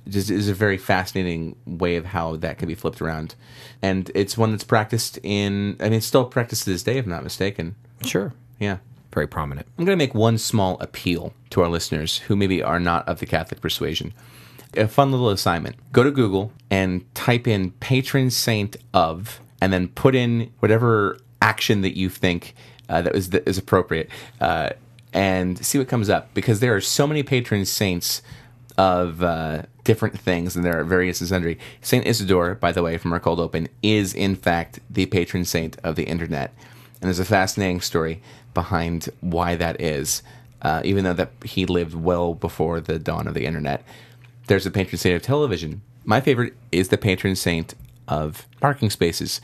Just 0.09 0.29
is 0.31 0.49
a 0.49 0.53
very 0.53 0.77
fascinating 0.77 1.55
way 1.65 1.95
of 1.95 2.05
how 2.05 2.35
that 2.37 2.57
can 2.57 2.67
be 2.67 2.75
flipped 2.75 3.01
around, 3.01 3.35
and 3.81 4.11
it's 4.15 4.37
one 4.37 4.51
that's 4.51 4.63
practiced 4.63 5.19
in. 5.23 5.77
I 5.79 5.83
mean, 5.85 5.93
it's 5.93 6.05
still 6.05 6.25
practiced 6.25 6.63
to 6.63 6.71
this 6.71 6.83
day, 6.83 6.97
if 6.97 7.05
I'm 7.05 7.11
not 7.11 7.23
mistaken. 7.23 7.75
Sure. 8.03 8.33
Yeah. 8.59 8.77
Very 9.13 9.27
prominent. 9.27 9.67
I'm 9.77 9.85
going 9.85 9.97
to 9.97 10.03
make 10.03 10.13
one 10.13 10.37
small 10.37 10.77
appeal 10.79 11.33
to 11.49 11.61
our 11.61 11.67
listeners 11.67 12.19
who 12.19 12.35
maybe 12.35 12.61
are 12.61 12.79
not 12.79 13.07
of 13.09 13.19
the 13.19 13.25
Catholic 13.25 13.59
persuasion. 13.59 14.13
A 14.77 14.87
fun 14.87 15.11
little 15.11 15.29
assignment. 15.29 15.77
Go 15.91 16.03
to 16.03 16.11
Google 16.11 16.53
and 16.69 17.03
type 17.15 17.47
in 17.47 17.71
patron 17.71 18.29
saint 18.29 18.77
of, 18.93 19.39
and 19.61 19.73
then 19.73 19.87
put 19.87 20.13
in 20.13 20.51
whatever 20.59 21.17
action 21.41 21.81
that 21.81 21.97
you 21.97 22.07
think 22.07 22.53
uh, 22.87 23.01
that 23.01 23.15
is, 23.15 23.31
that 23.31 23.49
is 23.49 23.57
appropriate, 23.57 24.09
uh, 24.41 24.69
and 25.11 25.65
see 25.65 25.79
what 25.79 25.87
comes 25.87 26.07
up. 26.07 26.31
Because 26.35 26.59
there 26.59 26.75
are 26.75 26.81
so 26.81 27.07
many 27.07 27.23
patron 27.23 27.65
saints 27.65 28.21
of 28.77 29.23
uh, 29.23 29.63
different 29.89 30.19
things, 30.19 30.55
and 30.55 30.63
there 30.63 30.79
are 30.79 30.83
various 30.83 31.19
and 31.19 31.27
sundry. 31.27 31.57
Saint 31.81 32.05
Isidore, 32.05 32.53
by 32.53 32.71
the 32.71 32.83
way, 32.83 32.95
from 32.99 33.11
our 33.11 33.19
cold 33.19 33.39
open, 33.39 33.67
is 33.81 34.13
in 34.13 34.35
fact 34.35 34.79
the 34.87 35.07
patron 35.07 35.43
saint 35.43 35.79
of 35.83 35.95
the 35.95 36.03
internet, 36.03 36.53
and 37.01 37.07
there's 37.07 37.17
a 37.17 37.25
fascinating 37.25 37.81
story 37.81 38.21
behind 38.53 39.09
why 39.21 39.55
that 39.55 39.81
is. 39.81 40.21
Uh, 40.61 40.83
even 40.85 41.03
though 41.03 41.13
that 41.13 41.31
he 41.43 41.65
lived 41.65 41.95
well 41.95 42.35
before 42.35 42.79
the 42.79 42.99
dawn 42.99 43.27
of 43.27 43.33
the 43.33 43.47
internet, 43.47 43.83
there's 44.45 44.67
a 44.67 44.69
patron 44.69 44.99
saint 44.99 45.15
of 45.15 45.23
television. 45.23 45.81
My 46.05 46.21
favorite 46.21 46.53
is 46.71 46.89
the 46.89 46.97
patron 46.99 47.35
saint 47.35 47.73
of 48.07 48.45
parking 48.61 48.91
spaces, 48.91 49.41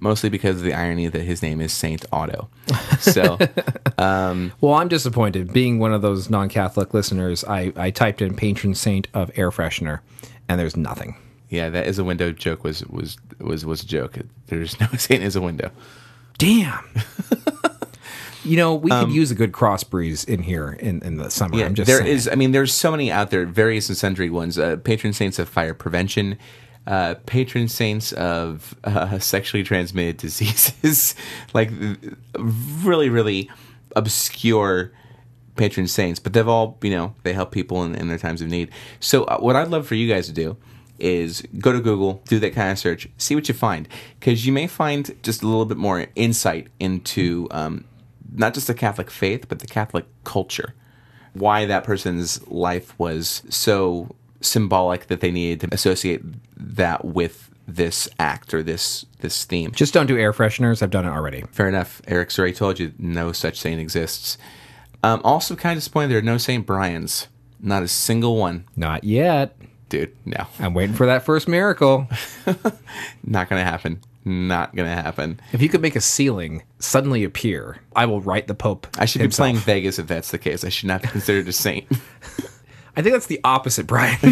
mostly 0.00 0.30
because 0.30 0.56
of 0.56 0.62
the 0.62 0.74
irony 0.74 1.08
that 1.08 1.22
his 1.22 1.42
name 1.42 1.60
is 1.60 1.72
Saint 1.72 2.04
Otto. 2.12 2.48
So. 3.00 3.36
Well, 3.98 4.74
I'm 4.74 4.86
disappointed. 4.86 5.52
Being 5.52 5.80
one 5.80 5.92
of 5.92 6.02
those 6.02 6.30
non-Catholic 6.30 6.94
listeners, 6.94 7.42
I, 7.44 7.72
I 7.74 7.90
typed 7.90 8.22
in 8.22 8.36
patron 8.36 8.76
saint 8.76 9.08
of 9.12 9.30
air 9.34 9.50
freshener, 9.50 10.00
and 10.48 10.60
there's 10.60 10.76
nothing. 10.76 11.16
Yeah, 11.52 11.68
that 11.68 11.86
is 11.86 11.98
a 11.98 12.04
window 12.04 12.32
joke 12.32 12.64
was 12.64 12.82
was 12.86 13.18
was 13.38 13.66
was 13.66 13.82
a 13.82 13.86
joke. 13.86 14.18
There's 14.46 14.80
no 14.80 14.86
Saint 14.96 15.22
is 15.22 15.36
a 15.36 15.40
window. 15.42 15.70
Damn. 16.38 16.82
you 18.44 18.56
know, 18.56 18.74
we 18.74 18.90
could 18.90 19.10
use 19.10 19.30
a 19.30 19.34
good 19.34 19.52
cross 19.52 19.84
breeze 19.84 20.24
in 20.24 20.42
here 20.42 20.72
in, 20.72 21.02
in 21.02 21.18
the 21.18 21.30
summer. 21.30 21.58
Yeah, 21.58 21.66
I'm 21.66 21.74
just 21.74 21.88
there 21.88 22.02
is. 22.02 22.26
I 22.26 22.36
mean, 22.36 22.52
there's 22.52 22.72
so 22.72 22.90
many 22.90 23.12
out 23.12 23.30
there, 23.30 23.44
various 23.44 23.90
and 23.90 23.98
sundry 23.98 24.30
ones. 24.30 24.58
Uh, 24.58 24.76
patron 24.76 25.12
saints 25.12 25.38
of 25.38 25.46
fire 25.46 25.74
prevention, 25.74 26.38
uh, 26.86 27.14
patron 27.26 27.68
saints 27.68 28.12
of 28.12 28.74
uh, 28.84 29.18
sexually 29.20 29.62
transmitted 29.62 30.16
diseases, 30.16 31.14
like 31.54 31.70
really, 32.36 33.08
really 33.08 33.50
obscure 33.94 34.92
patron 35.56 35.86
saints. 35.86 36.18
But 36.18 36.32
they've 36.32 36.48
all, 36.48 36.78
you 36.82 36.90
know, 36.90 37.14
they 37.22 37.32
help 37.32 37.52
people 37.52 37.84
in, 37.84 37.94
in 37.94 38.08
their 38.08 38.18
times 38.18 38.42
of 38.42 38.48
need. 38.48 38.70
So, 39.00 39.24
uh, 39.24 39.38
what 39.38 39.56
I'd 39.56 39.68
love 39.68 39.86
for 39.86 39.94
you 39.94 40.08
guys 40.08 40.26
to 40.26 40.32
do 40.32 40.56
is 40.98 41.42
go 41.58 41.72
to 41.72 41.80
Google, 41.80 42.22
do 42.28 42.38
that 42.38 42.54
kind 42.54 42.70
of 42.70 42.78
search, 42.78 43.08
see 43.16 43.34
what 43.34 43.48
you 43.48 43.54
find, 43.54 43.88
because 44.18 44.46
you 44.46 44.52
may 44.52 44.66
find 44.66 45.16
just 45.22 45.42
a 45.42 45.46
little 45.46 45.64
bit 45.64 45.76
more 45.76 46.06
insight 46.14 46.68
into 46.78 47.48
um, 47.50 47.84
not 48.34 48.54
just 48.54 48.66
the 48.66 48.74
Catholic 48.74 49.10
faith, 49.10 49.48
but 49.48 49.58
the 49.58 49.66
Catholic 49.66 50.04
culture. 50.24 50.74
Why 51.32 51.64
that 51.64 51.84
person's 51.84 52.46
life 52.48 52.96
was 52.98 53.42
so 53.48 54.14
symbolic 54.42 55.06
that 55.08 55.20
they 55.20 55.30
needed 55.30 55.60
to 55.60 55.74
associate 55.74 56.22
that 56.56 57.04
with 57.04 57.48
this 57.66 58.08
act 58.18 58.52
or 58.52 58.62
this 58.62 59.06
this 59.20 59.44
theme. 59.44 59.72
Just 59.72 59.94
don't 59.94 60.06
do 60.06 60.18
air 60.18 60.32
fresheners. 60.32 60.82
I've 60.82 60.90
done 60.90 61.06
it 61.06 61.10
already. 61.10 61.42
Fair 61.52 61.68
enough. 61.68 62.02
Eric's 62.06 62.38
already 62.38 62.54
told 62.54 62.78
you 62.80 62.92
no 62.98 63.32
such 63.32 63.58
saint 63.60 63.80
exists. 63.80 64.36
Um, 65.04 65.20
also, 65.24 65.56
kind 65.56 65.72
of 65.72 65.78
disappointed 65.78 66.08
there 66.10 66.18
are 66.18 66.22
no 66.22 66.38
Saint 66.38 66.64
Bryan's. 66.66 67.28
Not 67.60 67.82
a 67.82 67.88
single 67.88 68.36
one, 68.36 68.64
Not 68.76 69.04
yet. 69.04 69.56
dude. 69.88 70.16
No, 70.24 70.46
I'm 70.58 70.74
waiting 70.74 70.94
for 70.96 71.06
that 71.06 71.24
first 71.24 71.46
miracle. 71.48 72.08
not 73.24 73.48
gonna 73.48 73.64
happen. 73.64 74.00
Not 74.24 74.74
gonna 74.74 74.94
happen. 74.94 75.40
If 75.52 75.62
you 75.62 75.68
could 75.68 75.80
make 75.82 75.96
a 75.96 76.00
ceiling 76.00 76.62
suddenly 76.80 77.22
appear, 77.24 77.78
I 77.94 78.06
will 78.06 78.20
write 78.20 78.46
the 78.48 78.54
Pope. 78.54 78.86
I 78.98 79.04
should 79.04 79.22
himself. 79.22 79.46
be 79.48 79.52
playing 79.52 79.64
Vegas 79.64 79.98
if 80.00 80.06
that's 80.08 80.30
the 80.32 80.38
case. 80.38 80.64
I 80.64 80.68
should 80.70 80.88
not 80.88 81.02
be 81.02 81.08
considered 81.08 81.46
a 81.48 81.52
saint. 81.52 81.86
I 82.96 83.02
think 83.02 83.14
that's 83.14 83.26
the 83.26 83.40
opposite, 83.44 83.86
Bryan. 83.86 84.18
I 84.22 84.28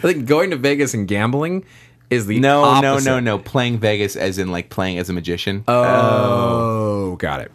think 0.00 0.26
going 0.26 0.50
to 0.50 0.56
Vegas 0.56 0.94
and 0.94 1.06
gambling 1.06 1.64
is 2.10 2.26
the 2.26 2.38
No, 2.40 2.64
opposite. 2.64 3.04
no, 3.06 3.20
no, 3.20 3.36
no. 3.36 3.38
Playing 3.38 3.78
Vegas 3.78 4.16
as 4.16 4.38
in 4.38 4.50
like 4.50 4.70
playing 4.70 4.98
as 4.98 5.10
a 5.10 5.12
magician. 5.12 5.64
Oh, 5.68 7.16
got 7.16 7.40
it. 7.42 7.52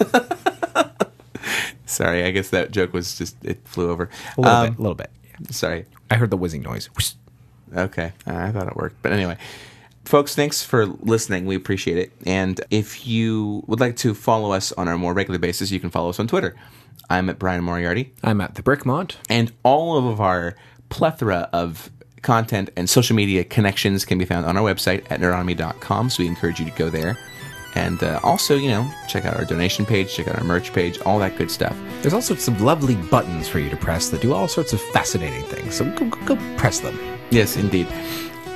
Sorry, 1.86 2.24
I 2.24 2.30
guess 2.32 2.50
that 2.50 2.72
joke 2.72 2.92
was 2.92 3.16
just 3.16 3.36
it 3.44 3.60
flew 3.64 3.90
over. 3.90 4.10
A 4.36 4.40
little 4.40 4.56
Um, 4.56 4.68
bit. 4.70 4.78
A 4.78 4.82
little 4.82 4.94
bit. 4.96 5.10
Sorry. 5.50 5.84
I 6.10 6.16
heard 6.16 6.30
the 6.30 6.36
whizzing 6.36 6.62
noise. 6.62 6.88
Okay, 7.76 8.12
I 8.26 8.50
thought 8.50 8.66
it 8.66 8.76
worked, 8.76 8.96
but 9.02 9.12
anyway. 9.12 9.36
Folks, 10.04 10.34
thanks 10.34 10.62
for 10.62 10.84
listening. 10.86 11.46
We 11.46 11.54
appreciate 11.56 11.96
it. 11.98 12.12
And 12.26 12.60
if 12.70 13.06
you 13.06 13.62
would 13.66 13.80
like 13.80 13.96
to 13.98 14.12
follow 14.12 14.52
us 14.52 14.70
on 14.72 14.86
a 14.86 14.98
more 14.98 15.14
regular 15.14 15.38
basis, 15.38 15.70
you 15.70 15.80
can 15.80 15.88
follow 15.90 16.10
us 16.10 16.20
on 16.20 16.26
Twitter. 16.26 16.54
I'm 17.10 17.28
at 17.28 17.38
Bryan 17.38 17.64
Moriarty. 17.64 18.12
I'm 18.22 18.40
at 18.40 18.54
the 18.54 18.62
Brickmont. 18.62 19.16
And 19.28 19.52
all 19.62 20.10
of 20.10 20.20
our 20.20 20.56
plethora 20.88 21.48
of 21.52 21.90
content 22.22 22.70
and 22.76 22.88
social 22.88 23.14
media 23.14 23.44
connections 23.44 24.04
can 24.04 24.18
be 24.18 24.24
found 24.24 24.46
on 24.46 24.56
our 24.56 24.62
website 24.62 25.04
at 25.10 25.20
nerdonomy.com. 25.20 26.10
So 26.10 26.22
we 26.22 26.26
encourage 26.28 26.58
you 26.58 26.66
to 26.66 26.72
go 26.72 26.90
there. 26.90 27.16
And 27.76 28.02
uh, 28.02 28.20
also, 28.22 28.56
you 28.56 28.68
know, 28.68 28.88
check 29.08 29.24
out 29.24 29.36
our 29.36 29.44
donation 29.44 29.84
page, 29.84 30.14
check 30.14 30.28
out 30.28 30.36
our 30.38 30.44
merch 30.44 30.72
page, 30.72 30.98
all 31.00 31.18
that 31.18 31.36
good 31.36 31.50
stuff. 31.50 31.76
There's 32.02 32.14
all 32.14 32.22
sorts 32.22 32.46
of 32.46 32.60
lovely 32.60 32.94
buttons 32.94 33.48
for 33.48 33.58
you 33.58 33.68
to 33.68 33.76
press 33.76 34.10
that 34.10 34.22
do 34.22 34.32
all 34.32 34.46
sorts 34.46 34.72
of 34.72 34.80
fascinating 34.80 35.42
things. 35.44 35.74
So 35.74 35.84
go, 35.96 36.08
go, 36.08 36.36
go 36.36 36.56
press 36.56 36.80
them. 36.80 36.98
Yes, 37.30 37.56
indeed. 37.56 37.88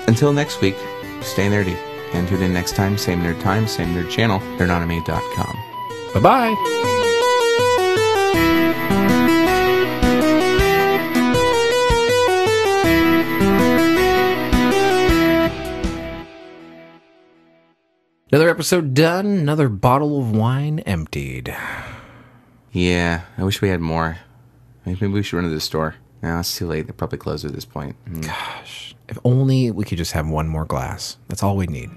Until 0.07 0.33
next 0.33 0.61
week, 0.61 0.77
stay 1.21 1.49
nerdy. 1.49 1.77
And 2.15 2.27
tune 2.27 2.43
in 2.43 2.55
next 2.55 2.75
time, 2.75 2.97
same 2.97 3.23
nerd 3.23 3.43
time, 3.43 3.67
same 3.69 3.89
nerd 3.95 4.09
channel, 4.09 4.39
nerdonomy.com. 4.57 5.59
Bye 6.15 6.21
bye. 6.21 6.95
Another 18.31 18.51
episode 18.51 18.93
done, 18.95 19.27
another 19.27 19.69
bottle 19.69 20.21
of 20.21 20.37
wine 20.37 20.81
emptied. 20.81 21.55
Yeah, 22.73 23.23
I 23.39 23.45
wish 23.45 23.63
we 23.63 23.71
had 23.71 23.81
more. 23.81 24.19
Maybe 24.85 25.07
we 25.07 25.23
should 25.23 25.37
run 25.37 25.45
to 25.45 25.51
the 25.51 25.61
store. 25.61 25.95
No, 26.23 26.41
it's 26.41 26.55
too 26.57 26.67
late. 26.67 26.87
They're 26.87 26.93
probably 26.93 27.19
closed 27.19 27.45
at 27.47 27.53
this 27.53 27.65
point. 27.65 27.97
Mm. 28.07 28.27
Gosh, 28.27 28.95
if 29.09 29.19
only 29.25 29.71
we 29.71 29.85
could 29.85 29.99
just 29.99 30.13
have 30.13 30.29
one 30.29 30.47
more 30.49 30.65
glass. 30.67 31.17
That's 31.29 31.43
all 31.43 31.57
we 31.57 31.67
need. 31.67 31.91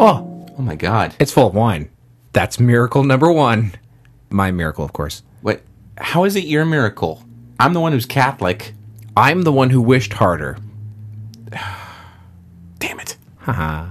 Oh, 0.00 0.46
Oh 0.58 0.62
my 0.62 0.74
god. 0.74 1.14
it's 1.20 1.32
full 1.32 1.46
of 1.48 1.54
wine. 1.54 1.88
That's 2.32 2.58
miracle 2.60 3.04
number 3.04 3.30
one. 3.32 3.72
My 4.28 4.50
miracle, 4.50 4.84
of 4.84 4.92
course. 4.92 5.22
What? 5.40 5.62
How 5.96 6.24
is 6.24 6.36
it 6.36 6.44
your 6.44 6.64
miracle? 6.66 7.24
I'm 7.58 7.72
the 7.72 7.80
one 7.80 7.92
who's 7.92 8.06
Catholic. 8.06 8.74
I'm 9.16 9.42
the 9.42 9.52
one 9.52 9.70
who 9.70 9.80
wished 9.80 10.12
harder. 10.14 10.58
Damn 12.78 13.00
it. 13.00 13.16
Haha. 13.38 13.88